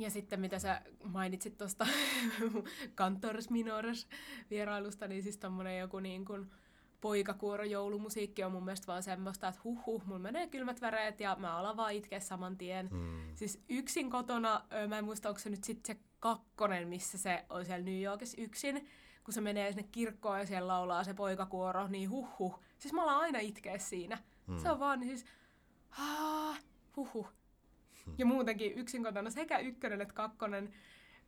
Ja 0.00 0.10
sitten 0.10 0.40
mitä 0.40 0.58
sä 0.58 0.82
mainitsit 1.04 1.58
tuosta 1.58 1.86
Cantors 2.98 3.50
Minores 3.50 4.08
vierailusta, 4.50 5.08
niin 5.08 5.22
siis 5.22 5.38
tommonen 5.38 5.78
joku 5.78 5.98
niin 5.98 6.24
kuin 6.24 6.50
poikakuoro 7.00 7.64
joulumusiikki 7.64 8.44
on 8.44 8.52
mun 8.52 8.64
mielestä 8.64 8.86
vaan 8.86 9.02
semmoista, 9.02 9.48
että 9.48 9.60
huh 9.64 9.86
huh, 9.86 10.06
mulla 10.06 10.18
menee 10.18 10.46
kylmät 10.46 10.80
väreet 10.80 11.20
ja 11.20 11.36
mä 11.40 11.56
alan 11.56 11.76
vaan 11.76 11.92
itkeä 11.92 12.20
saman 12.20 12.56
tien. 12.56 12.88
Mm. 12.92 13.22
Siis 13.34 13.62
yksin 13.68 14.10
kotona, 14.10 14.64
mä 14.88 14.98
en 14.98 15.04
muista, 15.04 15.28
onko 15.28 15.38
se 15.38 15.50
nyt 15.50 15.64
sitten 15.64 15.96
se 15.96 16.02
kakkonen, 16.20 16.88
missä 16.88 17.18
se 17.18 17.44
on 17.50 17.64
siellä 17.64 17.84
New 17.84 18.02
Yorkissa 18.02 18.42
yksin, 18.42 18.88
kun 19.24 19.34
se 19.34 19.40
menee 19.40 19.72
sinne 19.72 19.88
kirkkoon 19.92 20.38
ja 20.38 20.46
siellä 20.46 20.68
laulaa 20.68 21.04
se 21.04 21.14
poikakuoro, 21.14 21.88
niin 21.88 22.10
huh 22.10 22.38
huh. 22.38 22.60
Siis 22.78 22.94
mä 22.94 23.02
alan 23.02 23.20
aina 23.20 23.38
itkeä 23.38 23.78
siinä. 23.78 24.18
Mm. 24.46 24.58
Se 24.58 24.70
on 24.70 24.80
vaan 24.80 25.00
niin 25.00 25.18
siis, 25.18 25.30
huh 26.96 27.14
huh. 27.14 27.28
Ja 28.18 28.26
muutenkin 28.26 28.78
yksin 28.78 29.02
kotona 29.02 29.30
sekä 29.30 29.58
ykkönen 29.58 30.00
että 30.00 30.14
kakkonen 30.14 30.74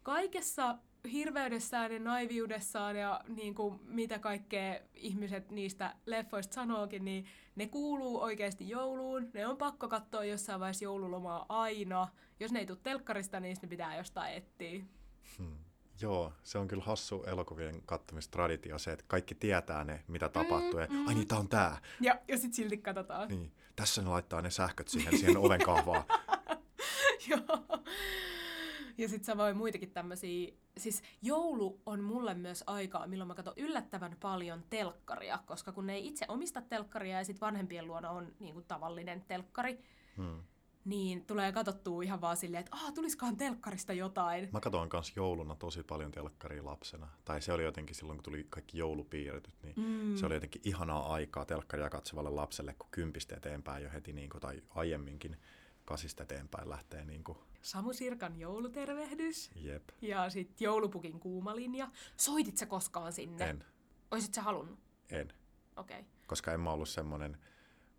kaikessa 0.03 0.79
hirveydessään 1.13 1.93
ja 1.93 1.99
naiviudessaan 1.99 2.97
ja 2.97 3.21
niin 3.29 3.55
kuin 3.55 3.81
mitä 3.85 4.19
kaikkea 4.19 4.81
ihmiset 4.95 5.51
niistä 5.51 5.95
leffoista 6.07 6.55
sanookin, 6.55 7.05
niin 7.05 7.27
ne 7.57 7.67
kuuluu 7.67 8.21
oikeasti 8.21 8.69
jouluun. 8.69 9.31
Ne 9.35 9.47
on 9.47 9.57
pakko 9.57 9.89
katsoa 9.89 10.25
jossain 10.25 10.61
vaiheessa 10.61 10.85
joululomaa 10.85 11.47
aina. 11.49 12.09
Jos 12.41 12.53
ne 12.53 12.59
ei 12.59 12.67
tule 12.67 12.79
telkkarista, 12.83 13.41
niin 13.41 13.57
ne 13.63 13.69
pitää 13.69 13.97
jostain 13.97 14.35
etsiä. 14.35 14.85
Hmm. 15.39 15.57
Joo, 16.01 16.33
se 16.43 16.59
on 16.59 16.69
kyllä 16.69 16.85
hassu 16.85 17.23
elokuvien 17.23 17.83
kattomistraditio 17.87 18.79
se, 18.79 18.93
että 18.93 19.05
kaikki 19.09 19.35
tietää 19.35 19.85
ne, 19.85 20.05
mitä 20.09 20.29
tapahtuu. 20.29 20.81
Mm, 20.81 20.97
mm. 20.97 21.09
Ai 21.09 21.15
niin, 21.15 21.29
tää 21.29 21.39
on 21.39 21.49
tää. 21.49 21.79
Ja, 22.01 22.21
ja 22.29 22.37
sitten 22.37 22.55
silti 22.55 22.79
katsotaan. 22.79 23.29
Niin, 23.29 23.53
tässä 23.77 24.03
ne 24.03 24.09
laittaa 24.09 24.43
ne 24.43 24.51
sähköt 24.51 24.89
siihen, 24.89 25.19
siihen 25.19 25.37
oven 25.37 25.61
kahvaan. 25.61 26.05
Joo. 27.31 27.83
Ja 28.99 29.09
sitten 29.09 29.25
sä 29.25 29.37
voi 29.37 29.55
muitakin 29.55 29.91
tämmöisiä, 29.91 30.53
siis 30.79 31.03
joulu 31.23 31.83
on 31.87 32.01
mulle 32.01 32.35
myös 32.35 32.65
aikaa, 32.67 33.07
milloin 33.07 33.29
mä 33.29 33.35
katson 33.35 33.55
yllättävän 33.57 34.17
paljon 34.21 34.65
telkkaria, 34.71 35.39
koska 35.47 35.73
kun 35.73 35.87
ne 35.87 35.95
ei 35.95 36.07
itse 36.07 36.25
omista 36.29 36.63
telkkaria 36.63 37.19
ja 37.19 37.25
sitten 37.25 37.47
vanhempien 37.47 37.87
luona 37.87 38.11
on 38.11 38.33
niin 38.39 38.55
kuin 38.55 38.65
tavallinen 38.65 39.25
telkkari, 39.29 39.79
hmm. 40.17 40.43
niin 40.85 41.27
tulee 41.27 41.53
katsottua 41.53 42.03
ihan 42.03 42.21
vaan 42.21 42.37
silleen, 42.37 42.61
että 42.61 42.77
ah, 42.77 42.95
tulisikohan 42.95 43.37
telkkarista 43.37 43.93
jotain. 43.93 44.49
Mä 44.53 44.61
katsoin 44.61 44.89
kanssa 44.89 45.13
jouluna 45.17 45.55
tosi 45.55 45.83
paljon 45.83 46.13
telkkaria 46.13 46.65
lapsena. 46.65 47.09
Tai 47.25 47.43
se 47.43 47.53
oli 47.53 47.65
jotenkin 47.65 47.97
silloin, 47.97 48.17
kun 48.19 48.25
tuli 48.25 48.47
kaikki 48.51 48.79
joulupiirretyt, 48.79 49.55
niin 49.63 49.75
mm. 49.77 50.17
se 50.17 50.27
oli 50.27 50.35
jotenkin 50.35 50.63
ihanaa 50.65 51.13
aikaa 51.13 51.45
telkkaria 51.45 51.91
katsovalle 51.91 52.31
lapselle, 52.31 52.75
kun 52.79 52.89
kympistä 52.91 53.37
eteenpäin 53.37 53.85
jo 53.85 53.91
heti, 53.91 54.13
niin 54.13 54.31
kuin, 54.31 54.41
tai 54.41 54.63
aiemminkin 54.71 55.37
kasista 55.85 56.23
eteenpäin 56.23 56.71
lähtee 56.71 57.05
niin 57.05 57.25
kuin 57.25 57.39
Samu 57.63 57.93
Sirkan 57.93 58.41
joulutervehdys. 58.41 59.51
Jep. 59.55 59.89
Ja 60.01 60.31
sitten 60.31 60.65
joulupukin 60.65 61.21
kuumalinja. 61.21 61.91
Soitit 62.17 62.57
sä 62.57 62.67
koskaan 62.67 63.13
sinne? 63.13 63.51
En. 63.51 63.65
Oisit 64.11 64.35
sä 64.35 64.43
halunnut? 64.43 64.79
En. 65.11 65.33
Okei. 65.77 66.01
Okay. 66.01 66.11
Koska 66.27 66.53
en 66.53 66.61
mä 66.61 66.71
ollut 66.71 66.89
semmoinen, 66.89 67.39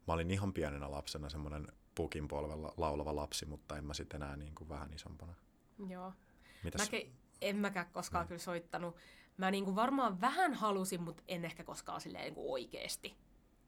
mä 0.07 0.13
olin 0.13 0.31
ihan 0.31 0.53
pienenä 0.53 0.91
lapsena 0.91 1.29
semmoinen 1.29 1.67
pukin 1.95 2.27
polvella 2.27 2.73
laulava 2.77 3.15
lapsi, 3.15 3.45
mutta 3.45 3.77
en 3.77 3.86
mä 3.86 3.93
sitten 3.93 4.23
enää 4.23 4.36
niin 4.36 4.55
kuin 4.55 4.69
vähän 4.69 4.93
isompana. 4.93 5.34
Joo. 5.88 6.13
Mitäs? 6.63 6.81
Mäkin, 6.81 7.15
en 7.41 7.55
mäkään 7.55 7.91
koskaan 7.91 8.23
no. 8.23 8.27
kyllä 8.27 8.39
soittanut. 8.39 8.95
Mä 9.38 9.51
niin 9.51 9.65
kuin 9.65 9.75
varmaan 9.75 10.21
vähän 10.21 10.53
halusin, 10.53 11.01
mutta 11.01 11.23
en 11.27 11.45
ehkä 11.45 11.63
koskaan 11.63 12.01
silleen 12.01 12.23
niin 12.23 12.36
kuin 12.36 12.51
oikeesti. 12.51 13.17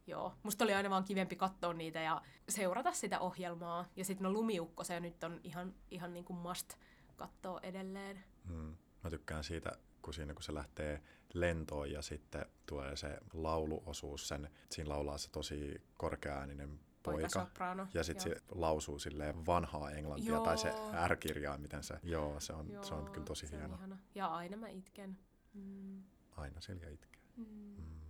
Joo, 0.08 0.34
musta 0.44 0.64
oli 0.64 0.74
aina 0.74 0.90
vaan 0.90 1.04
kivempi 1.04 1.36
katsoa 1.36 1.74
niitä 1.74 2.02
ja 2.02 2.22
seurata 2.50 2.92
sitä 2.92 3.20
ohjelmaa. 3.20 3.86
Ja 3.96 4.06
sitten 4.06 4.24
no 4.24 4.32
Lumiukko, 4.32 4.84
se 4.84 5.00
nyt 5.00 5.24
on 5.24 5.40
ihan, 5.44 5.74
ihan 5.92 6.14
niin 6.14 6.26
kuin 6.26 6.38
must 6.38 6.74
katsoa 7.16 7.60
edelleen. 7.64 8.24
Hmm. 8.48 8.76
Mä 9.04 9.10
tykkään 9.10 9.44
siitä, 9.44 9.72
kun 10.02 10.14
siinä 10.14 10.34
kun 10.34 10.44
se 10.44 10.54
lähtee 10.54 11.04
lentoon 11.34 11.92
ja 11.92 12.02
sitten 12.02 12.46
tulee 12.66 12.96
se 12.96 13.18
lauluosuus, 13.34 14.28
sen, 14.28 14.50
siinä 14.72 14.90
laulaa 14.90 15.18
se 15.18 15.30
tosi 15.32 15.82
korkeaääninen 15.98 16.80
poika. 17.04 17.48
Ja 17.94 18.04
sitten 18.04 18.24
se 18.24 18.42
lausuu 18.52 19.00
silleen 19.00 19.46
vanhaa 19.46 19.92
englantia 19.92 20.34
joo. 20.34 20.44
tai 20.44 20.58
se 20.58 20.74
R-kirjaa, 21.08 21.58
miten 21.58 21.84
se, 21.84 22.00
joo, 22.04 22.40
se 22.40 22.54
on, 22.54 22.72
joo, 22.72 22.84
se 22.84 22.94
on 22.94 23.12
kyllä 23.12 23.26
tosi 23.26 23.52
hieno. 23.52 23.80
Ja 24.16 24.28
aina 24.28 24.58
mä 24.58 24.68
itken. 24.68 25.18
Mm. 25.54 26.04
Aina 26.32 26.62
Silja 26.62 26.90
itkee. 26.90 27.22
Mm. 27.38 27.46
Mm. 27.78 28.05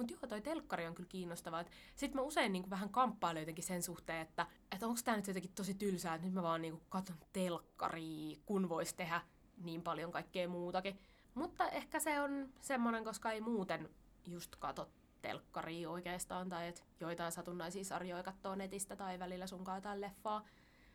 Mutta 0.00 0.14
joo, 0.14 0.28
toi 0.28 0.40
telkkari 0.40 0.86
on 0.86 0.94
kyllä 0.94 1.08
kiinnostavaa. 1.08 1.64
Sitten 1.96 2.20
mä 2.20 2.26
usein 2.26 2.52
niin 2.52 2.70
vähän 2.70 2.88
kamppailen 2.88 3.40
jotenkin 3.40 3.64
sen 3.64 3.82
suhteen, 3.82 4.20
että, 4.20 4.46
että 4.72 4.86
onko 4.86 5.00
tämä 5.04 5.16
nyt 5.16 5.26
jotenkin 5.26 5.52
tosi 5.54 5.74
tylsää, 5.74 6.14
että 6.14 6.26
nyt 6.26 6.34
mä 6.34 6.42
vaan 6.42 6.62
niin 6.62 6.80
katson 6.88 7.16
telkkaria, 7.32 8.36
kun 8.46 8.68
voisi 8.68 8.96
tehdä 8.96 9.20
niin 9.56 9.82
paljon 9.82 10.12
kaikkea 10.12 10.48
muutakin. 10.48 10.98
Mutta 11.34 11.68
ehkä 11.68 12.00
se 12.00 12.20
on 12.20 12.48
semmoinen, 12.60 13.04
koska 13.04 13.30
ei 13.32 13.40
muuten 13.40 13.88
just 14.26 14.56
katso 14.56 14.88
telkkaria 15.22 15.90
oikeastaan, 15.90 16.48
tai 16.48 16.68
että 16.68 16.82
joitain 17.00 17.32
satunnaisia 17.32 17.84
sarjoja 17.84 18.22
katsoo 18.22 18.54
netistä 18.54 18.96
tai 18.96 19.18
välillä 19.18 19.46
sunkaan 19.46 19.76
jotain 19.76 20.00
leffaa. 20.00 20.44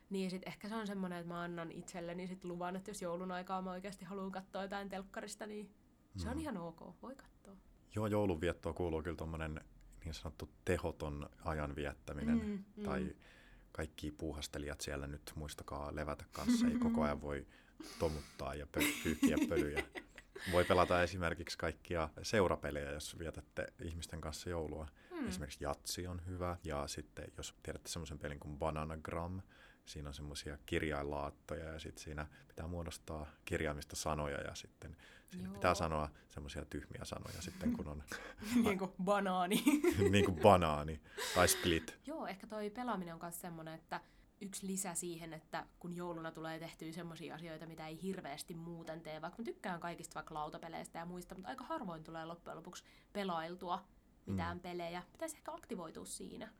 Niin 0.09 0.31
sit 0.31 0.47
ehkä 0.47 0.69
se 0.69 0.75
on 0.75 0.87
semmoinen, 0.87 1.19
että 1.19 1.33
mä 1.33 1.41
annan 1.41 1.71
itselleni 1.71 2.27
sit 2.27 2.43
luvan, 2.43 2.75
että 2.75 2.91
jos 2.91 3.01
joulun 3.01 3.31
aikaa 3.31 3.61
mä 3.61 3.71
oikeasti 3.71 4.05
haluan 4.05 4.31
katsoa 4.31 4.61
jotain 4.61 4.89
telkkarista, 4.89 5.45
niin 5.45 5.71
se 6.17 6.29
on 6.29 6.35
mm. 6.35 6.41
ihan 6.41 6.57
ok, 6.57 6.81
voi 7.01 7.15
katsoa. 7.15 7.64
Joo, 7.95 8.07
joulunviettoa 8.07 8.73
kuuluu 8.73 9.03
kyllä 9.03 9.17
tuommoinen 9.17 9.61
niin 10.05 10.13
sanottu 10.13 10.49
tehoton 10.65 11.29
ajan 11.43 11.75
viettäminen. 11.75 12.37
Mm, 12.37 12.63
mm. 12.75 12.83
Tai 12.83 13.15
kaikki 13.71 14.11
puuhastelijat 14.11 14.81
siellä 14.81 15.07
nyt 15.07 15.31
muistakaa 15.35 15.95
levätä 15.95 16.25
kanssa. 16.31 16.67
Ei 16.67 16.75
koko 16.75 17.03
ajan 17.03 17.21
voi 17.21 17.47
tomuttaa 17.99 18.55
ja 18.55 18.65
pö- 18.65 19.03
pyyhkiä 19.03 19.37
pölyjä. 19.49 19.83
Voi 20.51 20.65
pelata 20.65 21.03
esimerkiksi 21.03 21.57
kaikkia 21.57 22.09
seurapelejä, 22.21 22.91
jos 22.91 23.19
vietätte 23.19 23.67
ihmisten 23.81 24.21
kanssa 24.21 24.49
joulua. 24.49 24.87
Mm. 25.11 25.27
Esimerkiksi 25.27 25.63
Jatsi 25.63 26.07
on 26.07 26.21
hyvä. 26.25 26.57
Ja 26.63 26.87
sitten 26.87 27.31
jos 27.37 27.55
tiedätte 27.63 27.89
semmoisen 27.89 28.19
pelin 28.19 28.39
kuin 28.39 28.57
Bananagram, 28.57 29.41
siinä 29.85 30.09
on 30.09 30.13
semmoisia 30.13 30.57
kirjainlaattoja 30.65 31.65
ja 31.65 31.79
sitten 31.79 32.03
siinä 32.03 32.27
pitää 32.47 32.67
muodostaa 32.67 33.27
kirjaimista 33.45 33.95
sanoja 33.95 34.41
ja 34.41 34.55
sitten 34.55 34.97
siinä 35.31 35.47
Joo. 35.47 35.53
pitää 35.53 35.75
sanoa 35.75 36.09
semmoisia 36.29 36.65
tyhmiä 36.65 37.05
sanoja 37.05 37.41
sitten 37.41 37.73
kun 37.73 37.87
on... 37.87 38.03
niin 38.63 38.79
kuin 38.79 38.91
banaani. 39.03 39.63
niin 40.11 40.25
kuin 40.25 40.39
banaani 40.41 41.01
tai 41.35 41.47
split. 41.47 41.99
Joo, 42.05 42.27
ehkä 42.27 42.47
toi 42.47 42.69
pelaaminen 42.69 43.13
on 43.13 43.19
myös 43.23 43.41
semmoinen, 43.41 43.73
että 43.73 44.01
yksi 44.41 44.67
lisä 44.67 44.93
siihen, 44.93 45.33
että 45.33 45.65
kun 45.79 45.95
jouluna 45.95 46.31
tulee 46.31 46.59
tehtyä 46.59 46.91
semmoisia 46.91 47.35
asioita, 47.35 47.65
mitä 47.65 47.87
ei 47.87 48.01
hirveästi 48.01 48.53
muuten 48.53 49.01
tee, 49.01 49.21
vaikka 49.21 49.41
mä 49.41 49.45
tykkään 49.45 49.79
kaikista 49.79 50.15
vaikka 50.15 50.33
lautapeleistä 50.33 50.99
ja 50.99 51.05
muista, 51.05 51.35
mutta 51.35 51.49
aika 51.49 51.63
harvoin 51.63 52.03
tulee 52.03 52.25
loppujen 52.25 52.57
lopuksi 52.57 52.83
pelailtua 53.13 53.85
mitään 54.25 54.57
mm. 54.57 54.61
pelejä. 54.61 55.03
Pitäisi 55.11 55.37
ehkä 55.37 55.53
aktivoitua 55.53 56.05
siinä. 56.05 56.51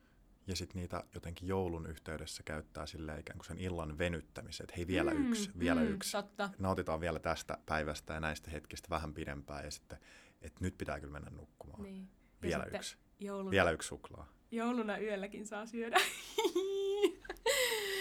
Ja 0.47 0.55
sitten 0.55 0.81
niitä 0.81 1.03
jotenkin 1.13 1.47
joulun 1.47 1.85
yhteydessä 1.85 2.43
käyttää 2.43 2.85
sille 2.85 3.19
ikään 3.19 3.37
kuin 3.37 3.45
sen 3.45 3.57
illan 3.57 3.97
venyttämisen, 3.97 4.63
että 4.63 4.73
hei 4.77 4.87
vielä 4.87 5.13
mm, 5.13 5.29
yksi, 5.29 5.51
vielä 5.59 5.81
mm, 5.81 5.87
yksi. 5.87 6.11
Totta. 6.11 6.49
Nautitaan 6.59 6.99
vielä 6.99 7.19
tästä 7.19 7.57
päivästä 7.65 8.13
ja 8.13 8.19
näistä 8.19 8.51
hetkistä 8.51 8.89
vähän 8.89 9.13
pidempään 9.13 9.65
ja 9.65 9.71
sitten, 9.71 9.97
että 10.41 10.63
nyt 10.63 10.77
pitää 10.77 10.99
kyllä 10.99 11.13
mennä 11.13 11.29
nukkumaan. 11.29 11.83
Niin. 11.83 12.09
Vielä 12.41 12.65
yksi. 12.75 12.97
Jouluna, 13.19 13.51
vielä 13.51 13.71
yksi 13.71 13.87
suklaa. 13.87 14.27
Jouluna 14.51 14.97
yölläkin 14.97 15.47
saa 15.47 15.65
syödä. 15.65 15.97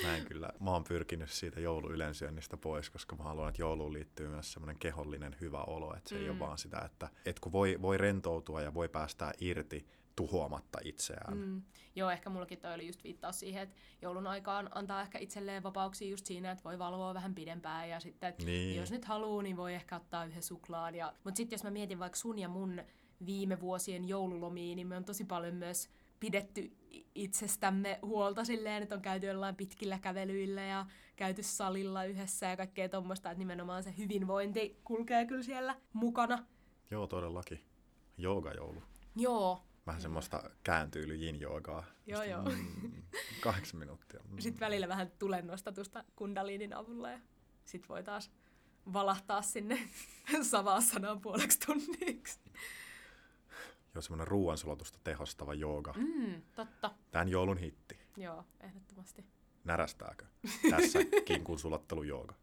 Näin 0.02 0.24
kyllä. 0.24 0.50
Mä 0.60 0.70
oon 0.70 0.84
pyrkinyt 0.84 1.30
siitä 1.30 1.60
jouluylensyönnistä 1.60 2.56
pois, 2.56 2.90
koska 2.90 3.16
mä 3.16 3.24
haluan, 3.24 3.48
että 3.48 3.62
jouluun 3.62 3.92
liittyy 3.92 4.28
myös 4.28 4.52
semmoinen 4.52 4.78
kehollinen 4.78 5.36
hyvä 5.40 5.62
olo. 5.62 5.94
Että 5.96 6.08
se 6.08 6.14
mm. 6.14 6.20
ei 6.20 6.28
ole 6.28 6.34
mm. 6.34 6.40
vaan 6.40 6.58
sitä, 6.58 6.78
että, 6.78 7.08
että 7.24 7.40
kun 7.40 7.52
voi, 7.52 7.78
voi 7.82 7.98
rentoutua 7.98 8.62
ja 8.62 8.74
voi 8.74 8.88
päästää 8.88 9.32
irti 9.40 9.86
tuhoamatta 10.16 10.78
itseään. 10.84 11.38
Mm. 11.38 11.62
Joo, 11.96 12.10
ehkä 12.10 12.30
mullakin 12.30 12.58
toi 12.58 12.74
oli 12.74 12.86
just 12.86 13.04
viittaus 13.04 13.40
siihen, 13.40 13.62
että 13.62 13.76
joulun 14.02 14.26
aikaan 14.26 14.68
antaa 14.74 15.02
ehkä 15.02 15.18
itselleen 15.18 15.62
vapauksia 15.62 16.10
just 16.10 16.26
siinä, 16.26 16.50
että 16.50 16.64
voi 16.64 16.78
valvoa 16.78 17.14
vähän 17.14 17.34
pidempään 17.34 17.88
ja 17.88 18.00
sitten, 18.00 18.28
että 18.28 18.44
niin. 18.44 18.76
jos 18.76 18.90
nyt 18.90 19.04
haluaa, 19.04 19.42
niin 19.42 19.56
voi 19.56 19.74
ehkä 19.74 19.96
ottaa 19.96 20.24
yhden 20.24 20.42
suklaan. 20.42 20.94
Ja... 20.94 21.12
Mutta 21.24 21.36
sitten 21.36 21.56
jos 21.56 21.64
mä 21.64 21.70
mietin 21.70 21.98
vaikka 21.98 22.18
sun 22.18 22.38
ja 22.38 22.48
mun 22.48 22.82
viime 23.26 23.60
vuosien 23.60 24.08
joululomiin, 24.08 24.76
niin 24.76 24.86
me 24.86 24.96
on 24.96 25.04
tosi 25.04 25.24
paljon 25.24 25.54
myös 25.54 25.88
pidetty 26.20 26.72
itsestämme 27.14 27.98
huolta 28.02 28.44
silleen, 28.44 28.82
että 28.82 28.94
on 28.94 29.02
käyty 29.02 29.26
jollain 29.26 29.56
pitkillä 29.56 29.98
kävelyillä 29.98 30.62
ja 30.62 30.86
käyty 31.16 31.42
salilla 31.42 32.04
yhdessä 32.04 32.46
ja 32.46 32.56
kaikkea 32.56 32.88
tuommoista, 32.88 33.30
että 33.30 33.38
nimenomaan 33.38 33.82
se 33.82 33.94
hyvinvointi 33.98 34.80
kulkee 34.84 35.26
kyllä 35.26 35.42
siellä 35.42 35.76
mukana. 35.92 36.46
Joo, 36.90 37.06
todellakin. 37.06 37.60
Joogajoulu. 38.18 38.82
Joo. 39.16 39.62
Vähän 39.86 40.00
semmoista 40.00 40.50
kääntyyly 40.62 41.14
yin 41.14 41.40
joogaa. 41.40 41.84
Joo, 42.06 42.22
joo. 42.22 42.42
Mm, 42.42 43.02
kahdeksan 43.40 43.80
minuuttia. 43.80 44.20
Mm. 44.30 44.38
Sitten 44.38 44.60
välillä 44.60 44.88
vähän 44.88 45.10
tulennostatusta 45.18 46.04
kundaliinin 46.16 46.74
avulla 46.74 47.10
ja 47.10 47.18
sitten 47.64 47.88
voi 47.88 48.02
taas 48.02 48.30
valahtaa 48.92 49.42
sinne 49.42 49.88
savaasanaan 50.42 51.20
puoleksi 51.20 51.58
tunniksi. 51.66 52.40
Joo, 53.94 54.02
semmoinen 54.02 54.26
ruoansulatusta 54.28 54.98
tehostava 55.04 55.54
jooga. 55.54 55.94
Mm, 55.96 56.42
totta. 56.54 56.90
Tämän 57.10 57.28
joulun 57.28 57.58
hitti. 57.58 57.98
Joo, 58.16 58.44
ehdottomasti. 58.60 59.24
Närästääkö 59.64 60.26
tässä 60.70 60.98
kinkun 61.24 61.58
sulattelu 61.58 62.02
jooga? 62.02 62.34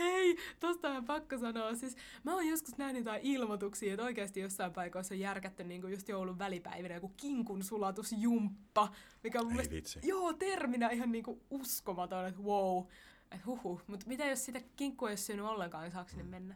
Hei, 0.00 0.36
tosta 0.60 0.88
on 0.88 1.04
pakko 1.04 1.38
sanoa. 1.38 1.74
Siis 1.74 1.96
mä 2.24 2.34
oon 2.34 2.46
joskus 2.46 2.78
nähnyt 2.78 3.04
jotain 3.04 3.20
ilmoituksia, 3.22 3.92
että 3.94 4.04
oikeasti 4.04 4.40
jossain 4.40 4.72
paikoissa 4.72 5.14
on 5.14 5.20
järkätty 5.20 5.64
niinku 5.64 5.86
just 5.86 6.08
joulun 6.08 6.38
välipäivinä 6.38 6.94
joku 6.94 7.12
kinkun 7.16 7.64
sulatusjumppa, 7.64 8.92
mikä 9.22 9.40
on 9.40 9.46
mun 9.46 9.54
mielestä, 9.54 10.00
joo, 10.02 10.32
terminä 10.32 10.88
ihan 10.88 11.12
niinku 11.12 11.42
uskomaton, 11.50 12.26
että 12.26 12.40
wow. 12.40 12.84
Että 13.30 13.46
huhu. 13.46 13.80
Mutta 13.86 14.06
mitä 14.06 14.24
jos 14.24 14.44
sitä 14.44 14.60
kinkkua 14.76 15.08
ei 15.08 15.12
ole 15.12 15.16
syönyt 15.16 15.44
ollenkaan, 15.46 15.84
niin 15.84 15.92
saako 15.92 16.10
sinne 16.10 16.24
mm. 16.24 16.30
mennä? 16.30 16.54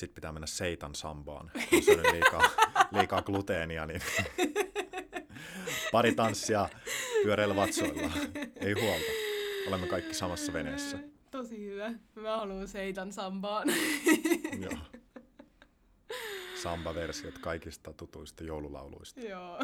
sitten 0.00 0.14
pitää 0.14 0.32
mennä 0.32 0.46
seitan 0.46 0.94
sambaan, 0.94 1.50
jos 1.72 1.88
on 1.88 2.12
liikaa, 2.12 2.50
liikaa 2.98 3.22
gluteenia, 3.22 3.86
niin 3.86 4.02
pari 5.92 6.14
tanssia 6.14 6.68
pyöreillä 7.22 7.56
vatsoilla. 7.56 8.10
Ei 8.56 8.72
huolta. 8.72 9.10
Olemme 9.68 9.86
kaikki 9.86 10.14
samassa 10.14 10.52
veneessä. 10.52 10.98
Tosi 11.40 11.66
hyvä. 11.66 11.92
Mä 12.14 12.36
haluan 12.36 12.68
seitan 12.68 13.12
sambaan. 13.12 13.68
Joo. 14.60 14.78
Samba-versiot 16.62 17.38
kaikista 17.38 17.92
tutuista 17.92 18.44
joululauluista. 18.44 19.20
Joo. 19.20 19.58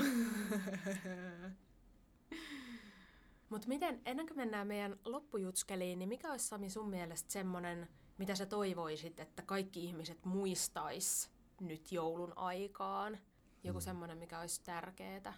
Mutta 3.51 3.69
miten, 3.69 4.01
ennen 4.05 4.27
kuin 4.27 4.37
mennään 4.37 4.67
meidän 4.67 4.99
loppujutskeliin, 5.05 5.99
niin 5.99 6.09
mikä 6.09 6.31
olisi 6.31 6.47
Sami 6.47 6.71
sun 6.71 6.91
mielestä 6.91 7.33
semmoinen 7.33 7.89
mitä 8.19 8.35
sä 8.35 8.47
toivoisit, 8.47 9.21
että 9.21 9.43
kaikki 9.43 9.85
ihmiset 9.85 10.25
muistais 10.25 11.31
nyt 11.61 11.93
joulun 11.93 12.33
aikaan? 12.37 13.19
Joku 13.65 13.79
mm. 13.79 13.85
semmoinen, 13.85 14.19
mikä 14.19 14.41
olisi 14.41 14.63
tärkeää? 14.65 15.35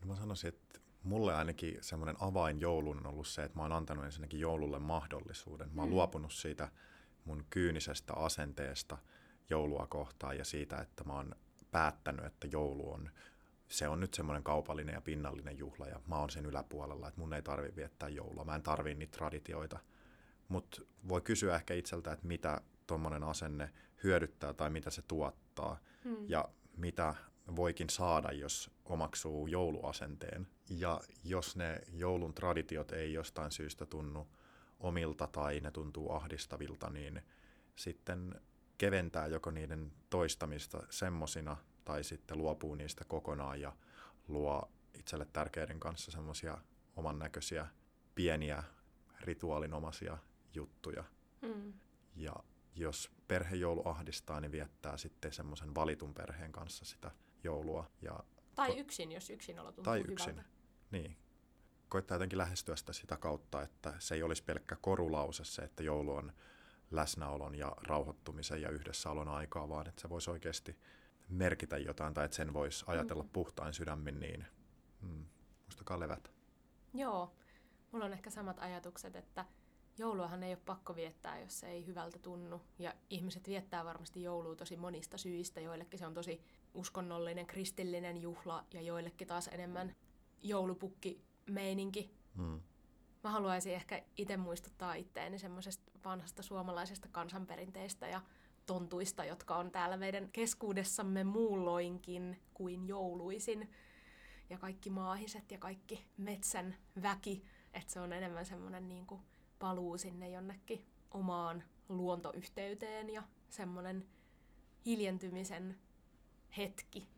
No 0.00 0.06
mä 0.06 0.16
sanoisin, 0.16 0.48
että 0.48 0.80
mulle 1.04 1.34
ainakin 1.34 1.78
semmoinen 1.80 2.16
avain 2.20 2.60
joulun 2.60 2.98
on 2.98 3.06
ollut 3.06 3.26
se, 3.26 3.42
että 3.42 3.58
mä 3.58 3.62
oon 3.62 3.72
antanut 3.72 4.04
ensinnäkin 4.04 4.40
joululle 4.40 4.78
mahdollisuuden. 4.78 5.70
Mä 5.74 5.82
oon 5.82 5.88
mm. 5.88 5.94
luopunut 5.94 6.32
siitä 6.32 6.68
mun 7.24 7.44
kyynisestä 7.50 8.14
asenteesta 8.14 8.98
joulua 9.50 9.86
kohtaan 9.86 10.38
ja 10.38 10.44
siitä, 10.44 10.78
että 10.78 11.04
mä 11.04 11.12
oon 11.12 11.34
päättänyt, 11.70 12.24
että 12.24 12.46
joulu 12.46 12.92
on 12.92 13.10
se 13.68 13.88
on 13.88 14.00
nyt 14.00 14.14
semmoinen 14.14 14.42
kaupallinen 14.42 14.92
ja 14.92 15.00
pinnallinen 15.00 15.58
juhla 15.58 15.86
ja 15.86 16.00
mä 16.06 16.18
oon 16.18 16.30
sen 16.30 16.46
yläpuolella, 16.46 17.08
että 17.08 17.20
mun 17.20 17.34
ei 17.34 17.42
tarvi 17.42 17.76
viettää 17.76 18.08
joulua. 18.08 18.44
Mä 18.44 18.54
en 18.54 18.62
tarvii 18.62 18.94
niitä 18.94 19.16
traditioita 19.16 19.78
mutta 20.52 20.82
voi 21.08 21.20
kysyä 21.20 21.56
ehkä 21.56 21.74
itseltä, 21.74 22.12
että 22.12 22.26
mitä 22.26 22.60
tuommoinen 22.86 23.22
asenne 23.22 23.70
hyödyttää 24.04 24.52
tai 24.52 24.70
mitä 24.70 24.90
se 24.90 25.02
tuottaa 25.02 25.78
hmm. 26.04 26.16
ja 26.28 26.48
mitä 26.76 27.14
voikin 27.56 27.90
saada, 27.90 28.32
jos 28.32 28.70
omaksuu 28.84 29.46
jouluasenteen. 29.46 30.46
Ja 30.70 31.00
jos 31.24 31.56
ne 31.56 31.80
joulun 31.92 32.34
traditiot 32.34 32.92
ei 32.92 33.12
jostain 33.12 33.52
syystä 33.52 33.86
tunnu 33.86 34.28
omilta 34.80 35.26
tai 35.26 35.60
ne 35.60 35.70
tuntuu 35.70 36.12
ahdistavilta, 36.12 36.90
niin 36.90 37.22
sitten 37.76 38.40
keventää 38.78 39.26
joko 39.26 39.50
niiden 39.50 39.92
toistamista 40.10 40.82
semmosina 40.90 41.56
tai 41.84 42.04
sitten 42.04 42.38
luopuu 42.38 42.74
niistä 42.74 43.04
kokonaan 43.04 43.60
ja 43.60 43.72
luo 44.28 44.70
itselle 44.94 45.26
tärkeiden 45.32 45.80
kanssa 45.80 46.10
semmoisia 46.10 46.58
oman 46.96 47.18
näköisiä 47.18 47.66
pieniä 48.14 48.62
rituaalinomaisia 49.20 50.18
juttuja. 50.54 51.04
Mm. 51.42 51.72
Ja 52.16 52.36
jos 52.74 53.10
perhejoulu 53.28 53.82
ahdistaa, 53.84 54.40
niin 54.40 54.52
viettää 54.52 54.96
sitten 54.96 55.32
semmoisen 55.32 55.74
valitun 55.74 56.14
perheen 56.14 56.52
kanssa 56.52 56.84
sitä 56.84 57.10
joulua. 57.44 57.90
Ja 58.02 58.20
tai 58.54 58.78
yksin, 58.78 59.12
jos 59.12 59.30
yksin 59.30 59.60
olo 59.60 59.72
tuntuu 59.72 59.84
Tai 59.84 59.98
hyvältä. 59.98 60.12
yksin, 60.12 60.44
niin. 60.90 61.16
Koittaa 61.88 62.14
jotenkin 62.14 62.38
lähestyä 62.38 62.76
sitä 62.76 62.92
sitä 62.92 63.16
kautta, 63.16 63.62
että 63.62 63.94
se 63.98 64.14
ei 64.14 64.22
olisi 64.22 64.44
pelkkä 64.44 64.76
korulause 64.76 65.44
se, 65.44 65.62
että 65.62 65.82
joulu 65.82 66.14
on 66.14 66.32
läsnäolon 66.90 67.54
ja 67.54 67.72
rauhoittumisen 67.86 68.62
ja 68.62 68.70
yhdessäolon 68.70 69.28
aikaa, 69.28 69.68
vaan 69.68 69.88
että 69.88 70.00
se 70.02 70.08
voisi 70.08 70.30
oikeasti 70.30 70.78
merkitä 71.28 71.78
jotain 71.78 72.14
tai 72.14 72.24
että 72.24 72.36
sen 72.36 72.52
voisi 72.52 72.84
ajatella 72.88 73.22
mm. 73.22 73.28
puhtain 73.28 73.74
sydämin, 73.74 74.20
niin 74.20 74.46
mm, 75.00 75.26
muistakaa 75.64 76.00
levätä. 76.00 76.30
Joo, 76.94 77.32
mulla 77.92 78.04
on 78.04 78.12
ehkä 78.12 78.30
samat 78.30 78.58
ajatukset, 78.58 79.16
että 79.16 79.44
jouluahan 79.98 80.42
ei 80.42 80.52
ole 80.52 80.62
pakko 80.66 80.96
viettää, 80.96 81.40
jos 81.40 81.60
se 81.60 81.66
ei 81.66 81.86
hyvältä 81.86 82.18
tunnu. 82.18 82.60
Ja 82.78 82.94
ihmiset 83.10 83.48
viettää 83.48 83.84
varmasti 83.84 84.22
joulua 84.22 84.56
tosi 84.56 84.76
monista 84.76 85.18
syistä. 85.18 85.60
Joillekin 85.60 85.98
se 85.98 86.06
on 86.06 86.14
tosi 86.14 86.44
uskonnollinen, 86.74 87.46
kristillinen 87.46 88.22
juhla 88.22 88.64
ja 88.74 88.80
joillekin 88.80 89.28
taas 89.28 89.48
enemmän 89.48 89.94
joulupukki-meininki. 90.42 92.10
Hmm. 92.36 92.60
Mä 93.24 93.30
haluaisin 93.30 93.74
ehkä 93.74 94.02
itse 94.16 94.36
muistuttaa 94.36 94.94
itteeni 94.94 95.38
semmoisesta 95.38 95.92
vanhasta 96.04 96.42
suomalaisesta 96.42 97.08
kansanperinteistä 97.12 98.08
ja 98.08 98.20
tontuista, 98.66 99.24
jotka 99.24 99.56
on 99.56 99.70
täällä 99.70 99.96
meidän 99.96 100.28
keskuudessamme 100.32 101.24
muulloinkin 101.24 102.40
kuin 102.54 102.88
jouluisin. 102.88 103.70
Ja 104.50 104.58
kaikki 104.58 104.90
maahiset 104.90 105.50
ja 105.50 105.58
kaikki 105.58 106.04
metsän 106.16 106.76
väki. 107.02 107.44
Että 107.74 107.92
se 107.92 108.00
on 108.00 108.12
enemmän 108.12 108.46
semmoinen 108.46 108.88
niin 108.88 109.06
kuin 109.06 109.20
paluu 109.58 109.98
sinne 109.98 110.30
jonnekin 110.30 110.86
omaan 111.10 111.64
luontoyhteyteen 111.88 113.10
ja 113.10 113.22
semmoinen 113.48 114.06
hiljentymisen 114.86 115.78
hetki 116.56 117.08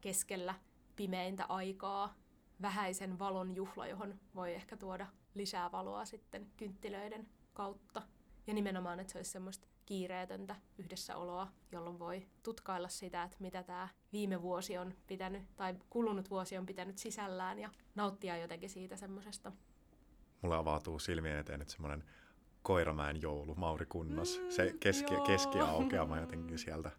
keskellä 0.00 0.54
pimeintä 0.96 1.44
aikaa, 1.44 2.14
vähäisen 2.62 3.18
valon 3.18 3.56
juhla, 3.56 3.86
johon 3.86 4.20
voi 4.34 4.54
ehkä 4.54 4.76
tuoda 4.76 5.06
lisää 5.34 5.72
valoa 5.72 6.04
sitten 6.04 6.46
kynttilöiden 6.56 7.28
kautta. 7.54 8.02
Ja 8.46 8.54
nimenomaan, 8.54 9.00
että 9.00 9.12
se 9.12 9.18
olisi 9.18 9.30
semmoista 9.30 9.68
kiireetöntä 9.86 10.56
yhdessäoloa, 10.78 11.48
jolloin 11.72 11.98
voi 11.98 12.26
tutkailla 12.42 12.88
sitä, 12.88 13.22
että 13.22 13.36
mitä 13.40 13.62
tämä 13.62 13.88
viime 14.12 14.42
vuosi 14.42 14.78
on 14.78 14.94
pitänyt, 15.06 15.42
tai 15.56 15.74
kulunut 15.90 16.30
vuosi 16.30 16.58
on 16.58 16.66
pitänyt 16.66 16.98
sisällään, 16.98 17.58
ja 17.58 17.70
nauttia 17.94 18.36
jotenkin 18.36 18.70
siitä 18.70 18.96
semmoisesta 18.96 19.52
mulle 20.42 20.56
avautuu 20.56 20.98
silmien 20.98 21.38
eteen 21.38 21.58
nyt 21.58 21.68
semmoinen 21.68 22.04
Koiramäen 22.62 23.22
joulu, 23.22 23.54
Mauri 23.54 23.86
Kunnos. 23.86 24.40
Mm, 24.42 24.50
se 24.50 24.74
keski, 24.80 25.14
keskiaukeama 25.26 26.18
jotenkin 26.18 26.58
sieltä. 26.58 26.90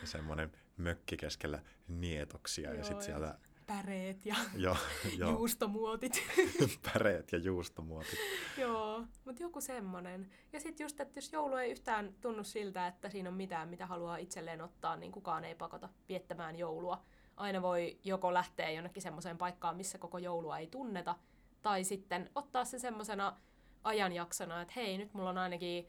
Se 0.00 0.06
semmoinen 0.06 0.52
mökki 0.76 1.16
keskellä 1.16 1.62
nietoksia 1.88 2.70
joo, 2.70 2.78
ja 2.78 2.84
sitten 2.84 3.04
sieltä 3.04 3.38
päreet 3.66 4.26
ja 4.26 4.36
Joo, 4.54 4.76
joo. 5.18 5.30
juustomuotit. 5.30 6.22
Päreet 6.92 7.32
ja 7.32 7.38
juustomuotit. 7.38 8.18
Joo, 8.58 9.04
mutta 9.24 9.42
joku 9.42 9.60
semmonen. 9.60 10.30
Ja 10.52 10.60
sitten 10.60 10.84
just, 10.84 11.00
että 11.00 11.18
jos 11.18 11.32
joulu 11.32 11.56
ei 11.56 11.70
yhtään 11.70 12.14
tunnu 12.20 12.44
siltä, 12.44 12.86
että 12.86 13.08
siinä 13.08 13.28
on 13.28 13.34
mitään, 13.34 13.68
mitä 13.68 13.86
haluaa 13.86 14.16
itselleen 14.16 14.62
ottaa, 14.62 14.96
niin 14.96 15.12
kukaan 15.12 15.44
ei 15.44 15.54
pakota 15.54 15.88
viettämään 16.08 16.56
joulua. 16.56 17.04
Aina 17.36 17.62
voi 17.62 17.98
joko 18.04 18.34
lähteä 18.34 18.70
jonnekin 18.70 19.02
semmoiseen 19.02 19.38
paikkaan, 19.38 19.76
missä 19.76 19.98
koko 19.98 20.18
joulua 20.18 20.58
ei 20.58 20.66
tunneta, 20.66 21.16
tai 21.62 21.84
sitten 21.84 22.30
ottaa 22.34 22.64
se 22.64 22.78
semmoisena 22.78 23.36
ajanjaksona, 23.84 24.62
että 24.62 24.74
hei, 24.76 24.98
nyt 24.98 25.14
mulla 25.14 25.30
on 25.30 25.38
ainakin 25.38 25.88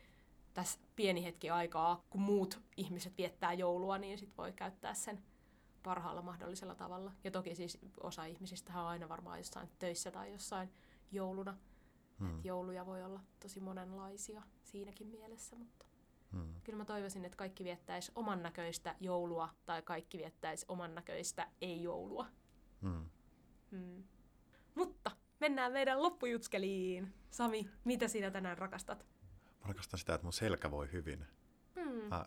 tässä 0.56 0.80
pieni 0.96 1.24
hetki 1.24 1.50
aikaa, 1.50 2.04
kun 2.10 2.22
muut 2.22 2.62
ihmiset 2.78 3.18
viettää 3.18 3.54
joulua, 3.54 3.98
niin 3.98 4.18
sit 4.18 4.38
voi 4.38 4.54
käyttää 4.54 4.94
sen 4.94 5.24
parhaalla 5.84 6.22
mahdollisella 6.22 6.76
tavalla. 6.76 7.12
Ja 7.24 7.32
toki 7.32 7.56
siis 7.56 7.78
osa 8.04 8.26
ihmisistä 8.26 8.82
on 8.82 8.88
aina 8.88 9.10
varmaan 9.10 9.38
jossain 9.38 9.70
töissä 9.80 10.12
tai 10.12 10.32
jossain 10.32 10.70
jouluna. 11.12 11.58
Hmm. 12.20 12.38
Et 12.38 12.46
jouluja 12.46 12.86
voi 12.86 13.04
olla 13.04 13.20
tosi 13.40 13.60
monenlaisia 13.60 14.42
siinäkin 14.64 15.08
mielessä, 15.08 15.56
mutta 15.56 15.86
Hmm. 16.32 16.54
kyllä 16.64 16.78
mä 16.78 16.86
toivoisin, 16.86 17.26
että 17.26 17.38
kaikki 17.38 17.64
viettäisi 17.64 18.12
oman 18.16 18.44
näköistä 18.44 18.96
joulua 19.00 19.50
tai 19.66 19.82
kaikki 19.82 20.18
viettäisi 20.18 20.66
oman 20.68 20.96
näköistä 20.96 21.48
ei-joulua. 21.62 22.28
Hmm. 22.82 23.10
Hmm. 23.72 24.04
Mutta 24.76 25.12
mennään 25.40 25.72
meidän 25.72 26.04
loppujutskeliin. 26.04 27.14
Sami, 27.30 27.70
mitä 27.84 28.08
sinä 28.08 28.32
tänään 28.32 28.58
rakastat? 28.58 29.06
Rakastan 29.66 30.00
sitä, 30.00 30.14
että 30.14 30.26
mun 30.26 30.34
selkä 30.34 30.72
voi 30.72 30.92
hyvin. 30.92 31.26
Hmm. 31.76 32.04
Mä 32.10 32.26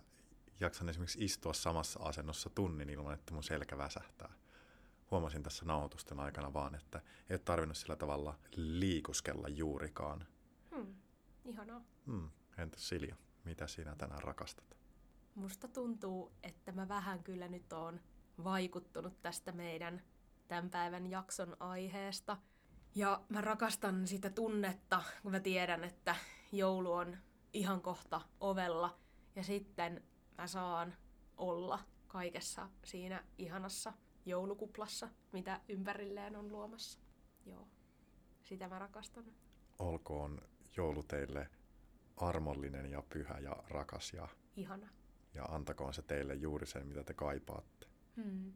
jaksan 0.61 0.89
esimerkiksi 0.89 1.25
istua 1.25 1.53
samassa 1.53 2.01
asennossa 2.03 2.51
tunnin 2.51 2.91
ilman, 2.91 3.15
että 3.15 3.35
mun 3.35 3.43
selkä 3.43 3.79
väsähtää. 3.79 4.33
Huomasin 5.11 5.43
tässä 5.43 5.65
nauhoitusten 5.65 6.21
aikana 6.21 6.53
vaan, 6.53 6.75
että 6.75 6.99
ei 6.99 7.35
ole 7.35 7.39
tarvinnut 7.39 7.77
sillä 7.77 7.97
tavalla 7.97 8.39
liikuskella 8.57 9.49
juurikaan. 9.49 10.27
Hmm. 10.77 10.95
Ihanaa. 11.45 11.83
Hmm. 12.07 12.31
Entäs 12.59 12.89
Silja, 12.89 13.17
mitä 13.45 13.67
sinä 13.67 13.95
tänään 13.97 14.23
rakastat? 14.23 14.77
Musta 15.35 15.69
tuntuu, 15.69 16.33
että 16.43 16.73
mä 16.73 16.89
vähän 16.89 17.25
kyllä 17.25 17.49
nyt 17.49 17.73
oon 17.73 18.01
vaikuttunut 18.45 19.23
tästä 19.23 19.53
meidän 19.53 20.03
tämän 20.49 20.71
päivän 20.71 21.07
jakson 21.07 21.57
aiheesta. 21.61 22.37
Ja 22.95 23.23
mä 23.29 23.41
rakastan 23.41 24.07
sitä 24.07 24.31
tunnetta, 24.31 25.03
kun 25.23 25.33
mä 25.33 25.41
tiedän, 25.41 25.85
että 25.85 26.17
joulu 26.53 26.93
on 26.93 27.17
ihan 27.53 27.81
kohta 27.81 28.21
ovella. 28.41 28.99
Ja 29.37 29.43
sitten 29.43 30.03
mä 30.39 30.47
saan 30.47 30.95
olla 31.37 31.79
kaikessa 32.07 32.69
siinä 32.85 33.25
ihanassa 33.39 33.93
joulukuplassa, 34.27 35.09
mitä 35.33 35.61
ympärilleen 35.69 36.37
on 36.37 36.53
luomassa. 36.53 36.99
Joo, 37.47 37.69
sitä 38.43 38.69
mä 38.69 38.79
rakastan. 38.79 39.25
Olkoon 39.79 40.43
joulu 40.77 41.03
teille 41.03 41.51
armollinen 42.17 42.91
ja 42.91 43.03
pyhä 43.09 43.39
ja 43.39 43.57
rakas 43.69 44.13
ja, 44.13 44.29
Ihana. 44.57 44.89
ja 45.35 45.45
antakoon 45.45 45.95
se 45.95 46.03
teille 46.03 46.35
juuri 46.35 46.67
sen, 46.67 46.87
mitä 46.87 47.05
te 47.05 47.15
kaipaatte. 47.15 47.87
Hmm. 48.17 48.53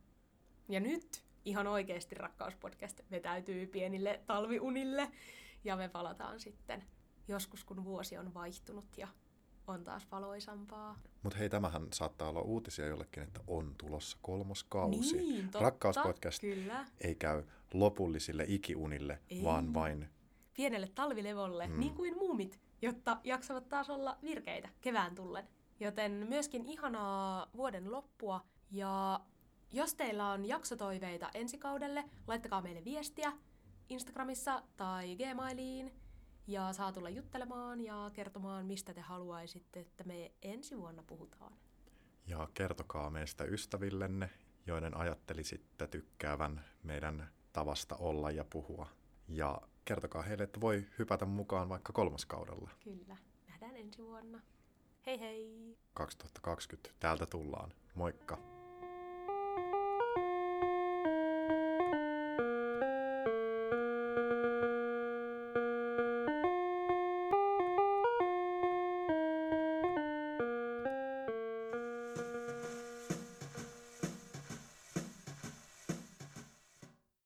Ja 0.69 0.81
nyt 0.81 1.25
ihan 1.45 1.67
oikeasti 1.67 2.15
Rakkauspodcast 2.15 3.01
vetäytyy 3.11 3.67
pienille 3.67 4.21
talviunille 4.27 5.13
ja 5.65 5.77
me 5.77 5.89
palataan 5.89 6.41
sitten 6.41 6.85
joskus, 7.29 7.65
kun 7.65 7.85
vuosi 7.85 8.19
on 8.19 8.35
vaihtunut 8.35 8.99
ja 8.99 9.09
on 9.67 9.85
taas 9.85 10.07
valoisampaa. 10.11 10.99
Mutta 11.23 11.39
hei, 11.39 11.51
tämähän 11.51 11.87
saattaa 11.93 12.29
olla 12.29 12.41
uutisia 12.41 12.87
jollekin, 12.87 13.23
että 13.23 13.41
on 13.47 13.75
tulossa 13.79 14.19
kolmos 14.23 14.65
kausi. 14.65 15.17
Niin, 15.17 15.43
totta. 15.45 15.59
Rakkauspodcast 15.61 16.41
Kyllä. 16.41 16.87
ei 17.01 17.15
käy 17.15 17.43
lopullisille 17.75 18.45
ikiunille, 18.49 19.19
Ei. 19.31 19.43
vaan 19.43 19.75
vain 19.75 20.09
Pienelle 20.55 20.89
talvilevolle, 20.95 21.67
mm. 21.67 21.81
niin 21.81 21.95
kuin 21.95 22.19
muumit, 22.19 22.61
jotta 22.83 23.21
jaksavat 23.25 23.69
taas 23.69 23.91
olla 23.91 24.19
virkeitä 24.23 24.69
kevään 24.81 25.15
tullen. 25.15 25.49
Joten 25.81 26.13
myöskin 26.13 26.67
ihanaa 26.67 27.51
vuoden 27.57 27.93
loppua 27.93 28.41
ja 28.71 29.21
jos 29.71 29.95
teillä 29.95 30.29
on 30.31 30.45
jaksotoiveita 30.45 31.31
ensi 31.35 31.59
kaudelle, 31.59 32.05
laittakaa 32.27 32.63
meille 32.63 32.85
viestiä 32.85 33.33
Instagramissa 33.89 34.63
tai 34.77 35.17
Gmailiin 35.17 35.93
ja 36.47 36.73
saa 36.73 36.93
tulla 36.93 37.11
juttelemaan 37.11 37.81
ja 37.81 38.11
kertomaan, 38.15 38.67
mistä 38.67 38.95
te 38.95 39.01
haluaisitte, 39.01 39.81
että 39.81 40.05
me 40.05 40.33
ensi 40.43 40.79
vuonna 40.79 41.03
puhutaan. 41.03 41.53
Ja 42.27 42.49
kertokaa 42.55 43.11
meistä 43.11 43.45
ystävillenne, 43.45 44.31
joiden 44.67 44.97
ajattelisitte 44.97 45.87
tykkäävän 45.87 46.65
meidän 46.83 47.29
tavasta 47.53 47.97
olla 47.97 48.31
ja 48.31 48.45
puhua. 48.45 48.87
Ja 49.29 49.61
kertokaa 49.85 50.23
heille, 50.23 50.45
että 50.45 50.61
voi 50.61 50.87
hypätä 50.99 51.25
mukaan 51.25 51.69
vaikka 51.69 51.93
kolmoskaudella. 51.93 52.71
Kyllä. 52.85 53.17
Nähdään 53.49 53.77
ensi 53.77 54.03
vuonna. 54.03 54.41
Hei 55.07 55.21
hei! 55.21 55.77
2020. 55.95 56.91
Täältä 57.01 57.27
tullaan. 57.27 57.73
Moikka! 57.95 58.62